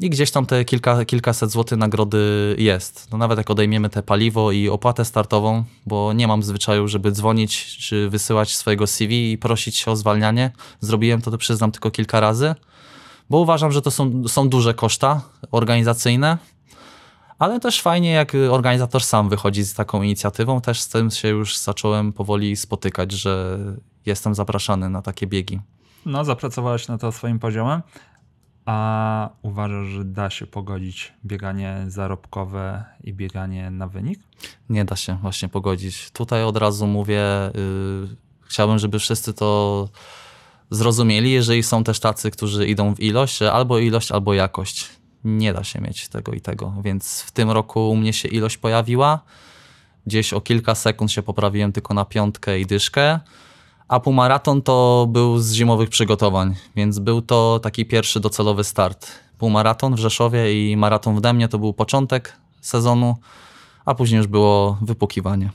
[0.00, 3.08] i gdzieś tam te kilka, kilkaset złotych nagrody jest.
[3.12, 7.76] No nawet jak odejmiemy te paliwo i opłatę startową, bo nie mam zwyczaju, żeby dzwonić
[7.76, 10.50] czy wysyłać swojego CV i prosić się o zwalnianie.
[10.80, 12.54] Zrobiłem to, to przyznam tylko kilka razy,
[13.30, 15.20] bo uważam, że to są, są duże koszta
[15.50, 16.38] organizacyjne,
[17.38, 20.60] ale też fajnie, jak organizator sam wychodzi z taką inicjatywą.
[20.60, 23.58] Też z tym się już zacząłem powoli spotykać, że
[24.06, 25.60] jestem zapraszany na takie biegi.
[26.06, 27.82] No, zapracowałeś na to swoim poziomem.
[28.68, 34.20] A uważasz, że da się pogodzić bieganie zarobkowe i bieganie na wynik?
[34.68, 36.10] Nie da się właśnie pogodzić.
[36.10, 37.22] Tutaj od razu mówię,
[37.54, 38.16] yy,
[38.46, 39.88] chciałbym, żeby wszyscy to
[40.70, 44.88] zrozumieli, jeżeli są też tacy, którzy idą w ilość, albo ilość, albo jakość.
[45.24, 48.56] Nie da się mieć tego i tego, więc w tym roku u mnie się ilość
[48.56, 49.20] pojawiła.
[50.06, 53.20] Gdzieś o kilka sekund się poprawiłem tylko na piątkę i dyszkę.
[53.88, 59.10] A półmaraton to był z zimowych przygotowań, więc był to taki pierwszy docelowy start.
[59.38, 63.16] Półmaraton w Rzeszowie i maraton w Demnie to był początek sezonu,
[63.84, 65.50] a później już było wypukiwanie.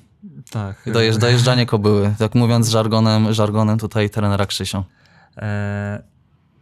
[0.52, 0.90] Tak.
[0.94, 4.84] Dojeżdż, dojeżdżanie kobyły, tak mówiąc żargonem, żargonem tutaj trenera Krzysią.
[5.38, 6.04] E,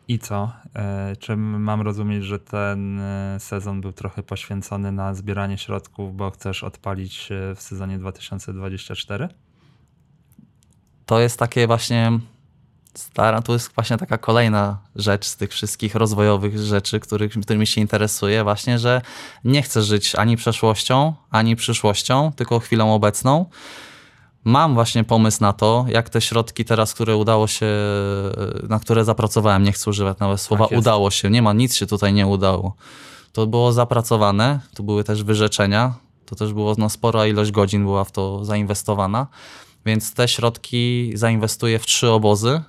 [0.07, 0.51] I co?
[0.76, 6.32] E, czy mam rozumieć, że ten e, sezon był trochę poświęcony na zbieranie środków, bo
[6.32, 9.30] chcesz odpalić w sezonie 2024?
[11.12, 12.20] To jest takie właśnie
[12.93, 17.82] stara, to jest właśnie taka kolejna rzecz z tych wszystkich rozwojowych rzeczy, których, którymi się
[17.82, 19.01] interesuję, właśnie, że
[19.43, 23.45] nie chcę żyć ani przeszłością, ani przyszłością, tylko chwilą obecną.
[24.43, 27.68] Mam właśnie pomysł na to, jak te środki teraz, które udało się,
[28.70, 31.88] na które zapracowałem, nie chcę używać nawet słowa Tak udało się, nie ma, nic się
[31.88, 32.76] tutaj nie udało.
[33.34, 35.93] To było zapracowane, tu były też wyrzeczenia,
[36.26, 39.28] to też było no, spora ilość godzin była w to zainwestowana,
[39.86, 42.61] więc te środki zainwestuję w trzy obozy,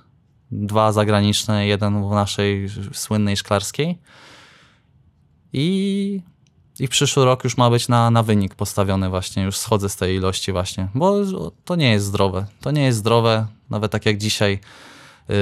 [0.51, 3.97] dwa zagraniczne, jeden w naszej słynnej szklarskiej.
[5.53, 6.21] I
[6.79, 10.15] i przyszły rok już ma być na, na wynik postawiony właśnie, już schodzę z tej
[10.15, 11.15] ilości właśnie, bo
[11.65, 12.45] to nie jest zdrowe.
[12.61, 14.59] To nie jest zdrowe, nawet tak jak dzisiaj
[15.29, 15.35] yy,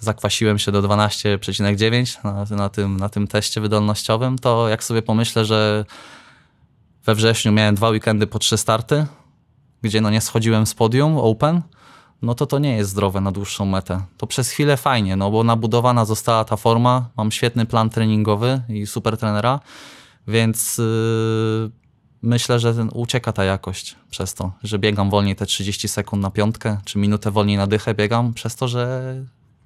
[0.00, 5.44] zakwasiłem się do 12,9 na, na, tym, na tym teście wydolnościowym, to jak sobie pomyślę,
[5.44, 5.84] że
[7.04, 9.06] we wrześniu miałem dwa weekendy po trzy starty,
[9.84, 11.62] gdzie no nie schodziłem z podium open,
[12.22, 14.00] no to to nie jest zdrowe na dłuższą metę.
[14.16, 18.86] To przez chwilę fajnie, no bo nabudowana została ta forma, mam świetny plan treningowy i
[18.86, 19.60] super trenera,
[20.28, 21.70] więc yy,
[22.22, 26.30] myślę, że ten, ucieka ta jakość przez to, że biegam wolniej te 30 sekund na
[26.30, 29.14] piątkę, czy minutę wolniej na dychę biegam, przez to, że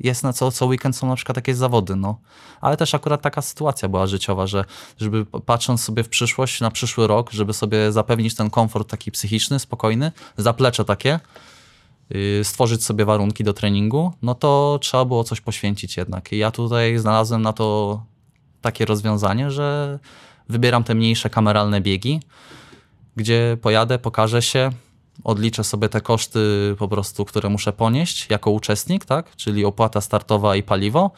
[0.01, 2.19] jest na co, co weekend są na przykład jakieś zawody, no.
[2.61, 4.65] Ale też akurat taka sytuacja była życiowa, że
[4.99, 9.59] żeby patrząc sobie w przyszłość, na przyszły rok, żeby sobie zapewnić ten komfort taki psychiczny,
[9.59, 11.21] spokojny, zaplecze takie,
[12.11, 16.33] yy, stworzyć sobie warunki do treningu, no to trzeba było coś poświęcić jednak.
[16.33, 18.03] I ja tutaj znalazłem na to
[18.61, 19.99] takie rozwiązanie, że
[20.49, 22.21] wybieram te mniejsze kameralne biegi,
[23.17, 24.71] gdzie pojadę, pokażę się,
[25.25, 29.37] odliczę sobie te koszty po prostu, które muszę ponieść jako uczestnik, tak?
[29.37, 31.11] czyli opłata startowa i paliwo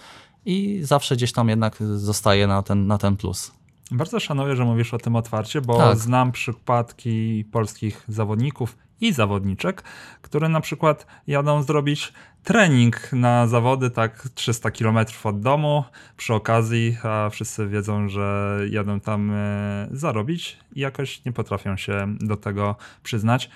[0.44, 3.52] i zawsze gdzieś tam jednak zostaje na ten, na ten plus.
[3.90, 5.98] Bardzo szanuję, że mówisz o tym otwarcie, bo Tak.
[5.98, 9.82] znam przypadki polskich zawodników i zawodniczek,
[10.22, 12.12] które na przykład jadą zrobić
[12.44, 15.84] trening na zawody tak 300 km od domu
[16.16, 22.16] przy okazji, a wszyscy wiedzą, że jadą tam e, zarobić i jakoś nie potrafią się
[22.20, 23.50] do tego przyznać.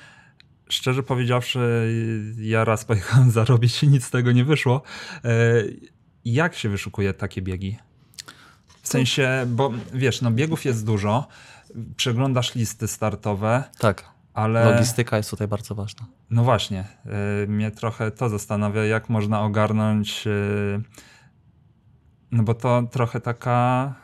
[0.75, 1.93] Szczerze powiedziawszy,
[2.39, 4.83] ja raz pojechałem zarobić i nic z tego nie wyszło.
[5.25, 5.29] E,
[6.25, 7.79] Jak się wyszukuje takie biegi?
[8.83, 11.29] W sensie, bo wiesz, no biegów jest dużo,
[11.97, 14.05] przeglądasz listy startowe, Tak,
[14.35, 16.07] ale logistyka jest tutaj bardzo ważna.
[16.31, 16.85] no właśnie,
[17.45, 20.81] y, mnie trochę to zastanawia, jak można ogarnąć, y,
[22.31, 23.95] no bo to trochę taka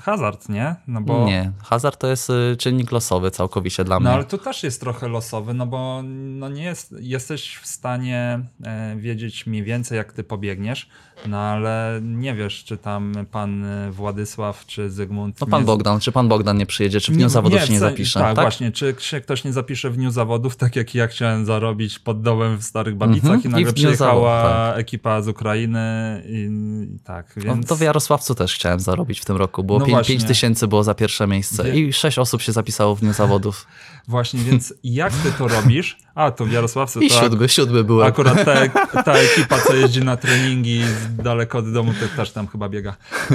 [0.00, 0.74] hazard, nie?
[0.86, 4.08] No bo Nie, hazard to jest y, czynnik losowy całkowicie dla mnie.
[4.08, 8.40] No ale tu też jest trochę losowy, no bo no nie jest, jesteś w stanie
[8.64, 10.88] e, wiedzieć mniej więcej, jak ty pobiegniesz,
[11.26, 15.40] no ale nie wiesz, czy tam pan Władysław, czy Zygmunt...
[15.40, 17.78] No pan nie- Bogdan, czy pan Bogdan nie przyjedzie, czy w dniu zawodów się nie
[17.78, 18.20] w se- zapisze?
[18.20, 18.72] Tak, właśnie.
[18.72, 22.58] Czy się ktoś nie zapisze w dniu zawodów, tak jak ja chciałem zarobić pod dołem
[22.58, 23.42] w Starych Babicach Mhm.
[23.42, 26.48] i I nagle dniu przyjechała zawodów, ekipa z Ukrainy i,
[26.96, 27.66] i tak, No, więc...
[27.66, 29.64] to w Jarosławcu też chciałem zarobić w tym roku.
[29.78, 30.28] Było No 5, właśnie.
[30.28, 33.66] tysięcy było za pierwsze miejsce Wie- i 6 osób się zapisało w dniu zawodów.
[34.08, 35.98] Właśnie, więc jak ty to robisz?
[36.14, 38.08] A, to w Jarosławcu I to siódmy, siódmy byłem.
[38.08, 38.68] akurat ta,
[39.02, 40.80] ta ekipa, co jeździ na treningi
[41.18, 42.96] daleko od domu, to też tam chyba biega.
[43.30, 43.34] E,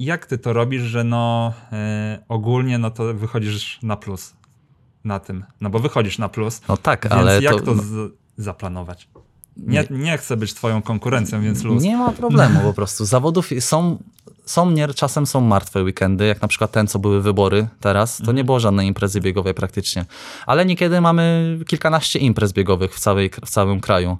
[0.00, 4.34] jak ty to robisz, że no e, ogólnie no to wychodzisz na plus
[5.04, 5.44] na tym?
[5.60, 9.08] No bo wychodzisz na plus, No tak, Więc ale jak to, to, z, zaplanować?
[9.56, 11.82] Nie, nie chcę być twoją konkurencją, więc luz.
[11.82, 13.04] nie ma problemu po prostu.
[13.04, 13.98] Zawodów są,
[14.46, 18.32] są nie, czasem są martwe weekendy, jak na przykład ten, co były wybory teraz, to
[18.32, 20.04] nie było żadnej imprezy biegowej praktycznie.
[20.46, 24.16] Ale niekiedy mamy kilkanaście imprez biegowych w, całej, w całym kraju.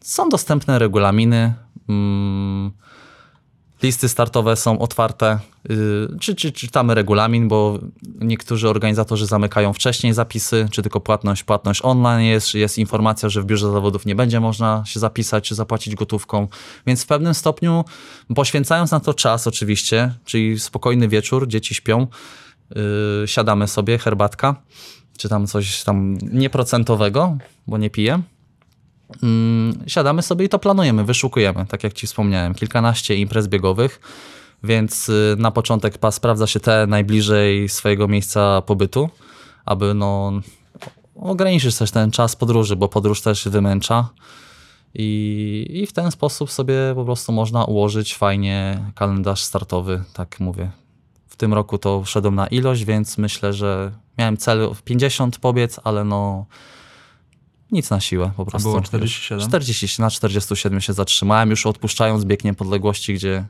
[0.00, 1.54] Są dostępne regulaminy,
[1.88, 2.70] mm,
[3.82, 7.78] listy startowe są otwarte, yy, czy, czy czytamy regulamin, bo
[8.20, 13.44] niektórzy organizatorzy zamykają wcześniej zapisy, czy tylko płatność, płatność online jest, jest informacja, że w
[13.44, 16.48] biurze zawodów nie będzie można się zapisać, czy zapłacić gotówką,
[16.86, 17.84] więc w pewnym stopniu
[18.34, 22.06] poświęcając na to czas oczywiście, czyli spokojny wieczór, dzieci śpią,
[22.74, 22.82] yy,
[23.26, 24.62] siadamy sobie, herbatka,
[25.18, 28.22] czy tam coś tam nieprocentowego, bo nie piję,
[29.86, 34.00] siadamy sobie i to planujemy, wyszukujemy, tak jak ci wspomniałem, kilkanaście imprez biegowych,
[34.62, 39.10] więc y, na początek pa, sprawdza się te najbliżej swojego miejsca pobytu,
[39.64, 40.32] aby no,
[41.16, 44.08] ograniczyć też ten czas podróży, bo podróż też wymęcza
[44.94, 50.70] i, i w ten sposób sobie po prostu można ułożyć fajnie kalendarz startowy, tak mówię.
[51.28, 55.80] W tym roku to szedłem na ilość, więc myślę, że miałem cel w 50 pobiec,
[55.84, 56.46] ale no
[57.72, 58.68] nic na siłę po prostu.
[58.68, 59.48] było 47?
[59.48, 63.44] 40, na 47 się zatrzymałem, już odpuszczając bieg niepodległości, gdzie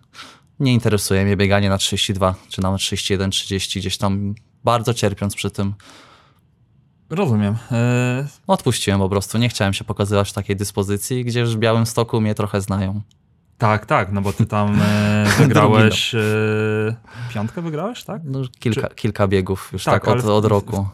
[0.60, 5.50] nie interesuje mnie bieganie na 32, czy nawet 31, 30, gdzieś tam bardzo cierpiąc przy
[5.50, 5.74] tym.
[7.10, 7.56] Rozumiem.
[7.72, 11.86] E, Odpuściłem po prostu, nie chciałem się pokazywać w takiej dyspozycji, gdzie już w Białym
[11.86, 13.00] Stoku mnie trochę znają.
[13.58, 16.14] tak, tak, no bo ty tam e, wygrałeś.
[16.14, 16.18] E,
[17.34, 18.22] piątkę wygrałeś, tak?
[18.24, 20.86] No, kilka, kilka biegów już Tak, tak, od, od roku.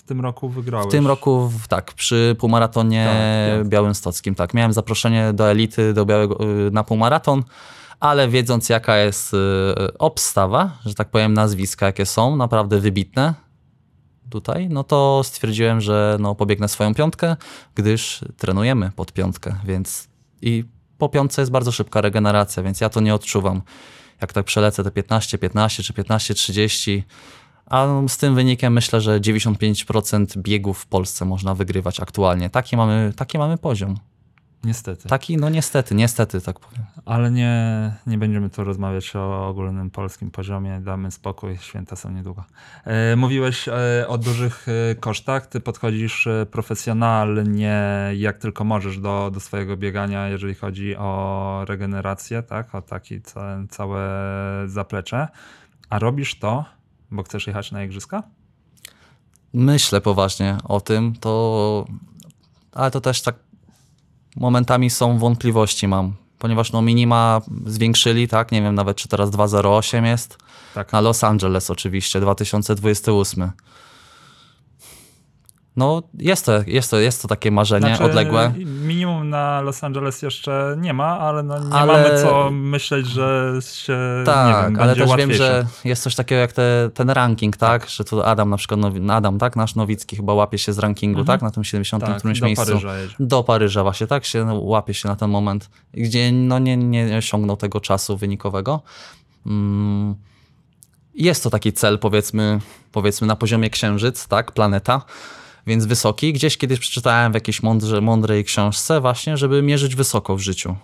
[0.00, 0.86] W tym roku wygrałeś.
[0.86, 3.08] W tym roku, tak, przy półmaratonie
[3.58, 4.54] Tak, białymstockim, tak.
[4.54, 7.42] Miałem zaproszenie do elity, do białego, y, na półmaraton,
[8.00, 9.36] ale wiedząc jaka jest y,
[9.98, 13.34] obstawa, że tak powiem nazwiska jakie są, naprawdę wybitne
[14.30, 17.36] tutaj, no to stwierdziłem, że no, pobiegnę swoją piątkę,
[17.74, 20.08] gdyż trenujemy pod piątkę, więc
[20.42, 20.64] i
[20.98, 23.62] po piątce jest bardzo szybka regeneracja, więc ja to nie odczuwam.
[24.20, 27.04] Jak tak przelecę te 15, 15 czy 15, 30,
[27.70, 32.50] a z tym wynikiem myślę, że 95% biegów w Polsce można wygrywać aktualnie.
[32.50, 33.96] Taki mamy, taki mamy poziom.
[34.64, 35.08] Niestety.
[35.08, 36.84] Taki, no niestety, niestety tak powiem.
[37.04, 40.80] Ale nie, nie będziemy tu rozmawiać o ogólnym polskim poziomie.
[40.80, 42.44] Damy spokój, święta są niedługo.
[42.84, 43.72] E, mówiłeś e,
[44.08, 45.46] o dużych e, kosztach.
[45.46, 47.82] Ty podchodzisz e, profesjonalnie,
[48.16, 52.74] jak tylko możesz, do, do swojego biegania, jeżeli chodzi o regenerację, tak?
[52.74, 54.02] o takie ca, całe
[54.66, 55.28] zaplecze.
[55.90, 56.64] A robisz to,
[57.10, 58.22] bo chcesz jechać na igrzyska?
[59.54, 61.86] Myślę poważnie o tym, to.
[62.72, 63.34] Ale to też tak.
[64.36, 68.52] Momentami są wątpliwości mam, ponieważ no minima zwiększyli, tak?
[68.52, 70.38] Nie wiem nawet, czy teraz 2,08 jest.
[70.74, 70.92] Tak.
[70.92, 73.50] Na Los Angeles oczywiście, 2028.
[75.76, 78.52] No, jest to, jest to, jest to takie marzenie odległe.
[78.86, 83.52] Minimum na Los Angeles jeszcze nie ma, ale no nie Ale- mamy co myśleć, że
[83.74, 85.28] się nie Tak, wiem, ale też łatwiejsze.
[85.28, 87.88] wiem, że jest coś takiego jak te, ten ranking, tak?
[87.88, 89.56] Że tu Adam na przykład, Adam, tak?
[89.56, 91.42] Nasz Nowicki chyba łapie się z rankingu, tak?
[91.42, 92.66] Na tym 70 tak, którymś do miejscu.
[92.66, 93.14] Paryża jedzie.
[93.20, 94.24] Do Paryża właśnie, tak?
[94.24, 98.82] Się no, łapie się na ten moment, gdzie no nie, nie osiągnął tego czasu wynikowego.
[99.46, 100.14] Mm.
[101.14, 102.58] Jest to taki cel, powiedzmy,
[102.92, 104.52] powiedzmy na poziomie księżyc, tak?
[104.52, 105.02] Planeta.
[105.66, 106.32] Więc wysoki.
[106.32, 110.76] Gdzieś kiedyś przeczytałem w jakiejś mądrze, mądrej książce właśnie, żeby mierzyć wysoko w życiu.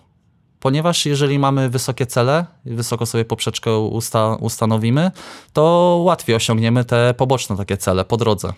[0.61, 5.11] Ponieważ jeżeli mamy wysokie cele, wysoko sobie poprzeczkę usta, ustanowimy,
[5.53, 5.63] to
[6.05, 8.53] łatwiej osiągniemy te poboczne takie cele po drodze.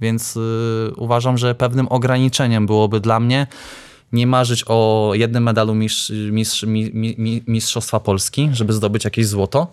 [0.00, 3.46] Więc y, uważam, że pewnym ograniczeniem byłoby dla mnie
[4.12, 9.26] nie marzyć o jednym medalu mistrz, mistrz, mi, mi, mi, Mistrzostwa Polski, żeby zdobyć jakieś
[9.26, 9.72] złoto,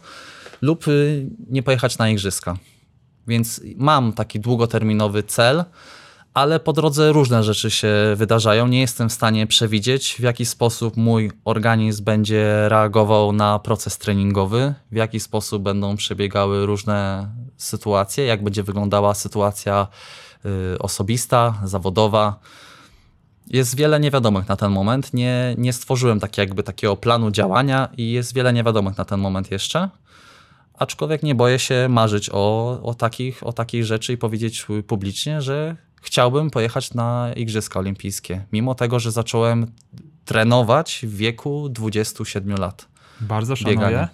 [0.62, 2.58] lub y, nie pojechać na igrzyska.
[3.28, 5.64] Więc mam taki długoterminowy cel,
[6.34, 8.68] ale po drodze różne rzeczy się wydarzają.
[8.68, 14.74] Nie jestem w stanie przewidzieć, w jaki sposób mój organizm będzie reagował na proces treningowy,
[14.92, 19.88] w jaki sposób będą przebiegały różne sytuacje, jak będzie wyglądała sytuacja
[20.46, 22.40] y, osobista, zawodowa.
[23.48, 25.14] Jest wiele niewiadomych na ten moment.
[25.14, 29.52] Nie, nie stworzyłem tak jakby takiego planu działania i jest wiele niewiadomych na ten moment
[29.52, 29.90] jeszcze.
[30.80, 35.76] Aczkolwiek nie boję się marzyć o, o, takich, o takich rzeczy i powiedzieć publicznie, że
[36.02, 39.72] chciałbym pojechać na Igrzyska Olimpijskie, mimo tego, że zacząłem
[40.26, 42.88] trenować w wieku 27 lat.
[43.22, 43.78] Bardzo szanuję.
[43.78, 44.08] bieganie.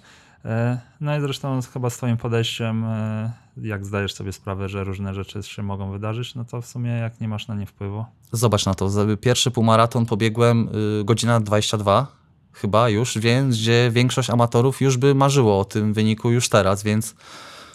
[0.44, 3.32] E, No i zresztą chyba z twoim podejściem, e,
[3.62, 7.20] jak zdajesz sobie sprawę, że różne rzeczy się mogą wydarzyć, no to w sumie jak
[7.20, 8.04] nie masz na nie wpływu.
[8.32, 8.90] Zobacz na to,
[9.20, 10.68] pierwszy półmaraton pobiegłem
[11.00, 12.19] y, godzina 22,
[12.60, 17.14] chyba już, więc gdzie większość amatorów już by marzyło o tym wyniku już teraz, więc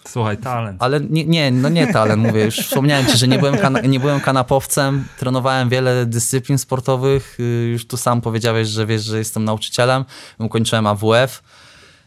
[0.08, 0.84] Słuchaj, talent.
[0.84, 3.56] Ale nie, nie, no nie talent, mówię, już wspomniałem ci, że nie byłem,
[3.88, 9.18] nie byłem kanapowcem, trenowałem wiele dyscyplin sportowych, y, już tu sam powiedziałeś, że wiesz, że
[9.18, 10.06] jestem nauczycielem,
[10.38, 11.44] ukończyłem AWF,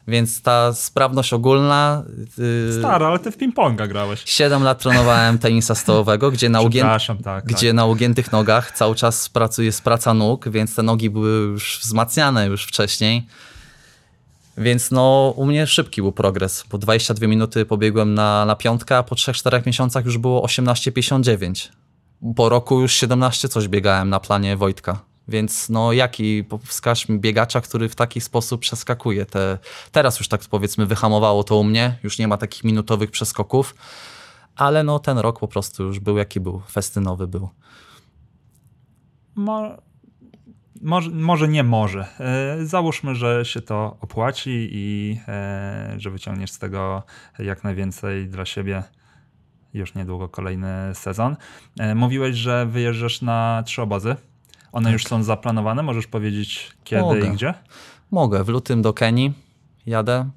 [0.08, 2.02] więc ta sprawność ogólna...
[2.38, 4.22] y, Stary, ale ty w ping-ponga grałeś.
[4.24, 6.84] 7 lat trenowałem tenisa stołowego, gdzie na, ugię...
[7.24, 7.44] Tak.
[7.44, 11.80] gdzie na ugiętych nogach cały czas pracuje jest praca nóg, więc te nogi były już
[11.82, 13.26] wzmacniane już wcześniej.
[14.58, 16.64] Więc no, u mnie szybki był progres.
[16.68, 21.68] Po 22 minuty pobiegłem na, na piątkę, a po 3-4 miesiącach już było 18,59.
[22.36, 25.07] Po roku już 17 coś biegałem na planie Wojtka.
[25.28, 29.26] Więc no jaki, wskaż mi biegacza, który w taki sposób przeskakuje.
[29.26, 29.58] Te,
[29.92, 33.74] teraz już tak powiedzmy wyhamowało to u mnie, już nie ma takich minutowych przeskoków,
[34.56, 37.48] ale no ten rok po prostu już był jaki był, festynowy był.
[39.34, 39.76] Mo-
[40.82, 42.06] może, może nie może.
[42.20, 47.02] E, Załóżmy, że się to opłaci i e, że wyciągniesz z tego
[47.38, 48.82] jak najwięcej dla siebie.
[49.74, 51.36] Już niedługo kolejny sezon.
[51.80, 54.16] E, Mówiłeś, że wyjeżdżasz na trzy obozy.
[54.78, 55.82] One już są zaplanowane.
[55.82, 57.26] Możesz powiedzieć kiedy Mogę.
[57.26, 57.54] i gdzie?
[58.10, 58.44] Mogę.
[58.44, 59.32] W lutym do Kenii
[59.86, 60.30] jadę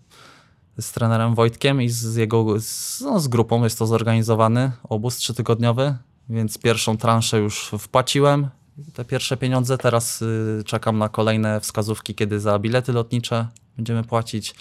[0.79, 5.95] z trenerem Wojtkiem i z jego z, no, z grupą jest to zorganizowany obóz trzytygodniowy,
[6.29, 8.49] więc pierwszą transzę już wpłaciłem.
[8.93, 14.55] Te pierwsze pieniądze, teraz y, czekam na kolejne wskazówki, kiedy za bilety lotnicze będziemy płacić.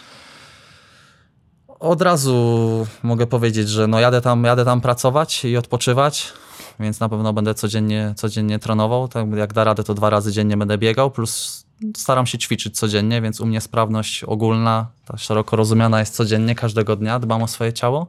[1.66, 6.32] Od razu mogę powiedzieć, że no jadę, tam, jadę tam pracować i odpoczywać,
[6.80, 9.08] więc na pewno będę codziennie, codziennie trenował.
[9.08, 11.64] Tak jak da radę, to dwa razy dziennie będę biegał, plus
[11.96, 16.96] staram się ćwiczyć codziennie, więc u mnie sprawność ogólna, ta szeroko rozumiana jest codziennie, każdego
[16.96, 18.06] dnia, dbam o swoje ciało.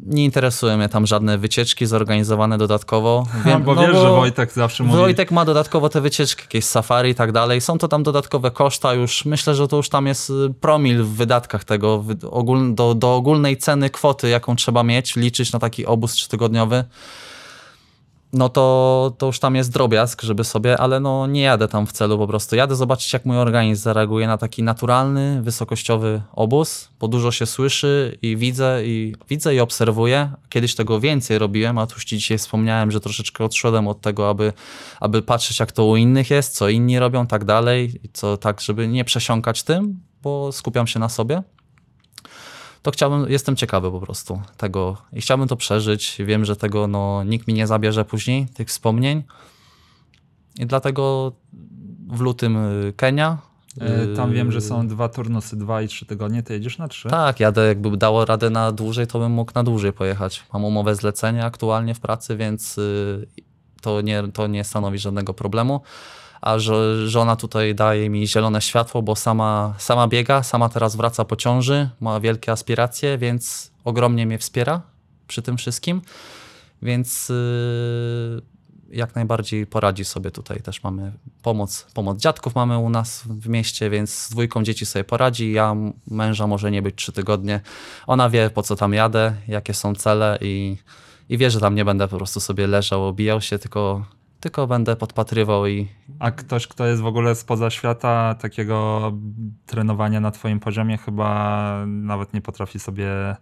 [0.00, 3.26] nie interesują mnie tam żadne wycieczki zorganizowane dodatkowo.
[3.44, 4.98] Wiem, bo no wiesz, że Wojtek zawsze mówi...
[4.98, 7.60] Wojtek ma dodatkowo te wycieczki, jakieś safari i tak dalej.
[7.60, 9.24] Są to tam dodatkowe koszta już.
[9.24, 12.04] Myślę, że to już tam jest y, promil w wydatkach tego,
[12.72, 16.84] do, do ogólnej ceny kwoty, jaką trzeba mieć, liczyć na taki obóz trzytygodniowy.
[18.32, 21.92] No to, to już tam jest drobiazg, żeby sobie, ale no nie jadę tam w
[21.92, 22.56] celu po prostu.
[22.56, 28.18] Jadę zobaczyć, jak mój organizm zareaguje na taki naturalny, wysokościowy obóz, bo dużo się słyszy
[28.22, 30.32] i widzę i widzę i obserwuję.
[30.48, 34.30] Kiedyś tego więcej robiłem, a tu już ci dzisiaj wspomniałem, że troszeczkę odszedłem od tego,
[34.30, 34.52] aby,
[35.00, 38.88] aby patrzeć, jak to u innych jest, co inni robią, tak dalej, co tak, żeby
[38.88, 41.42] nie przesiąkać tym, bo skupiam się na sobie
[42.82, 46.16] to chciałbym, jestem ciekawy po prostu tego i chciałbym to przeżyć.
[46.26, 49.22] Wiem, że tego no, nikt mi nie zabierze później, tych wspomnień.
[50.58, 51.32] I dlatego
[52.08, 53.38] w lutym y, Kenia.
[54.12, 56.88] Y, Tam wiem, że Y, są dwa turnusy, dwa i trzy tygodnie, ty jedziesz na
[56.88, 57.08] trzy?
[57.08, 60.44] Tak, jadę, jakby dało radę na dłużej, to bym mógł na dłużej pojechać.
[60.52, 62.80] Mam umowę zlecenia aktualnie w pracy, więc
[63.80, 65.80] to nie, to nie stanowi żadnego problemu.
[66.40, 71.24] A że żona tutaj daje mi zielone światło, bo sama, sama biega, sama teraz wraca
[71.24, 74.82] po ciąży, ma wielkie aspiracje, więc ogromnie mnie wspiera
[75.26, 76.02] przy tym wszystkim.
[76.82, 78.42] Więc y,
[78.90, 81.12] jak najbardziej poradzi sobie tutaj też mamy
[81.42, 85.52] pomoc, pomoc dziadków mamy u nas w mieście, więc z dwójką dzieci sobie poradzi.
[85.52, 85.76] Ja
[86.10, 87.60] męża może nie być trzy tygodnie.
[88.06, 90.76] Ona wie po co tam jadę, jakie są cele i,
[91.28, 94.04] i wie, że tam nie będę po prostu sobie leżał, obijał się, tylko,
[94.40, 95.88] tylko będę podpatrywał i
[96.18, 99.12] A ktoś, kto jest w ogóle spoza świata takiego
[99.66, 103.36] trenowania na twoim poziomie, chyba nawet nie potrafi sobie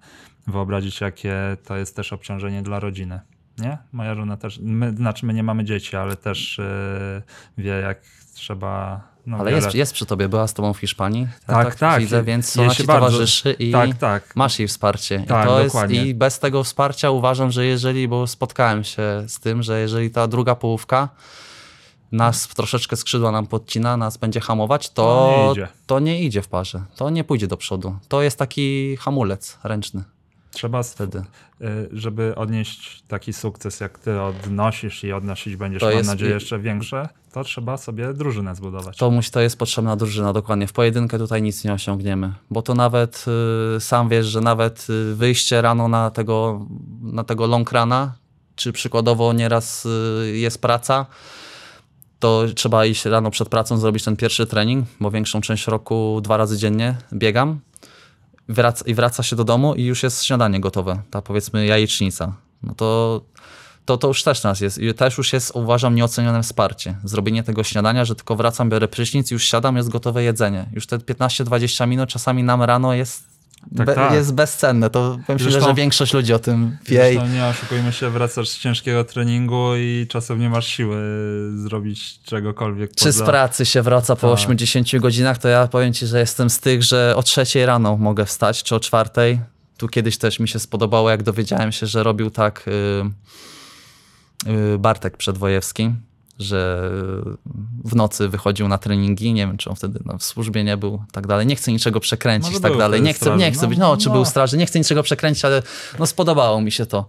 [0.46, 1.34] wyobrazić, jakie
[1.64, 3.20] to jest też obciążenie dla rodziny.
[3.59, 3.78] Nie?
[3.92, 8.01] Moja żona też, my, znaczy my nie mamy dzieci, ale też yy, wie, jak
[8.34, 9.03] trzeba.
[9.28, 11.22] No, Ale jest, jest przy tobie, była z tobą w Hiszpanii.
[11.48, 12.00] Ja Tak, tak.
[12.00, 14.36] Widzę, więc ona ci bardzo- towarzyszy i Tak, tak.
[14.36, 15.24] masz jej wsparcie.
[15.28, 15.76] Tak, I, to jest.
[15.90, 20.26] I bez tego wsparcia uważam, że jeżeli, bo spotkałem się z tym, że jeżeli ta
[20.28, 21.08] druga połówka
[22.12, 25.68] nas troszeczkę skrzydła nam podcina, nas będzie hamować, to, To nie idzie.
[25.86, 26.82] to nie idzie w parze.
[26.96, 27.96] To nie pójdzie do przodu.
[28.08, 30.04] To jest taki hamulec ręczny
[30.59, 31.18] Trzeba, wtedy.
[31.18, 36.34] y, żeby odnieść taki sukces, jak ty odnosisz i odnosić będziesz, To mam jest- nadzieję,
[36.34, 38.96] jeszcze większe, to trzeba sobie drużynę zbudować.
[38.96, 40.66] To, musi, to jest potrzebna drużyna, dokładnie.
[40.66, 43.24] W pojedynkę tutaj nic nie osiągniemy, bo to nawet,
[43.76, 46.66] y, sam wiesz, że nawet y, wyjście rano na tego,
[47.02, 47.70] na tego long
[48.56, 51.06] czy przykładowo nieraz y, jest praca,
[52.18, 56.36] to trzeba iść rano przed pracą, zrobić ten pierwszy trening, bo większą część roku dwa
[56.36, 57.61] razy dziennie biegam
[58.49, 62.32] wraca, i wraca się do domu i już jest śniadanie gotowe, ta powiedzmy jajecznica.
[62.62, 63.20] No to,
[63.84, 64.80] to, to już też nas jest.
[64.96, 66.96] Też już jest, uważam, nieocenione wsparcie.
[67.05, 70.68] Zrobienie tego śniadania, że tylko wracam, biorę prysznic, już siadam, jest gotowe jedzenie.
[70.72, 73.27] Już te 15-20 minut czasami nam rano jest,
[73.76, 74.12] Tak, be, tak.
[74.12, 74.90] jest bezcenne.
[74.90, 77.12] To myślę, Zresztą- że większość ludzi o tym wie.
[77.12, 80.96] Zresztą nie oszukujmy się, wracasz z ciężkiego treningu i czasem nie masz siły
[81.56, 83.30] zrobić czegokolwiek Czy z poza...
[83.30, 84.38] pracy się wraca po Tak.
[84.40, 88.24] 80 godzinach, to ja powiem ci, że jestem z tych, że o trzeciej rano mogę
[88.26, 89.40] wstać, czy o czwartej.
[89.76, 92.64] Tu kiedyś też mi się spodobało, jak dowiedziałem się, że robił tak
[94.46, 95.90] y, y, Bartek Przedwojewski,
[96.39, 96.91] że
[97.84, 101.03] w nocy wychodził na treningi, nie wiem, czy on wtedy no, w służbie nie był,
[101.12, 101.47] tak dalej.
[101.47, 103.03] Nie chcę niczego przekręcić, Może tak był dalej.
[103.03, 104.14] Nie chcę, nie chcę No, być, no, czy no.
[104.14, 105.62] był straży, nie chcę niczego przekręcić, ale
[105.99, 107.07] no, spodobało mi się to.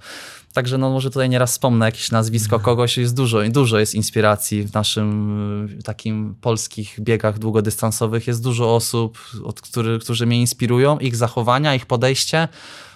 [0.54, 4.74] Także no, może tutaj nieraz wspomnę jakieś nazwisko kogoś, jest dużo, dużo jest inspiracji w
[4.74, 8.28] naszym takim polskich biegach długodystansowych.
[8.28, 12.48] Jest dużo osób, od który, którzy mnie inspirują, ich zachowania, ich podejście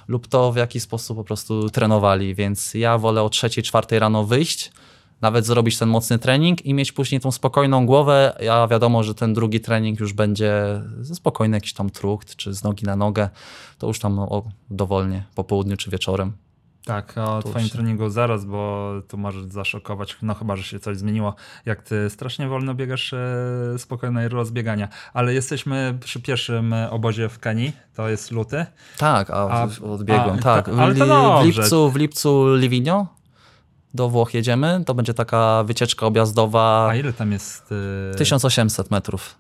[0.08, 2.36] lub to, w jaki sposób po prostu trenowali.
[2.36, 4.72] Więc ja wolę o trzeciej, czwartej rano wyjść,
[5.22, 8.38] nawet zrobić ten mocny trening i mieć później tą spokojną głowę.
[8.40, 10.82] Ja wiadomo, że ten drugi trening już będzie
[11.14, 13.30] spokojny, jakiś tam trucht, czy z nogi na nogę.
[13.78, 14.20] To już tam
[14.70, 16.32] dowolnie, po południu czy wieczorem.
[16.86, 20.80] Tak, o To twoim się- treningu zaraz, bo tu możesz zaszokować, no chyba, że się
[20.80, 21.36] coś zmieniło,
[21.66, 23.28] jak ty strasznie wolno biegasz e,
[23.78, 24.88] spokojnej rozbiegania.
[25.14, 28.66] Ale jesteśmy przy pierwszym obozie w Kenii, to jest luty.
[28.98, 30.66] Tak, a, A- odbiegłem, a, tak.
[30.66, 33.08] ta- W, ale to w, lipcu, w lipcu Livigno
[33.94, 34.84] do Włoch jedziemy.
[34.86, 37.70] To będzie taka wycieczka objazdowa A ile tam jest?
[38.12, 39.36] e, 1800 metrów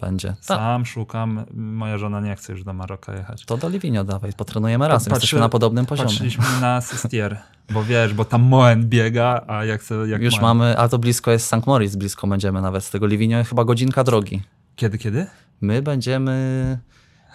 [0.00, 0.34] będzie.
[0.40, 3.44] Sam szukam, moja żona nie chce już do Maroka jechać.
[3.44, 6.08] To do Livigno dawaj, potrenujemy razem, Patrzy- jesteśmy na podobnym poziomie.
[6.08, 7.38] Patrzyliśmy na Sistier,
[7.70, 10.44] bo wiesz, bo tam Moen biega, a jak chcę, jak Już Moen.
[10.44, 11.66] mamy, a to blisko jest St.
[11.66, 14.42] Moritz, blisko będziemy nawet z tego Livigno, chyba godzinka drogi.
[14.76, 15.26] Kiedy, kiedy?
[15.60, 16.78] My będziemy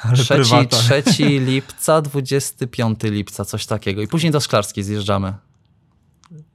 [0.03, 0.77] Ale 3, prywata.
[1.11, 4.02] 3 lipca, 25 lipca, coś takiego.
[4.02, 5.34] I później do Szklarskiej zjeżdżamy.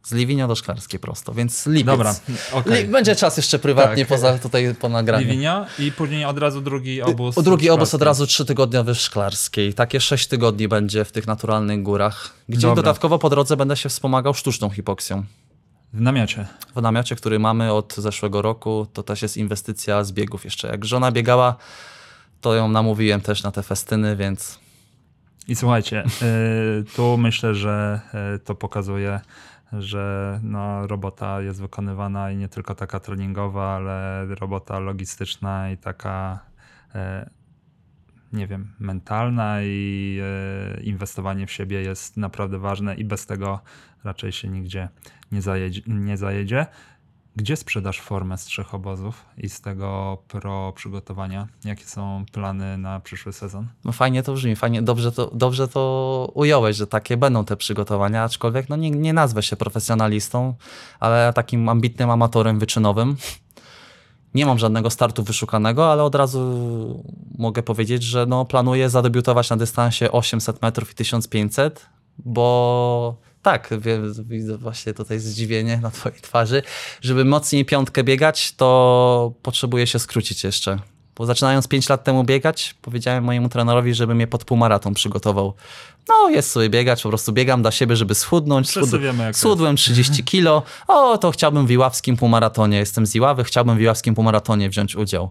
[0.07, 1.87] Z Liwinio do Szklarskiej prosto, więc lipiec.
[1.87, 2.15] Dobra,
[2.53, 2.83] okej.
[2.85, 4.09] Li- będzie czas jeszcze prywatnie Tak.
[4.09, 5.27] poza tutaj po nagraniu.
[5.27, 7.39] Liwinio i później od razu drugi obóz.
[7.39, 9.74] O drugi obóz od razu trzytygodniowy w Szklarskiej.
[9.74, 12.77] Takie sześć tygodni będzie w tych naturalnych górach, gdzie Dobra.
[12.77, 15.24] dodatkowo po drodze będę się wspomagał sztuczną hipoksją.
[15.93, 16.47] W namiocie.
[16.77, 20.69] W namiocie, który mamy od zeszłego roku, to też jest inwestycja z biegów jeszcze.
[20.69, 21.57] Jak żona biegała,
[22.41, 24.59] to ją namówiłem też na te festyny, więc
[25.49, 28.01] I słuchajcie, y, tu myślę, że
[28.37, 29.20] y, to pokazuje,
[29.72, 36.40] że no, robota jest wykonywana i nie tylko taka treningowa, ale robota logistyczna i taka,
[36.94, 36.98] y,
[38.32, 40.18] nie wiem, mentalna i
[40.78, 43.60] y, inwestowanie w siebie jest naprawdę ważne i bez tego
[44.05, 44.88] raczej się nigdzie
[45.32, 45.82] nie zajedzie.
[45.86, 46.66] Nie zajedzie.
[47.37, 51.47] Gdzie sprzedasz formę z trzech obozów i z tego pro przygotowania?
[51.65, 53.67] Jakie są plany na przyszły sezon?
[53.85, 58.25] no fajnie to brzmi, fajnie, dobrze to, dobrze to ująłeś, że takie będą te przygotowania,
[58.25, 60.55] aczkolwiek no nie, nie nazwę się profesjonalistą,
[61.01, 63.17] ale takim ambitnym amatorem wyczynowym.
[64.35, 67.05] Nie mam żadnego startu wyszukanego, ale od razu
[67.39, 71.87] mogę powiedzieć, że no, planuję zadebiutować na dystansie 800 metrów i 1500,
[72.19, 73.70] bo tak,
[74.24, 76.62] widzę właśnie tutaj zdziwienie na twojej twarzy.
[77.01, 80.78] Żeby mocniej piątkę biegać, to potrzebuję się skrócić jeszcze.
[81.16, 85.55] Bo zaczynając 5 lat temu biegać, powiedziałem mojemu trenerowi, żeby mnie pod półmaraton przygotował.
[86.09, 88.68] No, jest sobie biegać, po prostu biegam dla siebie, żeby schudnąć.
[88.68, 88.90] Schud-
[89.36, 90.62] Schudłem 30 kilo.
[90.89, 92.78] O, to chciałbym w Iławskim półmaratonie.
[92.78, 95.31] Jestem z Iławy, chciałbym w Iławskim półmaratonie wziąć udział.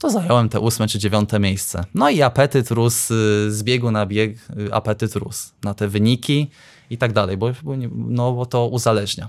[0.00, 1.84] To zająłem te ósme czy dziewiąte miejsce.
[1.94, 4.38] No i apetyt rósł y, z biegu na bieg,
[4.68, 6.50] y, apetyt rósł na te wyniki
[6.90, 7.50] i tak dalej, bo,
[7.92, 9.28] no, bo to uzależnia.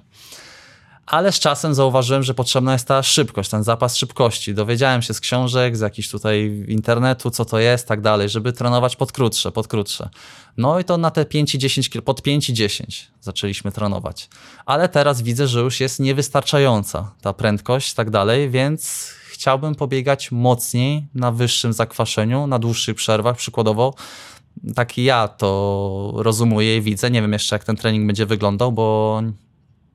[1.07, 4.53] Ale z czasem zauważyłem, że potrzebna jest ta szybkość, ten zapas szybkości.
[4.53, 8.95] Dowiedziałem się z książek, z jakichś tutaj internetu, co to jest, tak dalej, żeby trenować
[8.95, 10.09] pod krótsze, pod krótsze.
[10.57, 14.29] No i to na te 5 i 10 kil, pod 5 i 10 zaczęliśmy trenować.
[14.65, 21.07] Ale teraz widzę, że już jest niewystarczająca ta prędkość, tak dalej, więc chciałbym pobiegać mocniej
[21.15, 23.93] na wyższym zakwaszeniu, na dłuższych przerwach, przykładowo.
[24.75, 27.11] Tak ja to rozumuję i widzę.
[27.11, 29.21] Nie wiem jeszcze, jak ten trening będzie wyglądał, bo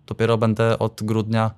[0.07, 1.51] dopiero będę od grudnia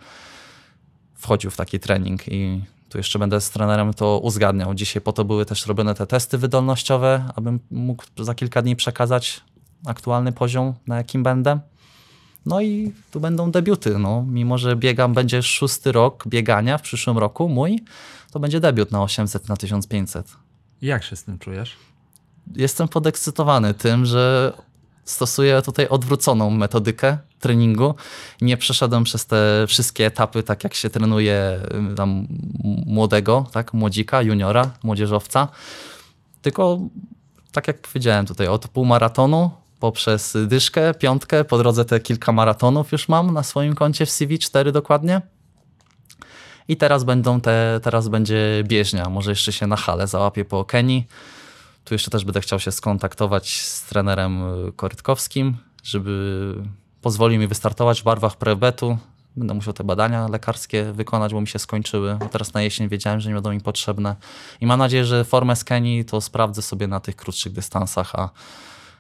[1.15, 4.75] wchodził w taki trening i tu jeszcze będę z trenerem to uzgadniał.
[4.75, 9.41] Dzisiaj po to były też robione te testy wydolnościowe, abym mógł za kilka dni przekazać
[9.87, 11.59] aktualny poziom, na jakim będę.
[12.47, 13.99] No i tu będą debiuty.
[13.99, 14.25] No.
[14.29, 17.85] Mimo, że biegam, będzie szósty rok biegania w przyszłym roku mój,
[18.31, 20.37] to będzie debiut na 800, na 1500
[20.83, 21.77] Jak się z tym czujesz?
[22.57, 24.53] Jestem podekscytowany tym, że
[25.05, 27.95] stosuję tutaj odwróconą metodykę treningu.
[28.41, 31.61] Nie przeszedłem przez te wszystkie etapy, tak jak się trenuje
[31.97, 32.27] tam
[32.87, 35.49] młodego, tak, młodzika, juniora, młodzieżowca.
[36.43, 36.79] Tylko,
[37.53, 39.51] tak jak powiedziałem tutaj, od półmaratonu
[39.81, 44.39] poprzez dyszkę, piątkę, po drodze te kilka maratonów już mam na swoim koncie w CV,
[44.39, 45.21] cztery dokładnie.
[46.69, 49.09] I teraz będą te, teraz będzie bieżnia.
[49.09, 51.07] Może jeszcze się na hale załapię po Kenii.
[51.85, 56.55] Tu jeszcze też będę chciał się skontaktować z trenerem y, Korytkowskim, żeby
[57.03, 58.99] pozwolił mi wystartować w barwach prebetu.
[59.37, 62.17] Będę musiał te badania lekarskie wykonać, bo mi się skończyły.
[62.21, 64.17] Bo teraz na jesień wiedziałem, że nie będą mi potrzebne.
[64.61, 68.31] I mam nadzieję, że formę z Kenii to sprawdzę sobie na tych krótszych dystansach, a,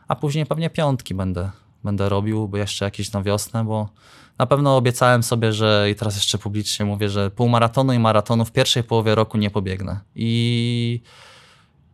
[0.09, 1.51] a później pewnie piątki będę,
[1.85, 3.89] będę robił, bo jeszcze jakieś na wiosnę, bo
[4.39, 8.53] na pewno obiecałem sobie, że i teraz jeszcze publicznie mówię, że półmaratonu i maratonu w
[8.53, 10.01] pierwszej połowie roku nie pobiegnę.
[10.15, 11.01] I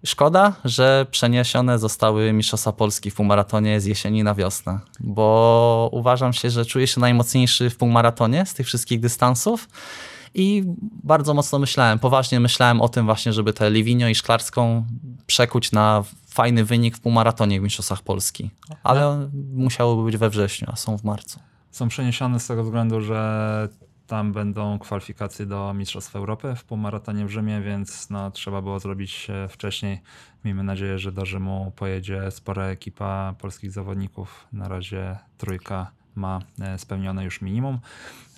[0.05, 6.51] Szkoda, że przeniesione zostały Mistrzostwa Polski w półmaratonie z jesieni na wiosnę, bo uważam się,
[6.51, 9.69] że czuję się najmocniejszy w półmaratonie z tych wszystkich dystansów
[10.35, 10.65] i
[11.03, 14.85] bardzo mocno myślałem, poważnie myślałem o tym właśnie, żeby tę Liwinio i Szklarską
[15.27, 18.51] przekuć na fajny wynik w półmaratonie w Mistrzostwach Polski,
[18.83, 21.41] ale musiałoby być we wrześniu, a są w marcu.
[21.71, 23.69] Są przeniesione z tego względu, że
[24.11, 29.29] tam będą kwalifikacje do Mistrzostw Europy w półmaratonie w Rzymie, więc no, trzeba było zrobić
[29.49, 30.01] wcześniej.
[30.45, 34.47] Miejmy nadzieję, że do Rzymu pojedzie spora ekipa polskich zawodników.
[34.53, 37.79] Na razie trójka ma e, spełnione już minimum,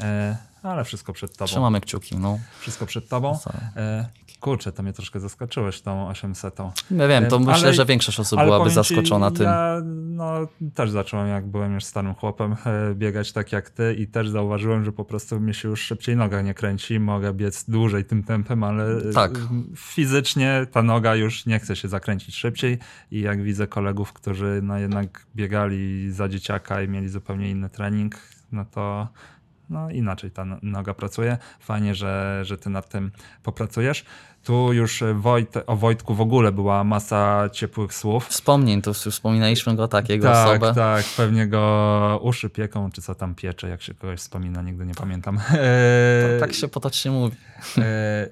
[0.00, 1.46] e, ale wszystko przed tobą.
[1.46, 2.38] Trzymamy kciuki, no.
[2.60, 3.38] Wszystko przed tobą.
[3.76, 4.08] E,
[4.40, 6.58] Kurczę, to mnie troszkę zaskoczyłeś tą 800.
[6.90, 9.42] Ja wiem, to Em, myślę, ale- że większość osób byłaby ci, zaskoczona tym.
[9.46, 10.34] Ja no,
[10.74, 14.84] też zacząłem, jak byłem już starym chłopem, e, biegać tak jak ty i też zauważyłem,
[14.84, 17.00] że po prostu mnie się już szybciej noga nie kręci.
[17.00, 19.30] Mogę biec dłużej tym tempem, ale e, Tak.
[19.76, 22.78] fizycznie ta noga już nie chce się zakręcić szybciej
[23.10, 28.14] i jak widzę kolegów, którzy no, jednak biegali za dzieciaka i mieli zupełnie inny trening,
[28.52, 29.08] no to
[29.72, 31.38] no inaczej ta no- noga pracuje.
[31.60, 33.10] Fajnie, że, że ty nad tym
[33.42, 34.04] popracujesz.
[34.44, 38.26] Tu już Wojt, o Wojtku w ogóle była masa ciepłych słów.
[38.26, 40.74] Wspomnień, to już wspominaliśmy go tak, jego Tak, osobę.
[40.74, 44.94] tak, pewnie go uszy pieką, czy co tam piecze, jak się kogoś wspomina, nigdy nie
[44.94, 45.38] pamiętam.
[45.52, 47.36] E, Tak się potocznie mówi.
[47.78, 48.28] E,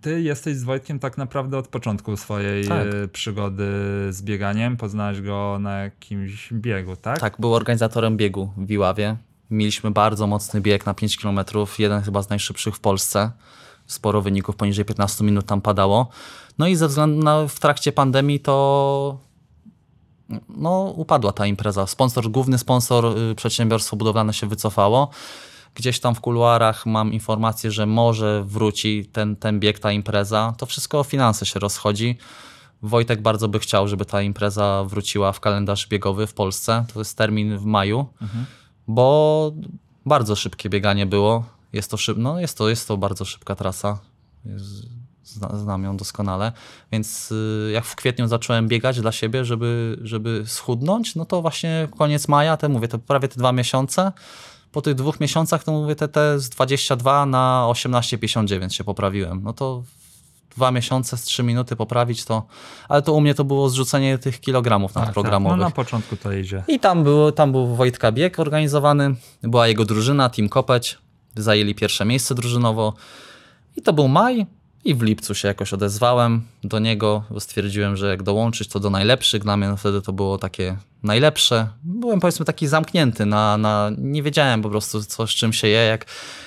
[0.00, 2.86] Ty jesteś z Wojtkiem tak naprawdę od początku swojej Tak.
[3.04, 3.64] e, przygody
[4.10, 4.76] z bieganiem.
[4.76, 7.18] Poznałeś go na jakimś biegu, tak?
[7.20, 9.16] Tak, był organizatorem biegu w Iławie.
[9.52, 11.40] Mieliśmy bardzo mocny bieg na 5 km,
[11.78, 13.30] jeden chyba z najszybszych w Polsce.
[13.86, 16.08] Sporo wyników, poniżej 15 minut tam padało.
[16.58, 19.18] No i ze względu na w trakcie pandemii to
[20.48, 21.86] no, upadła ta impreza.
[21.86, 25.10] Sponsor, główny sponsor, y, przedsiębiorstwo budowlane się wycofało.
[25.74, 30.54] Gdzieś tam w kuluarach mam informację, że może wróci ten, ten bieg, ta impreza.
[30.58, 32.18] To wszystko o finanse się rozchodzi.
[32.82, 36.84] Wojtek bardzo by chciał, żeby ta impreza wróciła w kalendarz biegowy w Polsce.
[36.92, 38.06] To jest termin w maju,
[38.88, 39.52] bo
[40.06, 41.44] bardzo szybkie bieganie było.
[41.72, 42.18] Jest to, szyb...
[42.18, 43.98] no, jest to, jest to bardzo szybka trasa.
[44.44, 45.02] Jest...
[45.24, 46.52] Zna, znam ją doskonale.
[46.92, 51.88] Więc y, jak w kwietniu zacząłem biegać dla siebie, żeby, żeby schudnąć, no to właśnie
[51.98, 54.12] koniec maja, te mówię, to prawie te dwa miesiące.
[54.72, 59.42] Po tych dwóch miesiącach to mówię, te, te z 22 na 18,59 się poprawiłem.
[59.42, 59.82] No to
[60.56, 62.46] dwa miesiące z 3 minuty poprawić to,
[62.88, 65.06] ale to u mnie to było zrzucenie tych kilogramów Tak, tak.
[65.06, 65.58] nadprogramowych.
[65.58, 66.64] No na początku to idzie.
[66.68, 70.98] I tam, było, tam był Wojtka bieg organizowany, była jego drużyna, Team Kopeć,
[71.36, 72.94] zajęli pierwsze miejsce drużynowo.
[73.76, 74.46] I to był maj
[74.84, 78.90] i w lipcu się jakoś odezwałem do niego, bo stwierdziłem, że jak dołączyć to do
[78.90, 81.68] najlepszych, dla mnie wtedy to było takie najlepsze.
[81.82, 85.78] Byłem powiedzmy taki zamknięty, na, na, nie wiedziałem po prostu co z czym się je,
[85.78, 86.06] jak,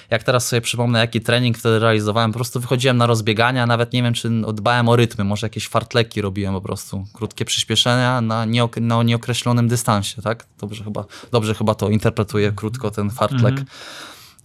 [0.09, 4.03] jak teraz sobie przypomnę jaki trening wtedy realizowałem, po prostu wychodziłem na rozbiegania, nawet nie
[4.03, 8.81] wiem czy dbałem o rytmy, może jakieś fartleki robiłem po prostu, krótkie przyspieszenia na, nieok-
[8.81, 10.45] na nieokreślonym dystansie, tak?
[10.59, 13.55] Dobrze chyba, dobrze chyba to interpretuję krótko ten fartlek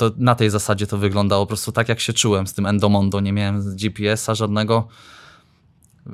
[0.01, 3.21] to na tej zasadzie to wyglądało po prostu tak, jak się czułem z tym Endomondo.
[3.21, 4.89] Nie miałem GPS-a żadnego,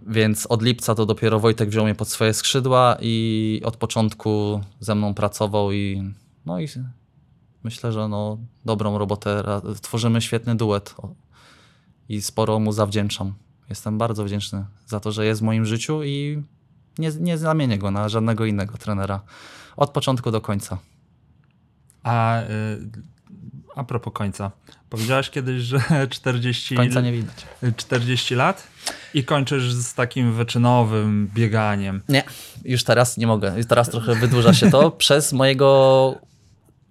[0.07, 4.95] więc od lipca to dopiero Wojtek wziął mnie pod swoje skrzydła i od początku ze
[4.95, 6.13] mną pracował i
[6.47, 6.69] no i
[7.65, 9.43] myślę, że no dobrą robotę,
[9.83, 10.95] tworzymy świetny duet
[12.09, 13.35] i sporo mu zawdzięczam.
[13.69, 16.43] Jestem bardzo wdzięczny za to, że jest w moim życiu i
[16.99, 19.21] nie, nie zamienię go na żadnego innego trenera.
[19.77, 20.79] Od początku do końca.
[22.03, 22.47] A, y,
[23.77, 24.51] a propos końca.
[24.91, 25.81] Powiedziałaś kiedyś, że
[26.11, 27.47] 40, Końca nie widać.
[27.77, 28.67] 40 lat
[29.15, 32.03] i kończysz z takim wyczynowym bieganiem.
[32.09, 32.25] Nie,
[32.65, 33.53] już teraz nie mogę.
[33.57, 36.15] Już Teraz trochę wydłuża się to przez mojego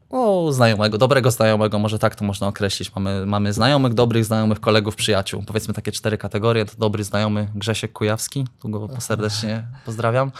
[0.10, 2.96] o, znajomego, dobrego znajomego, może tak to można określić.
[2.96, 5.44] Mamy, mamy znajomych, dobrych znajomych, kolegów, przyjaciół.
[5.48, 6.66] Powiedzmy takie cztery kategorie.
[6.66, 10.32] To dobry znajomy Grzesiek Kujawski, tu go serdecznie pozdrawiam.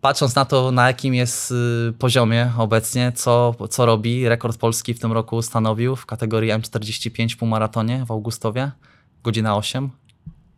[0.00, 5.00] Patrząc na to, na jakim jest y, poziomie obecnie, co, co robi, rekord Polski w
[5.00, 8.70] tym roku ustanowił w kategorii M45 półmaratonie w Augustowie,
[9.24, 9.90] godzina 8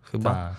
[0.03, 0.31] chyba.
[0.31, 0.53] Tak.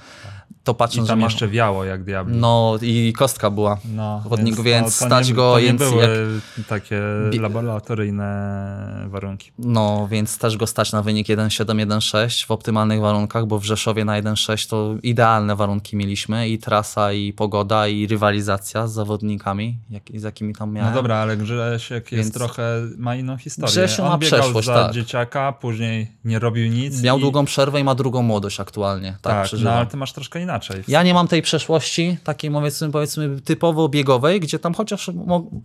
[0.64, 2.38] To I patrząc, tam że jeszcze wiało jak diabli.
[2.38, 3.78] No i kostka była.
[3.96, 7.02] No, wodniku, więc to stać nie, go To nie więc były jak- takie
[7.40, 9.52] laboratoryjne warunki.
[9.60, 14.22] No, więc też go stać na wynik 1.7-1.6 w optymalnych warunkach, bo w Rzeszowie na
[14.22, 20.24] 1.6 to idealne warunki mieliśmy i trasa, i pogoda, i rywalizacja z zawodnikami, jak, z
[20.24, 20.94] jakimi tam No miałem.
[20.94, 22.64] dobra, ale Grzesiek jest Więc- trochę,
[22.98, 23.72] ma inną historię.
[23.72, 24.94] Grzesiu On ma przeszłość, za tak.
[24.94, 27.02] dzieciaka, później nie robił nic.
[27.04, 27.22] Miał i...
[27.22, 29.18] długą przerwę i ma drugą młodość aktualnie.
[29.22, 30.53] Tak, Tak, no, ale ty masz troszkę inaczej.
[30.88, 35.12] Ja nie mam tej przeszłości, takiej powiedzmy, powiedzmy typowo biegowej, gdzie tam chociaż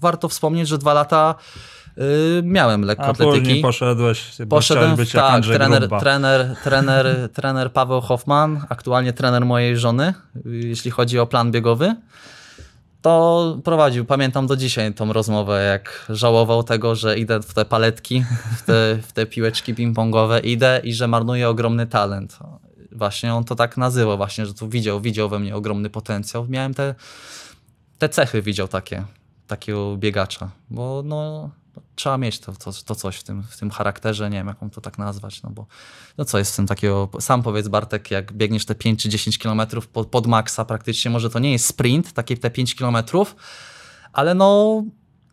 [0.01, 1.35] warto wspomnieć, że dwa lata
[1.99, 2.03] y,
[2.45, 3.41] miałem A lekkoatletyki.
[3.41, 9.47] później poszedłeś, Poszedłem być jak tak, Andrzej trener, trener, trener, trener Paweł Hoffman, aktualnie trener
[9.47, 11.95] mojej żony, jeśli chodzi o plan biegowy.
[13.03, 18.25] To prowadził, pamiętam do dzisiaj tą rozmowę, jak żałował tego, że idę w te paletki,
[18.57, 22.39] w te, w te piłeczki ping-pongowe, idę i że marnuję ogromny talent.
[22.93, 26.47] Właśnie on to tak nazywał, właśnie, że tu widział, widział we mnie ogromny potencjał.
[26.49, 26.95] Miałem te,
[27.99, 29.05] te cechy, widział takie,
[29.47, 31.51] takiego biegacza, bo no,
[31.95, 34.71] trzeba mieć to, to, to coś w tym, w tym charakterze, nie wiem jak mam
[34.71, 35.67] to tak nazwać, no bo
[36.19, 39.39] no co jest w tym takiego, sam powiedz Bartek, jak biegniesz te 5 czy 10
[39.39, 43.37] kilometrów pod, pod maksa praktycznie, może to nie jest sprint, takie te 5 kilometrów,
[44.13, 44.83] ale no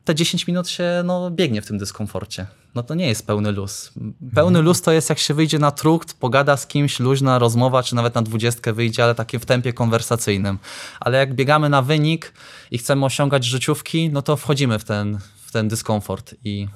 [0.04, 2.48] te 10 minut się no, biegnie w tym dyskomforcie.
[2.76, 3.92] No to nie jest pełny luz.
[4.36, 7.96] Pełny luz to jest jak się wyjdzie na trukt, pogada z kimś, luźna rozmowa, czy
[7.96, 10.60] nawet na dwudziestkę wyjdzie, ale takie w tempie konwersacyjnym.
[11.00, 12.34] Ale jak biegamy na wynik
[12.72, 16.68] i chcemy osiągać życiówki, no to wchodzimy w ten, w ten dyskomfort i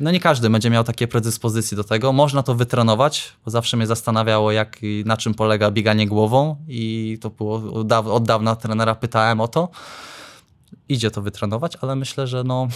[0.00, 2.12] no nie każdy będzie miał takie predyspozycje do tego.
[2.12, 7.18] Można to wytrenować, bo zawsze mnie zastanawiało, jak i na czym polega bieganie głową i
[7.20, 9.68] to było od daw- od dawna trenera pytałem o to.
[10.88, 12.68] Idzie to wytrenować, ale myślę, że no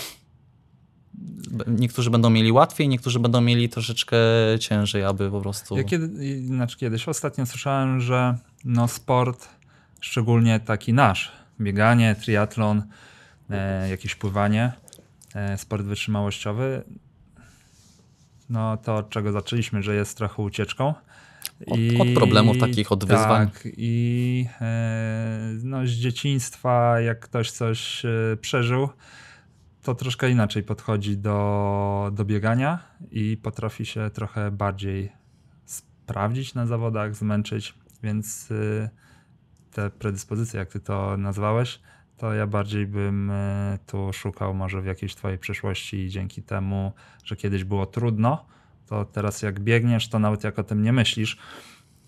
[1.66, 4.16] niektórzy będą mieli łatwiej, niektórzy będą mieli troszeczkę
[4.60, 5.76] ciężej, aby po prostu...
[5.76, 9.48] Ja kiedy, znaczy kiedyś ostatnio słyszałem, że no sport,
[10.00, 12.82] szczególnie taki nasz, bieganie, triatlon,
[13.50, 14.72] e, jakieś pływanie,
[15.34, 16.82] e, sport wytrzymałościowy,
[18.50, 20.94] no to od czego zaczęliśmy, że jest trochę ucieczką.
[21.66, 23.50] Od- od problemów takich, od wyzwań.
[23.50, 28.88] Tak, i e, no, z dzieciństwa, jak ktoś coś e, przeżył,
[29.82, 32.78] to troszkę inaczej podchodzi do, do biegania
[33.10, 35.12] i potrafi się trochę bardziej
[35.64, 38.90] sprawdzić na zawodach, zmęczyć, więc y,
[39.72, 41.80] te predyspozycje, jak ty to nazwałeś,
[42.16, 46.92] to ja bardziej bym y, tu szukał może w jakiejś twojej przyszłości i dzięki temu,
[47.24, 48.46] że kiedyś było trudno,
[48.86, 51.38] to teraz jak biegniesz, to nawet jak o tym nie myślisz,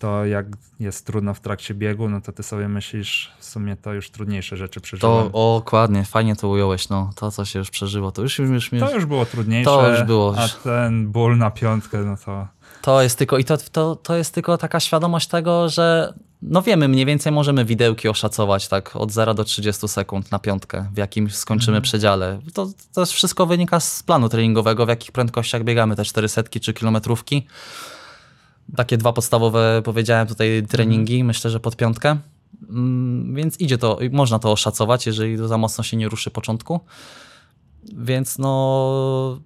[0.03, 0.47] to jak
[0.81, 4.57] jest trudno w trakcie biegu, no to ty sobie myślisz, w sumie to już trudniejsze
[4.57, 5.31] rzeczy przeżyłem.
[5.31, 7.11] To o, dokładnie, fajnie to ująłeś, no.
[7.17, 10.03] To, co się już przeżyło, to już, już, już To już było trudniejsze, To już
[10.03, 10.35] było.
[10.39, 12.47] a ten ból na piątkę, no to...
[12.83, 16.89] To jest tylko, i to, to, to jest tylko taka świadomość tego, że no wiemy,
[16.89, 21.31] mniej więcej możemy widełki oszacować tak od 0 do 30 sekund na piątkę, w jakim
[21.31, 22.41] skończymy przedziale.
[22.55, 27.47] To, to wszystko wynika z planu treningowego, w jakich prędkościach biegamy te 400 czy kilometrówki.
[28.77, 32.17] Takie dwa podstawowe powiedziałem tutaj treningi, myślę, że pod piątkę.
[32.69, 36.81] Mm, Więc idzie to, można to oszacować, jeżeli to za mocno się nie ruszy początku.
[37.93, 39.41] Więc no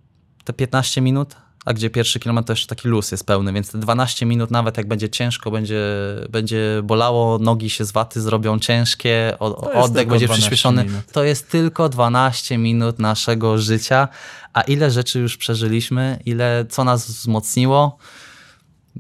[0.45, 3.79] te 15 minut, a gdzie pierwszy kilometr to jeszcze taki luz jest pełny, więc te
[3.79, 5.85] 12 minut nawet jak będzie ciężko, będzie,
[6.31, 10.85] będzie bolało, nogi się z waty zrobią ciężkie, o, oddech będzie 12 przyspieszony.
[10.85, 11.13] minut.
[11.13, 14.09] To jest tylko 12 minut naszego życia,
[14.53, 17.99] a ile rzeczy już przeżyliśmy, ile co nas wzmocniło,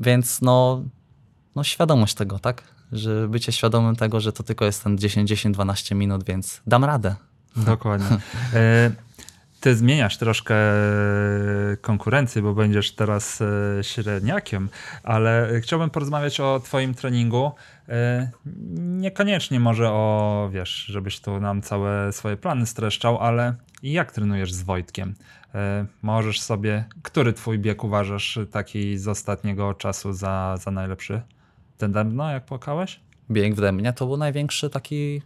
[0.01, 0.83] więc no,
[1.55, 2.63] no świadomość tego, tak?
[2.93, 7.15] Że bycie świadomym tego, że to tylko jest ten 10-10-12 minut, więc dam radę.
[7.57, 8.17] Dokładnie.
[8.55, 8.91] E,
[9.61, 10.55] Ty zmieniasz troszkę
[11.81, 14.69] konkurencję, bo będziesz teraz e, średniakiem,
[15.03, 17.53] ale chciałbym porozmawiać o Twoim treningu.
[17.89, 18.31] E,
[18.77, 24.63] Niekoniecznie może o, wiesz, żebyś tu nam całe swoje plany streszczał, ale jak trenujesz z
[24.63, 25.15] Wojtkiem?
[25.55, 31.23] E, Możesz sobie, który Twój bieg uważasz taki z ostatniego czasu za, za najlepszy?
[31.79, 33.01] Ten dębno, jak płakałeś?
[33.31, 35.23] Bieg w Dębnie to był największy taki,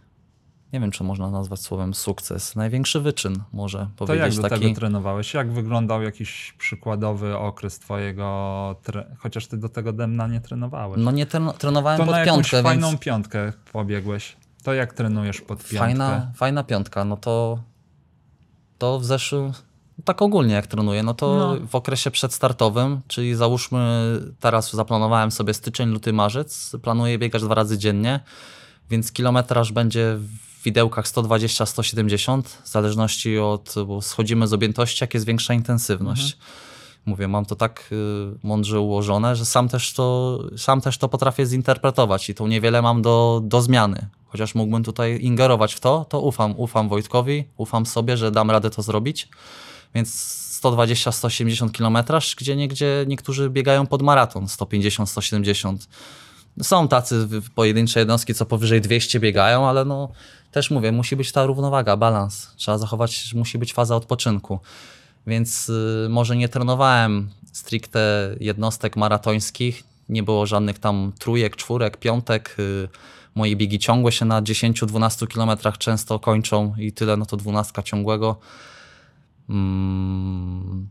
[0.73, 4.61] nie wiem czy można nazwać słowem sukces, największy wyczyn może To powiedzieć jak do taki.
[4.61, 5.33] tego trenowałeś?
[5.33, 9.15] Jak wyglądał jakiś przykładowy okres twojego, tre...
[9.19, 10.99] chociaż ty do tego demna nie trenowałeś.
[11.03, 14.37] No nie tren- trenowałem to pod na piątkę, fajną więc piątkę pobiegłeś.
[14.63, 15.77] To jak trenujesz pod piątkę?
[15.79, 17.59] fajna, fajna piątka, no to
[18.77, 19.51] to w zeszłym,
[20.05, 21.67] tak ogólnie jak trenuję, no to No.
[21.67, 23.79] w okresie przedstartowym, czyli załóżmy
[24.39, 28.19] teraz zaplanowałem sobie styczeń, luty, marzec, planuję biegać dwa razy dziennie,
[28.89, 35.25] więc kilometraż będzie w widełkach 120-170, w zależności od, bo schodzimy z objętości, jak jest
[35.25, 36.37] większa intensywność.
[37.05, 37.95] Mówię, mam to tak y,
[38.43, 43.01] mądrze ułożone, że sam też, to, sam też to potrafię zinterpretować i to niewiele mam
[43.01, 44.07] do, do zmiany.
[44.27, 48.69] Chociaż mógłbym tutaj ingerować w to, to ufam, ufam Wojtkowi, ufam sobie, że dam radę
[48.69, 49.29] to zrobić.
[49.95, 55.77] Więc 120-170 kilometraż, gdzie niegdzie niektórzy biegają pod maraton 150-170.
[56.61, 60.09] Są tacy pojedyncze jednostki, co powyżej 200 biegają, ale no
[60.51, 62.47] też mówię, musi być ta równowaga, balans.
[62.55, 64.59] Trzeba zachować, musi być faza odpoczynku.
[65.27, 72.55] Więc y, może nie trenowałem stricte jednostek maratońskich, nie było żadnych tam trójek, czwórek, piątek.
[72.59, 72.87] Y,
[73.35, 78.39] moje biegi ciągłe się na 10-12 kilometrach często kończą i tyle, no to dwunastka ciągłego.
[79.51, 80.87] Mm,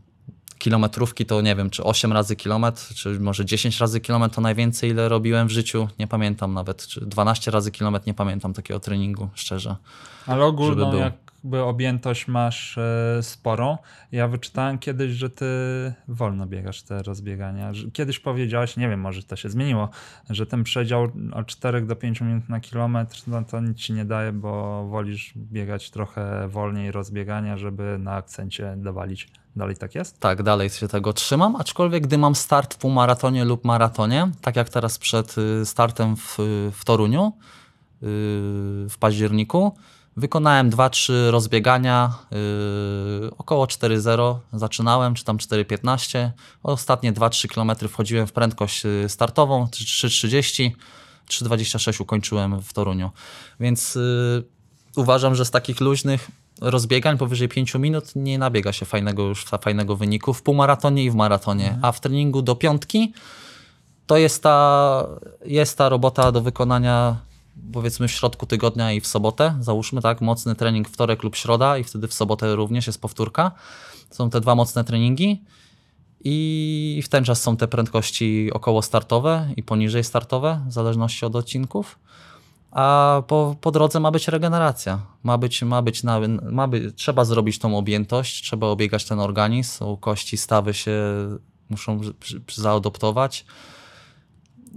[0.57, 4.89] kilometrówki to nie wiem, czy 8 razy kilometr, czy może 10 razy kilometr to najwięcej,
[4.89, 5.87] ile robiłem w życiu.
[5.99, 9.75] Nie pamiętam nawet, czy 12 razy kilometr, nie pamiętam takiego treningu, szczerze.
[10.27, 11.11] Ale żeby było.
[11.43, 13.77] Jakby objętość masz e, sporą.
[14.11, 15.45] Ja wyczytałem kiedyś, że ty
[16.07, 17.71] wolno biegasz te rozbiegania.
[17.93, 19.89] Kiedyś powiedziałeś, nie wiem, może to się zmieniło,
[20.29, 24.05] że ten przedział od 4 do 5 minut na kilometr, no to nic ci nie
[24.05, 29.27] daje, bo wolisz biegać trochę wolniej rozbiegania, żeby na akcencie dowalić.
[29.55, 30.19] Dalej tak jest?
[30.19, 34.69] Tak, dalej się tego trzymam, aczkolwiek gdy mam start w półmaratonie lub maratonie, tak jak
[34.69, 36.37] teraz przed y, startem w,
[36.71, 38.05] w Toruniu y,
[38.89, 39.75] w październiku,
[40.17, 42.13] wykonałem 2-3 rozbiegania,
[43.25, 46.29] y, około 4.0 zaczynałem, czy tam 4.15.
[46.63, 50.71] Ostatnie 2-3 km wchodziłem w prędkość y, startową, 3.30,
[51.29, 53.11] 3.26 ukończyłem w Toruniu.
[53.59, 54.43] Więc y,
[54.95, 56.31] uważam, że z takich luźnych
[56.61, 61.15] rozbiegań powyżej 5 minut nie nabiega się fajnego już fajnego wyniku w półmaratonie i w
[61.15, 63.13] maratonie, a w treningu do piątki
[64.07, 65.07] to jest ta,
[65.45, 67.15] jest ta robota do wykonania
[67.73, 71.83] powiedzmy w środku tygodnia i w sobotę, załóżmy tak, mocny trening wtorek lub środa i
[71.83, 73.51] wtedy w sobotę również jest powtórka.
[74.11, 75.43] Są te dwa mocne treningi
[76.23, 81.35] i w ten czas są te prędkości około startowe i poniżej startowe, w zależności od
[81.35, 81.99] odcinków.
[82.71, 84.99] A po, po drodze ma być regeneracja.
[85.23, 86.19] Ma być, ma być, na,
[86.51, 91.01] ma być, trzeba zrobić tą objętość, trzeba obiegać ten organizm, kości, stawy się
[91.69, 92.01] muszą
[92.55, 93.45] zaadoptować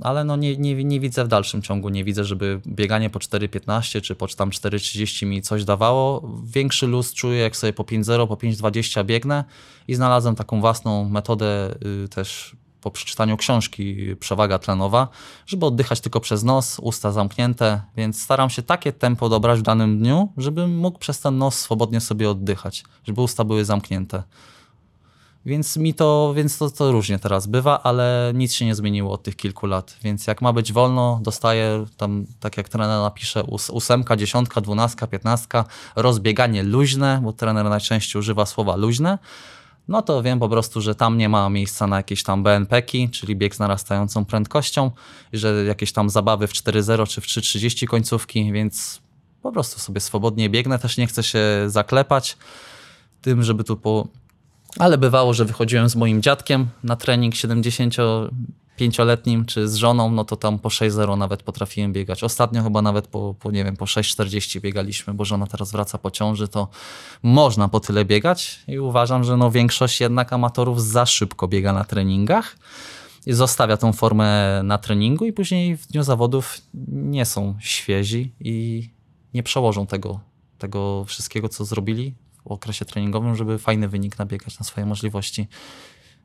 [0.01, 4.01] ale no nie, nie, nie widzę w dalszym ciągu, nie widzę, żeby bieganie po 4.15
[4.01, 6.31] czy po tam 4.30 mi coś dawało.
[6.45, 9.45] Większy luz czuję, jak sobie po 5.0, po 5.20 biegnę
[9.89, 15.09] i znalazłem taką własną metodę y, też po przeczytaniu książki Przewaga tlenowa,
[15.47, 19.99] żeby oddychać tylko przez nos, usta zamknięte, więc staram się takie tempo dobrać w danym
[19.99, 24.23] dniu, żebym mógł przez ten nos swobodnie sobie oddychać, żeby usta były zamknięte.
[25.47, 29.23] Więc mi to, więc to, to różnie teraz bywa, ale nic się nie zmieniło od
[29.23, 29.97] tych kilku lat.
[30.03, 35.07] Więc jak ma być wolno, dostaję tam, tak jak trener napisze, ós- ósemka, dziesiątka, dwunastka,
[35.07, 35.65] piętnastka,
[35.97, 39.19] rozbieganie luźne, bo trener najczęściej używa słowa luźne.
[39.89, 43.37] No to wiem po prostu, że tam nie ma miejsca na jakieś tam BNP-ki, czyli
[43.37, 44.91] bieg z narastającą prędkością,
[45.33, 49.01] że jakieś tam zabawy w 4.0 czy w 3.30 końcówki, więc
[49.43, 50.79] po prostu sobie swobodnie biegnę.
[50.79, 52.37] Też nie chcę się zaklepać
[53.23, 54.09] tym, żeby tu po,
[54.79, 60.37] ale bywało, że wychodziłem z moim dziadkiem na trening 75-letnim, czy z żoną, no to
[60.37, 62.25] tam po 6.0 nawet potrafiłem biegać.
[62.25, 66.11] Ostatnio chyba nawet po, po nie wiem, po 6.40 biegaliśmy, bo żona teraz wraca po
[66.11, 66.69] ciąży, to
[67.23, 71.85] można po tyle biegać i uważam, że no większość jednak amatorów za szybko biega na
[71.85, 72.57] treningach
[73.27, 78.89] i zostawia tą formę na treningu i później w dniu zawodów nie są świezi i
[79.35, 80.21] nie przełożą tego,
[80.59, 82.15] tego wszystkiego, co zrobili
[82.53, 85.49] okresie treningowym, żeby fajny wynik nabiegać na swoje możliwości.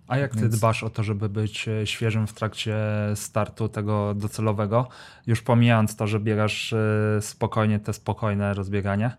[0.08, 2.76] A jak ty Więc- dbasz o to, żeby być e, świeżym w trakcie
[3.16, 4.88] startu tego docelowego?
[5.28, 9.12] Już pomijając to, że biegasz e, spokojnie, te spokojne rozbieganie,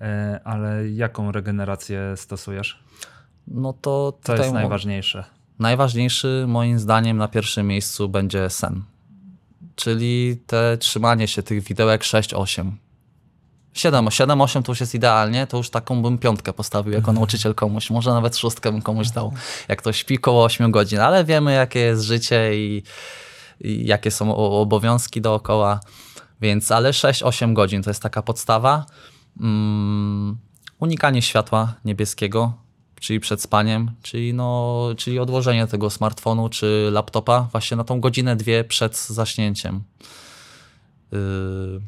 [0.00, 2.84] e, ale jaką regenerację stosujesz?
[3.48, 5.24] No to Co jest najważniejsze?
[5.58, 8.82] Najważniejszy moim zdaniem na pierwszym miejscu będzie sen.
[9.74, 12.70] Czyli te trzymanie się tych widełek 6-8.
[13.78, 17.54] 7, 7, 8 to już jest idealnie, to już taką bym piątkę postawił jako nauczyciel
[17.54, 19.32] komuś, może nawet szóstkę bym komuś dał,
[19.68, 22.82] jak to śpi koło 8 godzin, ale wiemy jakie jest życie i,
[23.60, 25.80] i jakie są obowiązki dookoła,
[26.40, 28.86] więc ale 6-8 godzin to jest taka podstawa.
[29.40, 30.36] Mm,
[30.78, 32.52] unikanie światła niebieskiego,
[33.00, 38.36] czyli przed spaniem, czyli, no, czyli odłożenie tego smartfonu czy laptopa właśnie na tą godzinę,
[38.36, 39.82] dwie przed zaśnięciem.
[41.12, 41.80] Yy,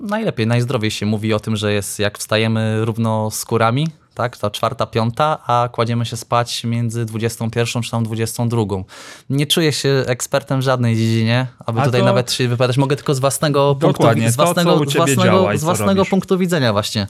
[0.00, 4.50] najlepiej, najzdrowiej się mówi o tym, że jest jak wstajemy równo z kurami, tak, ta
[4.50, 8.62] czwarta, piąta, a kładziemy się spać między 21 czy tam 22.
[9.30, 12.76] Nie czuję się ekspertem w żadnej dziedzinie, aby A tutaj to- nawet się wypowiadać.
[12.76, 16.04] Mogę tylko z własnego punktu, Dokładnie, z to, co własnego, ciebie z własnego, z własnego
[16.04, 17.06] punktu widzenia właśnie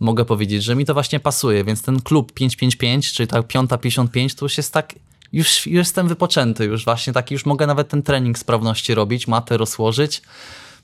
[0.00, 4.34] mogę powiedzieć, że mi to właśnie pasuje, więc ten klub 555, czyli ta piąta 55,
[4.34, 4.94] to już jest tak,
[5.32, 9.56] już, już jestem wypoczęty, już właśnie taki, już mogę nawet ten trening sprawności robić, matę
[9.56, 10.22] rozłożyć,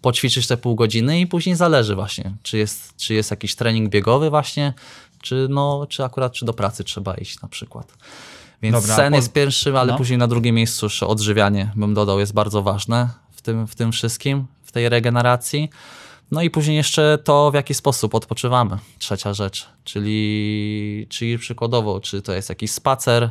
[0.00, 4.30] poćwiczyć te pół godziny i później zależy właśnie, czy jest, czy jest jakiś trening biegowy
[4.30, 4.72] właśnie,
[5.22, 7.94] czy, no, czy akurat czy do pracy trzeba iść na przykład.
[8.62, 9.98] Więc Dobra, sen po- jest pierwszym, ale no.
[9.98, 13.92] później na drugim miejscu jeszcze odżywianie, bym dodał, jest bardzo ważne w tym, w tym
[13.92, 15.70] wszystkim, w tej regeneracji.
[16.30, 18.78] No i później jeszcze to, w jaki sposób odpoczywamy.
[18.98, 23.30] Trzecia rzecz, czyli, czyli przykładowo, czy to jest jakiś spacer,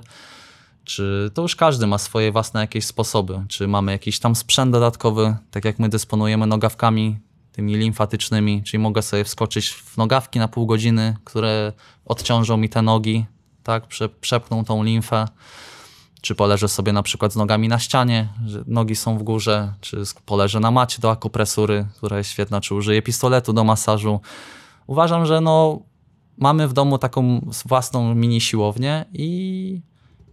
[0.86, 5.36] czy to już każdy ma swoje własne jakieś sposoby, czy mamy jakiś tam sprzęt dodatkowy,
[5.52, 7.20] tak jak my dysponujemy nogawkami
[7.52, 11.74] tymi limfatycznymi, czyli mogę sobie wskoczyć w nogawki na pół godziny, które
[12.06, 13.26] odciążą mi te nogi,
[13.64, 15.28] tak, prze, tą limfę,
[16.22, 20.04] czy poleżę sobie na przykład z nogami na ścianie, że nogi są w górze, czy
[20.26, 24.20] poleżę na macie do akupresury, która jest świetna, czy użyję pistoletu do masażu.
[24.88, 25.80] Uważam, że no,
[26.38, 29.82] mamy w domu taką własną mini siłownię i,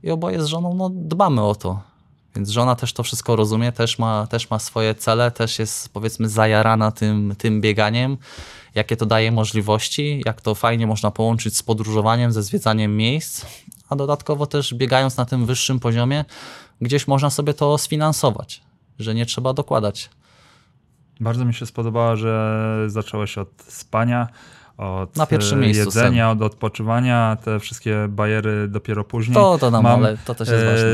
[0.02, 1.80] i oboje z żoną no, dbamy o to.
[2.36, 6.28] Więc żona też to wszystko rozumie, też ma, też ma swoje cele, też jest powiedzmy
[6.28, 8.16] zajarana tym, tym bieganiem,
[8.74, 13.46] jakie to daje możliwości, jak to fajnie można połączyć z podróżowaniem, ze zwiedzaniem miejsc,
[13.88, 16.24] a dodatkowo też biegając na tym wyższym poziomie,
[16.80, 18.62] gdzieś można sobie to sfinansować,
[18.98, 20.10] że nie trzeba dokładać.
[21.20, 24.28] Bardzo mi się spodobało, że zacząłeś od spania,
[24.76, 29.34] od Na pierwszym e, miejscu jedzenia, od odpoczywania, te wszystkie bajery dopiero później.
[29.34, 30.88] To, to nam, Mam, ale to też jest e, ważne.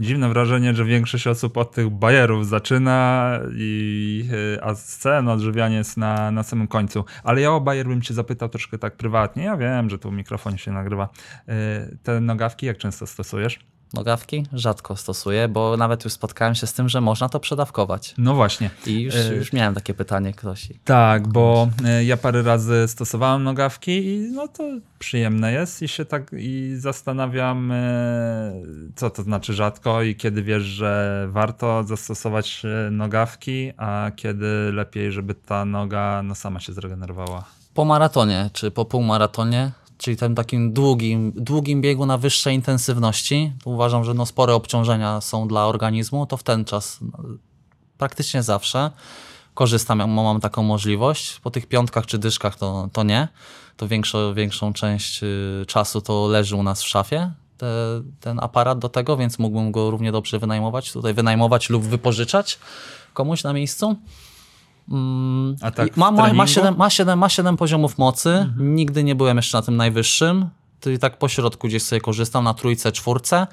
[0.00, 5.96] Dziwne wrażenie, że większość osób od tych bajerów zaczyna, i, e, a scen odżywianie jest
[5.96, 7.04] na, na samym końcu.
[7.24, 9.44] Ale ja o bajer bym cię zapytał troszkę tak prywatnie.
[9.44, 11.08] Ja wiem, że tu mikrofon się nagrywa.
[11.48, 13.58] E, Te nogawki jak często stosujesz?
[13.94, 18.14] Nogawki rzadko stosuję, bo nawet już spotkałem się z tym, że można to przedawkować.
[18.18, 18.70] No właśnie.
[18.86, 20.68] I już, E, już miałem takie pytanie ktoś.
[20.84, 24.64] Tak, bo e, ja parę razy stosowałem nogawki i no to
[24.98, 28.52] przyjemne jest i się tak i zastanawiam, e,
[28.96, 35.34] co to znaczy rzadko i kiedy wiesz, że warto zastosować nogawki, a kiedy lepiej, żeby
[35.34, 37.44] ta noga no sama się zregenerowała.
[37.74, 44.04] Po maratonie, czy po półmaratonie, czyli tym takim długim, długim biegu na wyższej intensywności, uważam,
[44.04, 47.18] że no spore obciążenia są dla organizmu, to w ten czas no,
[47.98, 48.90] praktycznie zawsze
[49.54, 51.40] korzystam, mam taką możliwość.
[51.40, 53.28] Po tych piątkach czy dyszkach to, to nie.
[53.76, 57.32] To większą, większą część y, czasu to leży u nas w szafie.
[57.58, 57.66] Te,
[58.20, 62.58] ten aparat do tego, więc mógłbym go równie dobrze wynajmować, tutaj wynajmować lub wypożyczać
[63.14, 63.96] komuś na miejscu.
[64.90, 66.46] Mm, tak ma, ma, ma, treningu?
[66.46, 68.52] 7, ma, 7, ma 7 poziomów mocy.
[68.58, 70.50] Nigdy nie byłem jeszcze na tym najwyższym.
[70.80, 73.46] Czyli tak po środku gdzieś sobie korzystam na trójce, czwórce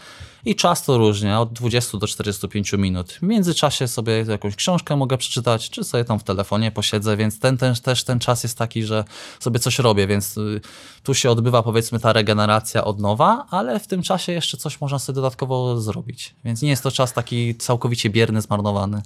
[0.46, 3.12] i czas to różnie, od 20 do 45 minut.
[3.12, 7.58] W międzyczasie sobie jakąś książkę mogę przeczytać, czy sobie tam w telefonie posiedzę, więc ten,
[7.58, 9.04] ten, też ten czas jest taki, że
[9.40, 10.62] sobie coś robię, więc y,
[11.04, 15.00] tu się odbywa powiedzmy ta regeneracja od nowa, ale w tym czasie jeszcze coś można
[15.00, 16.36] sobie dodatkowo zrobić.
[16.46, 19.02] Więc nie jest to czas taki całkowicie bierny, zmarnowany.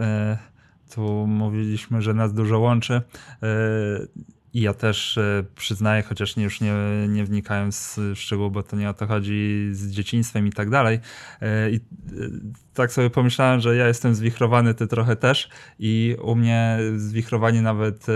[0.00, 0.53] E,
[0.94, 3.02] Tu mówiliśmy, że nas dużo łączy.
[4.54, 6.72] I ja też e, przyznaję, chociaż nie, już nie,
[7.08, 11.00] nie wnikając w szczegóły, bo to nie o to chodzi z dzieciństwem i tak dalej.
[11.42, 11.80] E, I e,
[12.74, 15.48] tak sobie pomyślałem, że ja jestem zwichrowany, ty trochę też.
[15.78, 18.06] I u mnie zwichrowanie nawet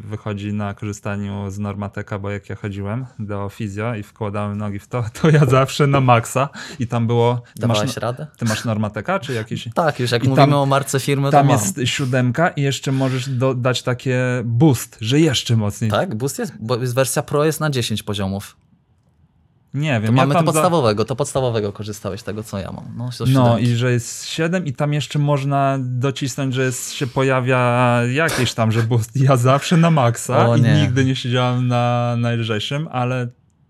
[0.00, 4.88] wychodzi na korzystaniu z Normateka, bo jak ja chodziłem do fizjo i wkładałem nogi w
[4.88, 6.48] to, to ja zawsze na maksa.
[6.78, 7.42] I tam było.
[7.60, 8.26] Ty masz, Dawałeś radę?
[8.36, 9.68] ty masz Normateka, czy jakiś?
[9.74, 11.60] Tak, już jak I mówimy tam- o marce firmy, Tam to mam.
[11.62, 15.90] jest siódemka i jeszcze możesz dodać takie boost, że jeszcze mocniej.
[15.90, 18.56] Tak, boost jest, bo jest wersja Pro jest na 10 poziomów.
[19.74, 20.52] Nie To wiem, mamy ja to tam za...
[20.52, 22.84] podstawowego, to podstawowego korzystałeś tego, co ja mam.
[22.96, 28.00] No, No i że jest 7 i tam jeszcze można docisnąć, że jest, się pojawia
[28.12, 29.16] jakieś tam, że boost.
[29.16, 30.82] Ja zawsze na maksa O i nie.
[30.82, 33.28] nigdy nie siedziałem na najlżejszym, ale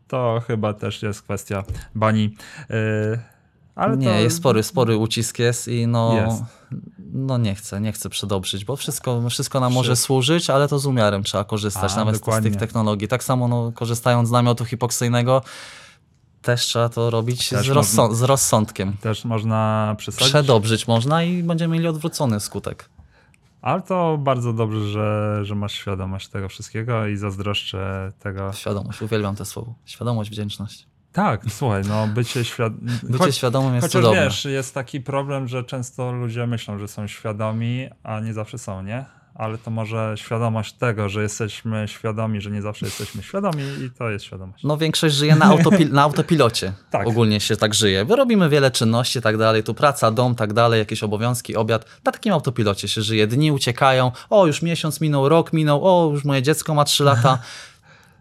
[0.08, 1.62] to chyba też jest kwestia
[1.94, 2.34] bani.
[2.70, 2.76] Yy,
[3.74, 4.20] ale nie, to...
[4.20, 6.42] jest spory, spory ucisk jest i no, Jest.
[7.14, 10.86] No nie chcę, nie chcę przedobrzyć, bo wszystko, wszystko nam może służyć, ale to z
[10.86, 12.50] umiarem trzeba korzystać, A, nawet z dokładnie.
[12.50, 13.08] tych technologii.
[13.08, 15.42] Tak samo no, korzystając z namiotu hipoksyjnego,
[16.42, 18.96] też trzeba to robić Też z, rozsą- z rozsądkiem.
[18.96, 20.28] Też można przesadzić.
[20.28, 22.88] Przedobrzyć można i będziemy mieli odwrócony skutek.
[23.62, 28.52] Ale to bardzo dobrze, że, że masz świadomość tego wszystkiego i zazdroszczę tego.
[28.52, 29.74] Świadomość, uwielbiam te słowo.
[29.84, 30.86] Świadomość, wdzięczność.
[31.14, 32.72] Tak, słuchaj, no bycie, świad...
[33.02, 34.24] Bycie świadomym jest Chociaż cudowne.
[34.24, 38.82] wiesz, jest taki problem, że często ludzie myślą, że są świadomi, a nie zawsze są,
[38.82, 39.04] nie?
[39.34, 44.10] Ale to może świadomość tego, że jesteśmy świadomi, że nie zawsze jesteśmy świadomi i to
[44.10, 44.64] jest świadomość.
[44.64, 46.72] No większość żyje na, autopil- na autopilocie.
[46.90, 47.06] Tak.
[47.06, 48.04] Ogólnie się tak żyje.
[48.04, 51.86] Bo robimy wiele czynności, tak dalej, tu praca, dom, tak dalej, jakieś obowiązki, obiad.
[52.04, 53.26] Na takim autopilocie się żyje.
[53.26, 57.38] Dni uciekają, o już miesiąc minął, rok minął, o już moje dziecko ma trzy lata.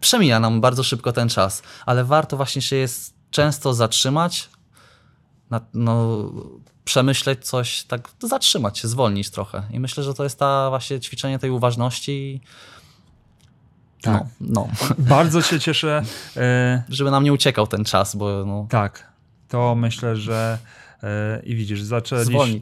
[0.04, 4.50] Przemija nam bardzo szybko ten czas, ale warto właśnie się jest często zatrzymać,
[5.74, 6.24] no,
[6.84, 9.62] przemyśleć coś, tak zatrzymać się, zwolnić trochę.
[9.70, 12.40] I myślę, że to jest ta właśnie ćwiczenie tej uważności.
[14.02, 14.24] Tak.
[14.40, 14.68] No, no.
[15.16, 16.02] Bardzo się cieszę.
[16.36, 19.12] E, żeby nam nie uciekał ten czas, bo no, tak,
[19.48, 20.58] to myślę, że
[21.02, 22.60] e, i widzisz, zaczęliśmy,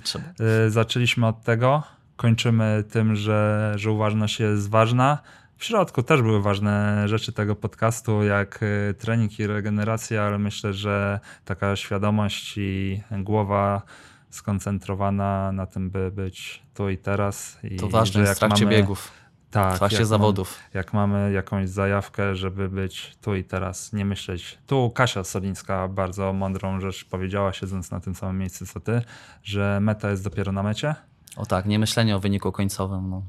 [0.67, 1.83] e, zaczęliśmy od tego,
[2.17, 5.19] kończymy tym, że, że uważność jest ważna.
[5.63, 8.61] W środku też były ważne rzeczy tego podcastu, jak
[8.91, 13.83] e, trening i regeneracja, ale myślę, że taka świadomość i głowa
[14.31, 17.59] skoncentrowana na tym, by być tu i teraz.
[17.65, 19.11] I To ważne jest w trakcie mamy- biegów,
[19.51, 20.59] Tak, w trakcie zawodów.
[20.59, 24.59] Mamy, jak mamy jakąś zajawkę, żeby być tu i teraz, nie myśleć.
[24.67, 29.03] Tu Kasia Solińska bardzo mądrą rzecz powiedziała, siedząc na tym samym miejscu co ty,
[29.43, 30.95] że meta jest dopiero na mecie.
[31.37, 33.11] O tak, nie myślenie o wyniku końcowym.
[33.11, 33.23] No.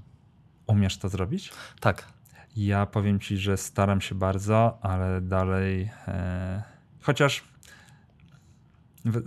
[0.67, 1.51] Umiesz to zrobić?
[1.79, 2.07] Tak,
[2.55, 5.89] Ja powiem ci, że staram się bardzo, ale dalej.
[6.07, 6.63] E,
[7.01, 7.43] chociaż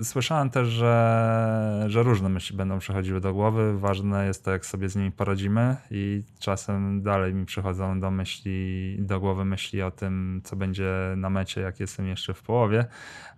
[0.03, 3.79] słyszałem też, że, że różne myśli będą przechodziły do głowy.
[3.79, 8.97] Ważne jest to, jak sobie z nimi poradzimy, i czasem dalej mi przychodzą do myśli,
[9.01, 12.87] do głowy myśli o tym, co będzie na mecie, jak jestem jeszcze w połowie,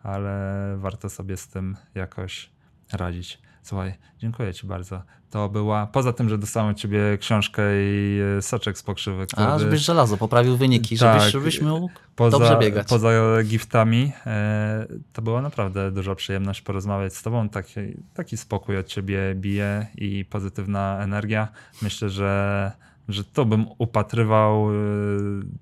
[0.03, 2.51] ale warto sobie z tym jakoś
[2.93, 3.48] radzić.
[3.69, 5.03] Słuchaj, dziękuję Ci bardzo.
[5.31, 9.47] To była, poza tym, że dostałem od Ciebie książkę i e, soczek z pokrzywy, który...
[9.47, 11.21] a żebyś żelazo poprawił wyniki, Tak.
[11.21, 12.89] żebyś, żebyś mógł poza, dobrze biegać.
[12.89, 13.09] Poza
[13.45, 17.49] giftami, e, to była naprawdę duża przyjemność porozmawiać z Tobą.
[17.49, 17.81] Taki,
[18.15, 21.49] taki spokój od Ciebie bije i pozytywna energia.
[21.83, 22.73] Myślę, że
[23.09, 24.75] że tu bym upatrywał y,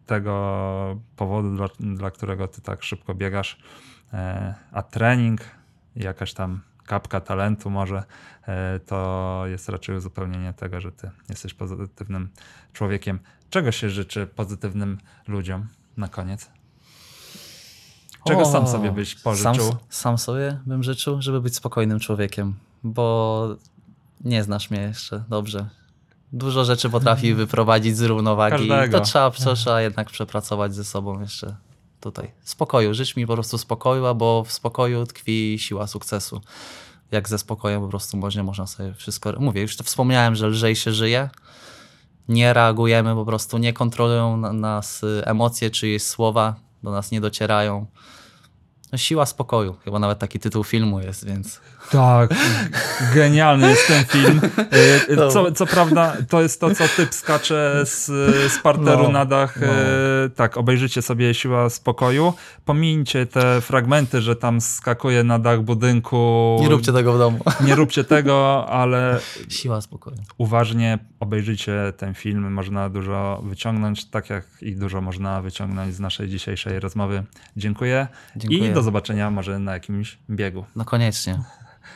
[0.07, 3.59] tego powodu, dla, dla którego ty tak szybko biegasz.
[4.13, 5.41] E, A trening,
[5.97, 8.05] jakaś tam kapka talentu może,
[8.43, 12.29] e, to jest raczej uzupełnienie tego, że ty jesteś pozytywnym
[12.73, 13.19] człowiekiem.
[13.51, 14.99] Czego się życzy pozytywnym
[15.29, 16.51] ludziom na koniec?
[18.27, 19.55] Czego O, sam sobie byś pożyczył?
[19.55, 23.49] Sam, sam sobie bym życzył, żeby być spokojnym człowiekiem, bo
[24.25, 25.69] nie znasz mnie jeszcze dobrze.
[26.33, 28.69] Dużo rzeczy potrafi wyprowadzić z równowagi.
[28.69, 28.99] Każdego.
[28.99, 31.57] To trzeba, to trzeba jednak przepracować ze sobą jeszcze
[32.07, 32.31] tutaj.
[32.45, 32.95] Spokoju.
[32.95, 36.41] Życz mi po prostu spokoju, bo w spokoju tkwi siła sukcesu.
[37.11, 39.33] Jak ze spokojem po prostu można, można sobie wszystko...
[39.39, 41.31] Mówię, już to wspomniałem, że lżej się żyje.
[42.29, 47.21] Nie reagujemy po prostu, nie kontrolują na- nas y, emocje czyjeś słowa, do nas nie
[47.21, 47.87] docierają.
[48.93, 49.77] No, siła spokoju.
[49.85, 51.61] Chyba nawet taki tytuł filmu jest, więc...
[51.91, 52.31] Tak,
[53.15, 54.41] genialny jest ten film.
[55.19, 58.05] E, e, Co, co prawda, to jest to, co typ skacze z,
[58.53, 59.59] z parteru No, na dach.
[59.61, 59.67] no.
[59.67, 62.33] E, Tak, obejrzycie sobie Siła Spokoju.
[62.65, 66.57] Pomijcie te fragmenty, że tam skakuje na dach budynku.
[66.61, 67.39] Nie róbcie tego w domu.
[67.67, 69.19] Nie róbcie tego, ale
[69.49, 70.17] Siła spokoju.
[70.39, 72.53] uważnie obejrzyjcie ten film.
[72.53, 77.23] Można dużo wyciągnąć, tak jak i dużo można wyciągnąć z naszej dzisiejszej rozmowy.
[77.57, 78.07] Dziękuję,
[78.37, 78.71] Dziękuję.
[78.71, 80.65] i do zobaczenia może na jakimś biegu.
[80.77, 81.39] No koniecznie.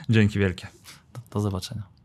[0.09, 0.67] Dzięki wielkie.
[1.31, 2.00] Do zobaczenia.